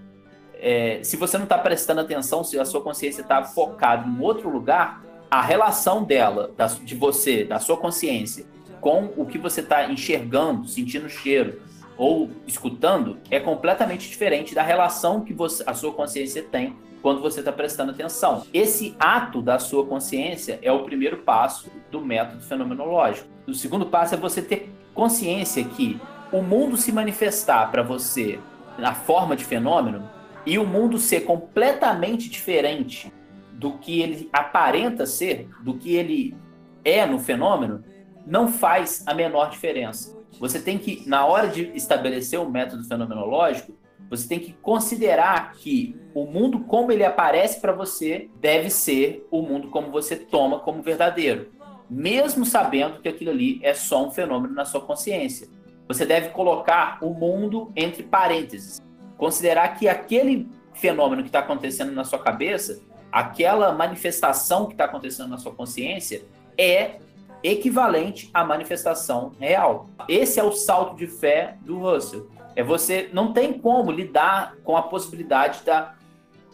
É, 0.64 1.00
se 1.02 1.16
você 1.16 1.36
não 1.36 1.42
está 1.42 1.58
prestando 1.58 2.00
atenção, 2.00 2.44
se 2.44 2.56
a 2.56 2.64
sua 2.64 2.80
consciência 2.80 3.22
está 3.22 3.42
focada 3.42 4.08
em 4.08 4.20
outro 4.20 4.48
lugar, 4.48 5.04
a 5.28 5.42
relação 5.42 6.04
dela, 6.04 6.52
da, 6.56 6.66
de 6.66 6.94
você, 6.94 7.42
da 7.42 7.58
sua 7.58 7.76
consciência, 7.76 8.46
com 8.80 9.10
o 9.16 9.26
que 9.26 9.38
você 9.38 9.60
está 9.60 9.90
enxergando, 9.90 10.68
sentindo 10.68 11.08
cheiro, 11.08 11.60
ou 11.96 12.30
escutando 12.46 13.18
é 13.28 13.40
completamente 13.40 14.08
diferente 14.08 14.54
da 14.54 14.62
relação 14.62 15.20
que 15.22 15.32
você, 15.32 15.64
a 15.66 15.74
sua 15.74 15.92
consciência 15.92 16.42
tem 16.42 16.76
quando 17.02 17.20
você 17.20 17.40
está 17.40 17.50
prestando 17.50 17.90
atenção. 17.90 18.46
Esse 18.54 18.94
ato 19.00 19.42
da 19.42 19.58
sua 19.58 19.84
consciência 19.84 20.60
é 20.62 20.70
o 20.70 20.84
primeiro 20.84 21.18
passo 21.18 21.70
do 21.90 22.00
método 22.00 22.40
fenomenológico. 22.42 23.28
O 23.48 23.54
segundo 23.54 23.86
passo 23.86 24.14
é 24.14 24.16
você 24.16 24.40
ter 24.40 24.72
consciência 24.94 25.64
que 25.64 26.00
o 26.32 26.40
mundo 26.40 26.76
se 26.76 26.92
manifestar 26.92 27.70
para 27.70 27.82
você 27.82 28.38
na 28.78 28.94
forma 28.94 29.34
de 29.34 29.44
fenômeno 29.44 30.08
e 30.44 30.58
o 30.58 30.66
mundo 30.66 30.98
ser 30.98 31.20
completamente 31.20 32.28
diferente 32.28 33.12
do 33.52 33.78
que 33.78 34.00
ele 34.00 34.28
aparenta 34.32 35.06
ser, 35.06 35.48
do 35.62 35.74
que 35.74 35.94
ele 35.94 36.36
é 36.84 37.06
no 37.06 37.18
fenômeno, 37.18 37.84
não 38.26 38.48
faz 38.48 39.04
a 39.06 39.14
menor 39.14 39.50
diferença. 39.50 40.16
Você 40.40 40.60
tem 40.60 40.78
que, 40.78 41.08
na 41.08 41.24
hora 41.24 41.48
de 41.48 41.70
estabelecer 41.74 42.40
o 42.40 42.44
um 42.44 42.50
método 42.50 42.84
fenomenológico, 42.84 43.76
você 44.10 44.28
tem 44.28 44.38
que 44.38 44.52
considerar 44.52 45.52
que 45.52 45.96
o 46.14 46.26
mundo 46.26 46.60
como 46.60 46.92
ele 46.92 47.04
aparece 47.04 47.60
para 47.60 47.72
você 47.72 48.28
deve 48.40 48.68
ser 48.68 49.26
o 49.30 49.40
mundo 49.40 49.68
como 49.68 49.90
você 49.90 50.16
toma 50.16 50.58
como 50.58 50.82
verdadeiro, 50.82 51.50
mesmo 51.88 52.44
sabendo 52.44 53.00
que 53.00 53.08
aquilo 53.08 53.30
ali 53.30 53.60
é 53.62 53.74
só 53.74 54.06
um 54.06 54.10
fenômeno 54.10 54.54
na 54.54 54.64
sua 54.64 54.80
consciência. 54.80 55.48
Você 55.88 56.04
deve 56.04 56.28
colocar 56.28 56.98
o 57.02 57.14
mundo 57.14 57.72
entre 57.74 58.02
parênteses, 58.02 58.82
considerar 59.22 59.76
que 59.78 59.88
aquele 59.88 60.48
fenômeno 60.74 61.22
que 61.22 61.28
está 61.28 61.38
acontecendo 61.38 61.92
na 61.92 62.02
sua 62.02 62.18
cabeça, 62.18 62.82
aquela 63.12 63.70
manifestação 63.70 64.66
que 64.66 64.72
está 64.72 64.86
acontecendo 64.86 65.28
na 65.28 65.38
sua 65.38 65.52
consciência, 65.52 66.24
é 66.58 66.96
equivalente 67.40 68.28
à 68.34 68.44
manifestação 68.44 69.30
real. 69.38 69.88
Esse 70.08 70.40
é 70.40 70.42
o 70.42 70.50
salto 70.50 70.96
de 70.96 71.06
fé 71.06 71.56
do 71.60 71.78
Russell. 71.78 72.28
É 72.56 72.64
você 72.64 73.10
não 73.12 73.32
tem 73.32 73.52
como 73.52 73.92
lidar 73.92 74.56
com 74.64 74.76
a 74.76 74.82
possibilidade 74.82 75.62
da 75.64 75.94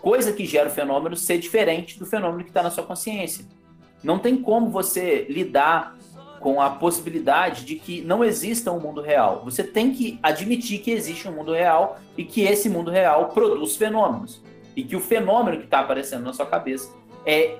coisa 0.03 0.31
que 0.35 0.45
gera 0.45 0.69
o 0.69 0.71
fenômeno 0.71 1.17
ser 1.17 1.39
diferente 1.39 1.99
do 1.99 2.05
fenômeno 2.05 2.45
que 2.45 2.51
está 2.51 2.63
na 2.63 2.71
sua 2.71 2.85
consciência. 2.85 3.47
Não 4.05 4.19
tem 4.19 4.37
como 4.37 4.69
você 4.69 5.25
lidar 5.31 5.97
com 6.41 6.61
a 6.61 6.71
possibilidade 6.71 7.65
de 7.65 7.77
que 7.77 8.01
não 8.03 8.25
exista 8.25 8.73
um 8.73 8.81
mundo 8.81 9.01
real. 9.01 9.43
Você 9.45 9.63
tem 9.63 9.93
que 9.93 10.19
admitir 10.23 10.79
que 10.81 10.91
existe 10.91 11.29
um 11.29 11.33
mundo 11.33 11.53
real 11.53 11.99
e 12.17 12.25
que 12.25 12.43
esse 12.43 12.69
mundo 12.69 12.91
real 12.91 13.29
produz 13.29 13.77
fenômenos. 13.77 14.43
E 14.77 14.85
que 14.85 14.95
o 14.95 15.01
fenômeno 15.01 15.59
que 15.59 15.65
está 15.65 15.81
aparecendo 15.81 16.25
na 16.25 16.33
sua 16.33 16.47
cabeça 16.47 16.93
é 17.27 17.59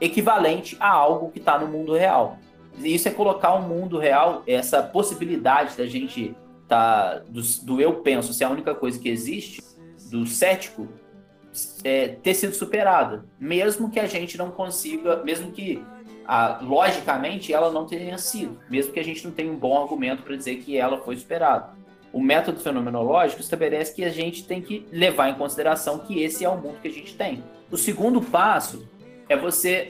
equivalente 0.00 0.76
a 0.80 0.88
algo 0.90 1.30
que 1.30 1.38
está 1.38 1.58
no 1.58 1.68
mundo 1.68 1.94
real. 1.94 2.38
Isso 2.78 3.06
é 3.06 3.10
colocar 3.10 3.52
o 3.54 3.62
mundo 3.62 3.98
real, 3.98 4.42
essa 4.46 4.82
possibilidade 4.82 5.76
da 5.76 5.86
gente 5.86 6.34
tá 6.66 7.18
do, 7.28 7.42
do 7.62 7.80
eu 7.80 7.94
penso 7.96 8.32
ser 8.32 8.44
a 8.44 8.50
única 8.50 8.74
coisa 8.74 8.98
que 8.98 9.08
existe, 9.08 9.62
do 10.10 10.26
cético, 10.26 10.88
é, 11.84 12.08
ter 12.08 12.34
sido 12.34 12.54
superada, 12.54 13.24
mesmo 13.38 13.90
que 13.90 14.00
a 14.00 14.06
gente 14.06 14.38
não 14.38 14.50
consiga, 14.50 15.22
mesmo 15.22 15.52
que 15.52 15.84
a, 16.26 16.58
logicamente 16.62 17.52
ela 17.52 17.70
não 17.70 17.86
tenha 17.86 18.18
sido, 18.18 18.58
mesmo 18.68 18.92
que 18.92 19.00
a 19.00 19.04
gente 19.04 19.24
não 19.24 19.32
tenha 19.32 19.50
um 19.50 19.56
bom 19.56 19.80
argumento 19.80 20.22
para 20.22 20.36
dizer 20.36 20.56
que 20.56 20.76
ela 20.76 20.98
foi 20.98 21.16
superada. 21.16 21.70
O 22.12 22.20
método 22.20 22.60
fenomenológico 22.60 23.40
estabelece 23.40 23.94
que 23.94 24.04
a 24.04 24.10
gente 24.10 24.44
tem 24.44 24.60
que 24.60 24.86
levar 24.92 25.30
em 25.30 25.34
consideração 25.34 25.98
que 25.98 26.22
esse 26.22 26.44
é 26.44 26.48
o 26.48 26.56
mundo 26.56 26.80
que 26.80 26.88
a 26.88 26.92
gente 26.92 27.14
tem. 27.14 27.42
O 27.70 27.76
segundo 27.76 28.20
passo 28.20 28.86
é 29.28 29.36
você 29.36 29.88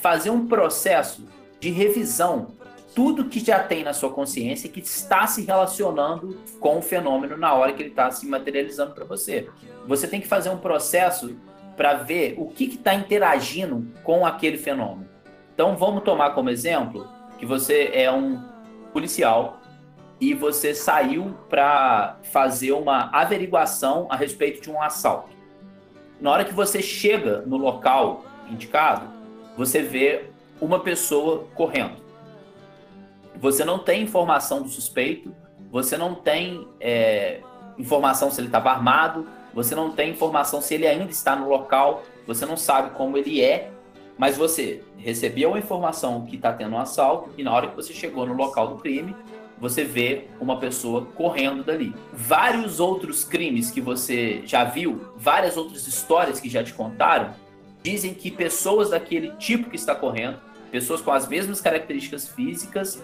fazer 0.00 0.30
um 0.30 0.46
processo 0.46 1.26
de 1.58 1.70
revisão 1.70 2.48
tudo 2.94 3.24
que 3.24 3.40
já 3.40 3.58
tem 3.58 3.82
na 3.82 3.92
sua 3.92 4.12
consciência 4.12 4.68
que 4.68 4.80
está 4.80 5.26
se 5.26 5.42
relacionando 5.42 6.38
com 6.60 6.78
o 6.78 6.82
fenômeno 6.82 7.36
na 7.36 7.54
hora 7.54 7.72
que 7.72 7.82
ele 7.82 7.90
está 7.90 8.10
se 8.10 8.26
materializando 8.26 8.92
para 8.92 9.04
você. 9.04 9.48
Você 9.86 10.06
tem 10.06 10.20
que 10.20 10.28
fazer 10.28 10.50
um 10.50 10.58
processo 10.58 11.34
para 11.76 11.94
ver 11.94 12.34
o 12.36 12.48
que 12.48 12.64
está 12.64 12.94
interagindo 12.94 13.86
com 14.02 14.26
aquele 14.26 14.58
fenômeno. 14.58 15.08
Então 15.54 15.76
vamos 15.76 16.02
tomar 16.02 16.30
como 16.30 16.50
exemplo 16.50 17.08
que 17.38 17.46
você 17.46 17.90
é 17.92 18.10
um 18.10 18.42
policial 18.92 19.58
e 20.20 20.34
você 20.34 20.74
saiu 20.74 21.36
para 21.48 22.16
fazer 22.22 22.72
uma 22.72 23.10
averiguação 23.12 24.06
a 24.08 24.16
respeito 24.16 24.62
de 24.62 24.70
um 24.70 24.80
assalto. 24.80 25.30
Na 26.20 26.30
hora 26.30 26.44
que 26.44 26.54
você 26.54 26.80
chega 26.80 27.42
no 27.42 27.56
local 27.56 28.24
indicado, 28.48 29.08
você 29.56 29.82
vê 29.82 30.30
uma 30.60 30.78
pessoa 30.78 31.46
correndo. 31.54 31.96
Você 33.40 33.64
não 33.64 33.80
tem 33.80 34.02
informação 34.02 34.62
do 34.62 34.68
suspeito, 34.68 35.34
você 35.70 35.96
não 35.96 36.14
tem 36.14 36.68
é, 36.78 37.40
informação 37.76 38.30
se 38.30 38.40
ele 38.40 38.46
estava 38.46 38.70
armado, 38.70 39.26
você 39.52 39.74
não 39.74 39.90
tem 39.90 40.10
informação 40.10 40.60
se 40.60 40.74
ele 40.74 40.86
ainda 40.86 41.10
está 41.10 41.34
no 41.34 41.48
local, 41.48 42.04
você 42.26 42.46
não 42.46 42.56
sabe 42.56 42.90
como 42.90 43.18
ele 43.18 43.42
é, 43.42 43.72
mas 44.18 44.36
você 44.36 44.82
recebeu 44.96 45.50
uma 45.50 45.58
informação 45.58 46.24
que 46.26 46.36
está 46.36 46.52
tendo 46.52 46.74
um 46.74 46.78
assalto 46.78 47.30
e 47.36 47.42
na 47.42 47.52
hora 47.52 47.68
que 47.68 47.76
você 47.76 47.92
chegou 47.92 48.26
no 48.26 48.34
local 48.34 48.68
do 48.68 48.76
crime, 48.76 49.16
você 49.58 49.84
vê 49.84 50.26
uma 50.40 50.58
pessoa 50.58 51.06
correndo 51.14 51.62
dali. 51.62 51.94
Vários 52.12 52.80
outros 52.80 53.24
crimes 53.24 53.70
que 53.70 53.80
você 53.80 54.42
já 54.44 54.64
viu, 54.64 55.00
várias 55.16 55.56
outras 55.56 55.86
histórias 55.86 56.40
que 56.40 56.48
já 56.48 56.64
te 56.64 56.74
contaram, 56.74 57.32
dizem 57.82 58.12
que 58.12 58.30
pessoas 58.30 58.90
daquele 58.90 59.30
tipo 59.36 59.70
que 59.70 59.76
está 59.76 59.94
correndo, 59.94 60.38
pessoas 60.70 61.00
com 61.00 61.12
as 61.12 61.28
mesmas 61.28 61.60
características 61.60 62.28
físicas, 62.28 63.02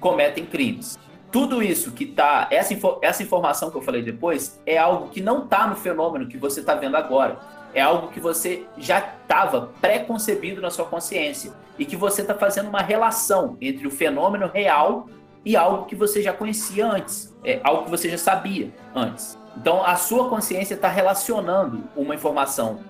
cometem 0.00 0.44
crimes. 0.44 0.98
Tudo 1.30 1.62
isso 1.62 1.92
que 1.92 2.06
tá. 2.06 2.48
Essa, 2.50 2.74
essa 3.02 3.22
informação 3.22 3.70
que 3.70 3.76
eu 3.76 3.82
falei 3.82 4.02
depois 4.02 4.60
é 4.66 4.76
algo 4.76 5.10
que 5.10 5.20
não 5.20 5.44
está 5.44 5.66
no 5.66 5.76
fenômeno 5.76 6.26
que 6.26 6.36
você 6.36 6.60
está 6.60 6.74
vendo 6.74 6.96
agora. 6.96 7.38
É 7.72 7.80
algo 7.80 8.08
que 8.08 8.20
você 8.20 8.66
já 8.76 8.98
estava 8.98 9.72
pré-concebido 9.80 10.60
na 10.60 10.70
sua 10.70 10.84
consciência. 10.84 11.52
E 11.78 11.84
que 11.84 11.96
você 11.96 12.22
está 12.22 12.34
fazendo 12.34 12.68
uma 12.68 12.82
relação 12.82 13.56
entre 13.60 13.86
o 13.86 13.90
fenômeno 13.90 14.48
real 14.48 15.08
e 15.44 15.56
algo 15.56 15.86
que 15.86 15.94
você 15.94 16.22
já 16.22 16.32
conhecia 16.32 16.86
antes. 16.86 17.34
É 17.44 17.60
algo 17.62 17.84
que 17.84 17.90
você 17.90 18.08
já 18.08 18.18
sabia 18.18 18.72
antes. 18.94 19.38
Então 19.56 19.84
a 19.84 19.96
sua 19.96 20.28
consciência 20.28 20.74
está 20.74 20.88
relacionando 20.88 21.84
uma 21.96 22.14
informação 22.14 22.80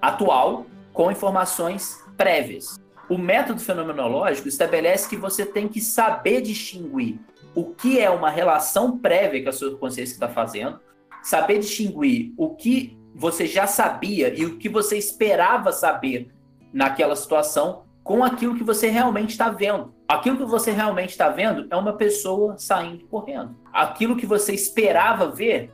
atual 0.00 0.66
com 0.92 1.10
informações 1.10 1.98
prévias. 2.16 2.78
O 3.08 3.18
método 3.18 3.60
fenomenológico 3.60 4.48
estabelece 4.48 5.08
que 5.08 5.16
você 5.16 5.44
tem 5.44 5.68
que 5.68 5.80
saber 5.80 6.40
distinguir 6.40 7.18
o 7.54 7.66
que 7.66 8.00
é 8.00 8.10
uma 8.10 8.30
relação 8.30 8.98
prévia 8.98 9.42
que 9.42 9.48
a 9.48 9.52
sua 9.52 9.76
consciência 9.76 10.14
está 10.14 10.28
fazendo, 10.28 10.80
saber 11.22 11.58
distinguir 11.58 12.32
o 12.36 12.54
que 12.54 12.98
você 13.14 13.46
já 13.46 13.66
sabia 13.66 14.34
e 14.34 14.44
o 14.44 14.58
que 14.58 14.68
você 14.68 14.98
esperava 14.98 15.72
saber 15.72 16.28
naquela 16.72 17.14
situação 17.14 17.84
com 18.02 18.22
aquilo 18.22 18.56
que 18.56 18.64
você 18.64 18.88
realmente 18.88 19.30
está 19.30 19.48
vendo. 19.48 19.94
Aquilo 20.06 20.36
que 20.36 20.44
você 20.44 20.70
realmente 20.70 21.10
está 21.10 21.30
vendo 21.30 21.66
é 21.70 21.76
uma 21.76 21.94
pessoa 21.94 22.58
saindo 22.58 23.06
correndo. 23.06 23.56
Aquilo 23.72 24.16
que 24.16 24.26
você 24.26 24.52
esperava 24.52 25.30
ver 25.30 25.72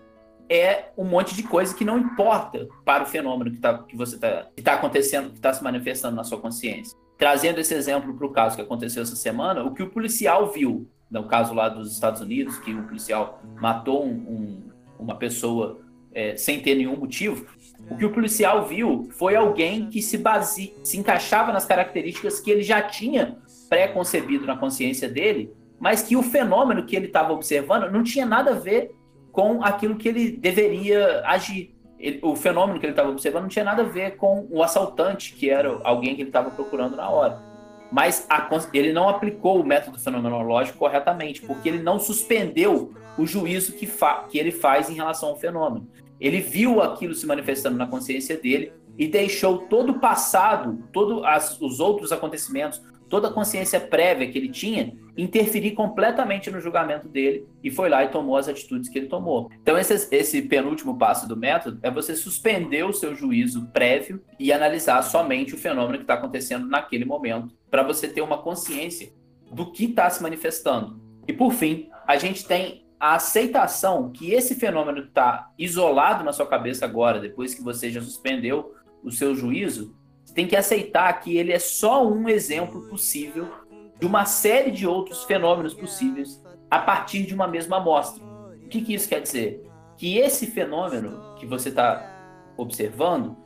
é 0.49 0.91
um 0.97 1.05
monte 1.05 1.35
de 1.35 1.43
coisa 1.43 1.75
que 1.75 1.85
não 1.85 1.99
importa 1.99 2.69
para 2.85 3.03
o 3.03 3.07
fenômeno 3.07 3.51
que, 3.51 3.59
tá, 3.59 3.79
que 3.79 3.97
você 3.97 4.17
está 4.17 4.47
tá 4.63 4.75
acontecendo, 4.75 5.31
que 5.31 5.37
está 5.37 5.53
se 5.53 5.63
manifestando 5.63 6.17
na 6.17 6.25
sua 6.25 6.39
consciência. 6.39 6.97
Trazendo 7.17 7.61
esse 7.61 7.75
exemplo 7.75 8.15
para 8.15 8.27
o 8.27 8.31
caso 8.31 8.57
que 8.57 8.63
aconteceu 8.63 9.03
essa 9.03 9.17
semana, 9.17 9.63
o 9.63 9.73
que 9.73 9.83
o 9.83 9.91
policial 9.91 10.51
viu, 10.51 10.89
no 11.11 11.25
caso 11.25 11.53
lá 11.55 11.69
dos 11.69 11.93
Estados 11.93 12.21
Unidos, 12.21 12.59
que 12.59 12.73
o 12.73 12.85
policial 12.85 13.41
matou 13.61 14.05
um, 14.05 14.11
um, 14.11 14.71
uma 14.99 15.17
pessoa 15.17 15.81
é, 16.13 16.37
sem 16.37 16.61
ter 16.61 16.75
nenhum 16.75 16.97
motivo, 16.97 17.47
o 17.91 17.97
que 17.97 18.05
o 18.05 18.13
policial 18.13 18.67
viu 18.67 19.09
foi 19.13 19.35
alguém 19.35 19.89
que 19.89 20.03
se 20.03 20.19
base, 20.19 20.75
se 20.83 20.99
encaixava 20.99 21.53
nas 21.53 21.65
características 21.65 22.41
que 22.41 22.51
ele 22.51 22.63
já 22.63 22.83
tinha 22.83 23.39
pré-concebido 23.69 24.47
na 24.47 24.57
consciência 24.57 25.09
dele, 25.09 25.53
mas 25.79 26.03
que 26.03 26.17
o 26.17 26.23
fenômeno 26.23 26.85
que 26.85 26.95
ele 26.95 27.07
estava 27.07 27.33
observando 27.33 27.91
não 27.91 28.03
tinha 28.03 28.27
nada 28.27 28.51
a 28.53 28.55
ver 28.55 28.93
com 29.33 29.65
aquilo 29.65 29.97
que 29.97 30.09
ele 30.09 30.33
deveria 30.33 31.23
agir. 31.25 31.75
Ele, 31.99 32.19
o 32.23 32.35
fenômeno 32.35 32.79
que 32.79 32.87
ele 32.87 32.93
estava 32.93 33.11
observando 33.11 33.43
não 33.43 33.49
tinha 33.49 33.65
nada 33.65 33.83
a 33.83 33.87
ver 33.87 34.17
com 34.17 34.47
o 34.51 34.63
assaltante, 34.63 35.35
que 35.35 35.51
era 35.51 35.81
alguém 35.85 36.15
que 36.15 36.23
ele 36.23 36.31
estava 36.31 36.51
procurando 36.51 36.97
na 36.97 37.09
hora. 37.09 37.50
Mas 37.91 38.27
a, 38.29 38.49
ele 38.73 38.93
não 38.93 39.09
aplicou 39.09 39.61
o 39.61 39.67
método 39.67 39.99
fenomenológico 39.99 40.79
corretamente, 40.79 41.43
porque 41.43 41.69
ele 41.69 41.83
não 41.83 41.99
suspendeu 41.99 42.93
o 43.19 43.27
juízo 43.27 43.73
que, 43.73 43.89
que 44.29 44.39
ele 44.39 44.53
faz 44.53 44.89
em 44.89 44.95
relação 44.95 45.31
ao 45.31 45.39
fenômeno. 45.39 45.89
Ele 46.21 46.41
viu 46.41 46.83
aquilo 46.83 47.15
se 47.15 47.27
manifestando 47.27 47.77
na 47.77 47.87
consciência 47.87 48.37
dele 48.37 48.73
e 48.99 49.09
deixou 49.09 49.59
todo 49.59 49.93
o 49.93 49.99
passado, 49.99 50.85
todos 50.93 51.23
os 51.61 51.81
outros 51.81 52.13
acontecimentos, 52.13 52.83
toda 53.09 53.29
a 53.29 53.33
consciência 53.33 53.81
prévia 53.81 54.31
que 54.31 54.39
ele 54.39 54.49
tinha 54.49 54.95
interferir 55.17 55.73
completamente 55.73 56.51
no 56.51 56.61
julgamento 56.61 57.09
dele 57.09 57.47
e 57.63 57.71
foi 57.71 57.89
lá 57.89 58.05
e 58.05 58.09
tomou 58.09 58.37
as 58.37 58.49
atitudes 58.49 58.89
que 58.89 58.99
ele 58.99 59.09
tomou. 59.09 59.51
Então, 59.61 59.77
esse, 59.77 60.09
esse 60.15 60.43
penúltimo 60.43 60.97
passo 60.97 61.29
do 61.29 61.37
método 61.37 61.79
é 61.83 61.91
você 61.91 62.15
suspender 62.15 62.85
o 62.85 62.93
seu 62.93 63.15
juízo 63.15 63.67
prévio 63.73 64.23
e 64.39 64.53
analisar 64.53 65.03
somente 65.03 65.55
o 65.55 65.59
fenômeno 65.59 65.99
que 65.99 66.05
está 66.05 66.15
acontecendo 66.15 66.67
naquele 66.67 67.05
momento, 67.05 67.55
para 67.71 67.83
você 67.83 68.09
ter 68.09 68.21
uma 68.21 68.39
consciência 68.39 69.13
do 69.51 69.71
que 69.71 69.85
está 69.85 70.09
se 70.11 70.23
manifestando. 70.23 71.01
E 71.27 71.33
por 71.33 71.53
fim, 71.53 71.89
a 72.07 72.17
gente 72.17 72.45
tem 72.47 72.87
a 72.99 73.15
aceitação 73.15 74.11
que 74.11 74.33
esse 74.33 74.55
fenômeno 74.55 75.05
está 75.05 75.51
isolado 75.59 76.23
na 76.23 76.33
sua 76.33 76.47
cabeça 76.47 76.85
agora, 76.85 77.19
depois 77.19 77.55
que 77.55 77.63
você 77.63 77.91
já 77.91 78.03
suspendeu 78.03 78.75
o 79.03 79.11
seu 79.11 79.35
juízo, 79.35 79.97
você 80.25 80.35
tem 80.35 80.47
que 80.47 80.55
aceitar 80.55 81.13
que 81.21 81.37
ele 81.37 81.53
é 81.53 81.59
só 81.59 82.07
um 82.07 82.29
exemplo 82.29 82.89
possível 82.89 83.49
de 83.99 84.07
uma 84.07 84.25
série 84.25 84.71
de 84.71 84.87
outros 84.87 85.25
fenômenos 85.25 85.75
possíveis 85.75 86.43
a 86.71 86.79
partir 86.79 87.25
de 87.25 87.35
uma 87.35 87.49
mesma 87.49 87.79
amostra. 87.79 88.23
O 88.63 88.69
que, 88.69 88.83
que 88.83 88.95
isso 88.95 89.09
quer 89.09 89.21
dizer? 89.21 89.67
Que 89.97 90.19
esse 90.19 90.47
fenômeno 90.47 91.35
que 91.37 91.47
você 91.47 91.71
está 91.71 92.53
observando, 92.57 93.37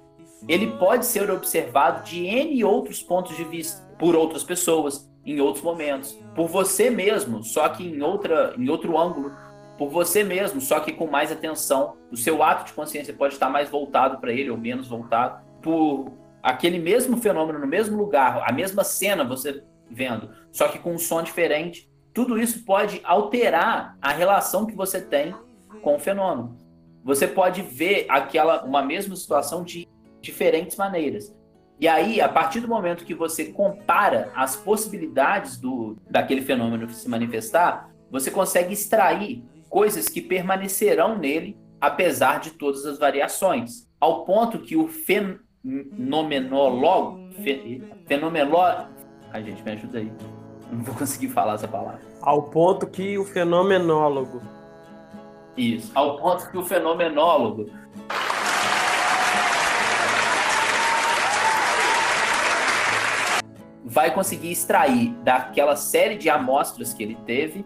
ele 0.48 0.72
pode 0.72 1.06
ser 1.06 1.30
observado 1.30 2.04
de 2.04 2.26
N 2.26 2.64
outros 2.64 3.02
pontos 3.02 3.36
de 3.36 3.44
vista, 3.44 3.82
por 3.98 4.14
outras 4.14 4.42
pessoas, 4.42 5.10
em 5.24 5.40
outros 5.40 5.64
momentos, 5.64 6.18
por 6.34 6.48
você 6.48 6.90
mesmo, 6.90 7.42
só 7.42 7.68
que 7.68 7.84
em, 7.84 8.02
outra, 8.02 8.54
em 8.58 8.68
outro 8.68 8.98
ângulo, 8.98 9.32
por 9.78 9.88
você 9.88 10.22
mesmo, 10.22 10.60
só 10.60 10.80
que 10.80 10.92
com 10.92 11.06
mais 11.06 11.32
atenção. 11.32 11.96
O 12.12 12.16
seu 12.16 12.42
ato 12.42 12.66
de 12.66 12.72
consciência 12.72 13.14
pode 13.14 13.34
estar 13.34 13.48
mais 13.48 13.68
voltado 13.68 14.18
para 14.18 14.32
ele 14.32 14.50
ou 14.50 14.58
menos 14.58 14.88
voltado. 14.88 15.42
Por 15.60 16.12
aquele 16.42 16.78
mesmo 16.78 17.16
fenômeno 17.16 17.58
no 17.58 17.66
mesmo 17.66 17.96
lugar, 17.96 18.42
a 18.46 18.52
mesma 18.52 18.84
cena 18.84 19.24
você 19.24 19.64
vendo, 19.90 20.30
só 20.52 20.68
que 20.68 20.78
com 20.78 20.94
um 20.94 20.98
som 20.98 21.22
diferente. 21.22 21.90
Tudo 22.12 22.38
isso 22.38 22.64
pode 22.64 23.00
alterar 23.02 23.96
a 24.00 24.12
relação 24.12 24.66
que 24.66 24.76
você 24.76 25.00
tem 25.00 25.34
com 25.82 25.96
o 25.96 25.98
fenômeno. 25.98 26.56
Você 27.02 27.26
pode 27.26 27.60
ver 27.60 28.06
aquela 28.08 28.62
uma 28.62 28.82
mesma 28.82 29.16
situação 29.16 29.64
de 29.64 29.88
diferentes 30.24 30.76
maneiras. 30.76 31.34
E 31.78 31.88
aí, 31.88 32.20
a 32.20 32.28
partir 32.28 32.60
do 32.60 32.68
momento 32.68 33.04
que 33.04 33.14
você 33.14 33.46
compara 33.46 34.30
as 34.34 34.56
possibilidades 34.56 35.56
do 35.56 35.96
daquele 36.08 36.42
fenômeno 36.42 36.88
se 36.90 37.08
manifestar, 37.08 37.90
você 38.10 38.30
consegue 38.30 38.72
extrair 38.72 39.44
coisas 39.68 40.08
que 40.08 40.20
permanecerão 40.20 41.18
nele 41.18 41.56
apesar 41.80 42.40
de 42.40 42.50
todas 42.52 42.86
as 42.86 42.98
variações, 42.98 43.88
ao 44.00 44.24
ponto 44.24 44.60
que 44.60 44.76
o 44.76 44.88
fenomenólogo, 44.88 47.30
fe, 47.42 47.82
fenomenólogo, 48.06 48.88
ai 49.30 49.44
gente, 49.44 49.62
me 49.62 49.72
ajuda 49.72 49.98
aí, 49.98 50.10
não 50.72 50.82
vou 50.82 50.94
conseguir 50.94 51.28
falar 51.28 51.54
essa 51.54 51.68
palavra. 51.68 52.00
Ao 52.22 52.42
ponto 52.42 52.86
que 52.86 53.18
o 53.18 53.24
fenomenólogo. 53.24 54.40
Isso, 55.56 55.92
ao 55.94 56.16
ponto 56.16 56.50
que 56.50 56.56
o 56.56 56.64
fenomenólogo 56.64 57.70
vai 63.94 64.12
conseguir 64.12 64.50
extrair 64.50 65.10
daquela 65.22 65.76
série 65.76 66.16
de 66.16 66.28
amostras 66.28 66.92
que 66.92 67.00
ele 67.00 67.16
teve 67.24 67.64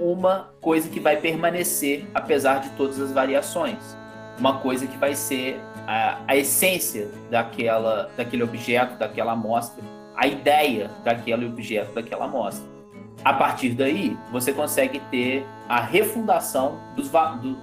uma 0.00 0.50
coisa 0.60 0.88
que 0.88 0.98
vai 0.98 1.16
permanecer 1.16 2.08
apesar 2.12 2.58
de 2.58 2.70
todas 2.70 2.98
as 2.98 3.12
variações. 3.12 3.78
Uma 4.36 4.58
coisa 4.58 4.84
que 4.88 4.96
vai 4.96 5.14
ser 5.14 5.60
a, 5.86 6.18
a 6.26 6.36
essência 6.36 7.08
daquela, 7.30 8.10
daquele 8.16 8.42
objeto, 8.42 8.98
daquela 8.98 9.32
amostra, 9.32 9.84
a 10.16 10.26
ideia 10.26 10.90
daquele 11.04 11.46
objeto, 11.46 11.94
daquela 11.94 12.24
amostra. 12.24 12.68
A 13.24 13.32
partir 13.32 13.70
daí, 13.70 14.16
você 14.32 14.52
consegue 14.52 14.98
ter 15.08 15.46
a 15.68 15.80
refundação 15.80 16.80
dos, 16.96 17.08
dos, 17.08 17.56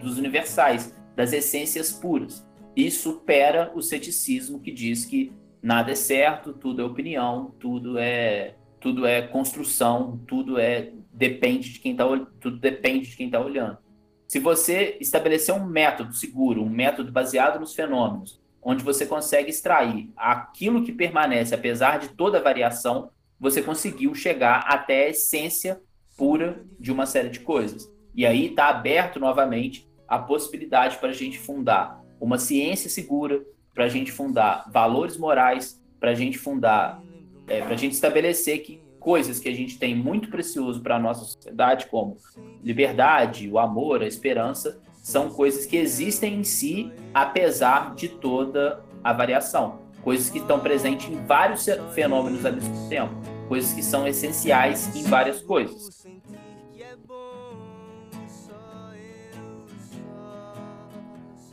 dos 0.00 0.18
universais, 0.18 0.94
das 1.16 1.32
essências 1.32 1.90
puras. 1.90 2.46
E 2.76 2.88
supera 2.88 3.72
o 3.74 3.82
ceticismo 3.82 4.60
que 4.60 4.70
diz 4.70 5.04
que 5.04 5.32
nada 5.62 5.92
é 5.92 5.94
certo, 5.94 6.52
tudo 6.52 6.82
é 6.82 6.84
opinião, 6.84 7.54
tudo 7.58 7.98
é 7.98 8.54
tudo 8.80 9.06
é 9.06 9.22
construção, 9.22 10.20
tudo 10.26 10.58
é 10.58 10.92
depende 11.12 11.72
de 11.72 11.80
quem 11.80 11.92
está 11.92 12.04
tudo 12.40 12.58
depende 12.58 13.10
de 13.10 13.16
quem 13.16 13.26
está 13.26 13.40
olhando. 13.40 13.78
Se 14.26 14.38
você 14.38 14.96
estabelecer 15.00 15.54
um 15.54 15.64
método 15.64 16.12
seguro, 16.12 16.62
um 16.62 16.68
método 16.68 17.10
baseado 17.10 17.58
nos 17.58 17.74
fenômenos, 17.74 18.40
onde 18.62 18.84
você 18.84 19.06
consegue 19.06 19.50
extrair 19.50 20.10
aquilo 20.16 20.84
que 20.84 20.92
permanece 20.92 21.54
apesar 21.54 21.98
de 21.98 22.10
toda 22.10 22.40
variação, 22.40 23.10
você 23.40 23.62
conseguiu 23.62 24.14
chegar 24.14 24.64
até 24.68 25.06
a 25.06 25.08
essência 25.10 25.80
pura 26.16 26.64
de 26.78 26.92
uma 26.92 27.06
série 27.06 27.30
de 27.30 27.40
coisas. 27.40 27.90
E 28.14 28.26
aí 28.26 28.46
está 28.46 28.68
aberto 28.68 29.18
novamente 29.18 29.88
a 30.06 30.18
possibilidade 30.18 30.98
para 30.98 31.10
a 31.10 31.14
gente 31.14 31.38
fundar 31.38 32.02
uma 32.20 32.38
ciência 32.38 32.90
segura, 32.90 33.42
para 33.78 33.84
a 33.84 33.88
gente 33.88 34.10
fundar 34.10 34.68
valores 34.72 35.16
morais, 35.16 35.80
para 36.00 36.10
a 36.10 36.14
gente 36.14 36.36
fundar, 36.36 37.00
é, 37.46 37.60
para 37.60 37.74
a 37.74 37.76
gente 37.76 37.92
estabelecer 37.92 38.58
que 38.58 38.82
coisas 38.98 39.38
que 39.38 39.48
a 39.48 39.54
gente 39.54 39.78
tem 39.78 39.94
muito 39.94 40.28
precioso 40.28 40.80
para 40.80 40.96
a 40.96 40.98
nossa 40.98 41.24
sociedade, 41.24 41.86
como 41.86 42.16
liberdade, 42.60 43.48
o 43.48 43.56
amor, 43.56 44.02
a 44.02 44.06
esperança, 44.08 44.80
são 45.00 45.30
coisas 45.30 45.64
que 45.64 45.76
existem 45.76 46.40
em 46.40 46.42
si, 46.42 46.90
apesar 47.14 47.94
de 47.94 48.08
toda 48.08 48.82
a 49.04 49.12
variação. 49.12 49.78
coisas 50.02 50.28
que 50.28 50.38
estão 50.38 50.58
presentes 50.58 51.08
em 51.08 51.24
vários 51.24 51.64
fenômenos 51.94 52.44
ao 52.44 52.52
mesmo 52.52 52.88
tempo, 52.88 53.14
coisas 53.46 53.72
que 53.72 53.82
são 53.82 54.08
essenciais 54.08 54.96
em 54.96 55.04
várias 55.04 55.40
coisas. 55.40 55.97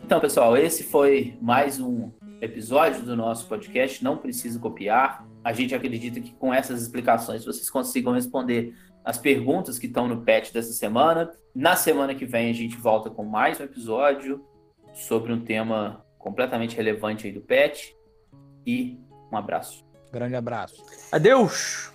Então, 0.06 0.20
pessoal, 0.20 0.56
esse 0.56 0.84
foi 0.84 1.36
mais 1.41 1.80
um 1.80 2.12
episódio 2.39 3.01
do 3.01 3.16
nosso 3.16 3.47
podcast. 3.47 4.03
Não 4.03 4.16
precisa 4.16 4.60
copiar. 4.60 5.26
A 5.43 5.51
gente 5.51 5.74
acredita 5.74 6.22
que 6.22 6.32
com 6.36 6.53
essas 6.53 6.80
explicações 6.80 7.43
vocês 7.43 7.72
consigam 7.72 8.14
responder 8.14 8.76
as 9.03 9.18
perguntas 9.18 9.80
que 9.80 9.88
estão 9.88 10.08
no 10.08 10.24
patch 10.24 10.51
dessa 10.51 10.74
semana. 10.74 11.32
Na 11.56 11.76
semana 11.76 12.14
que 12.14 12.24
vem 12.24 12.51
a 12.51 12.53
gente 12.53 12.78
volta 12.78 13.10
com 13.10 13.26
mais 13.26 13.60
um 13.60 13.64
episódio 13.64 14.45
sobre 14.93 15.34
um 15.34 15.43
tema 15.43 16.06
completamente 16.20 16.76
relevante 16.76 17.26
aí 17.26 17.34
do 17.34 17.41
patch. 17.41 17.89
E 18.64 18.99
um 19.34 19.38
abraço. 19.38 19.84
Grande 20.12 20.36
abraço. 20.36 20.86
Adeus! 21.12 21.95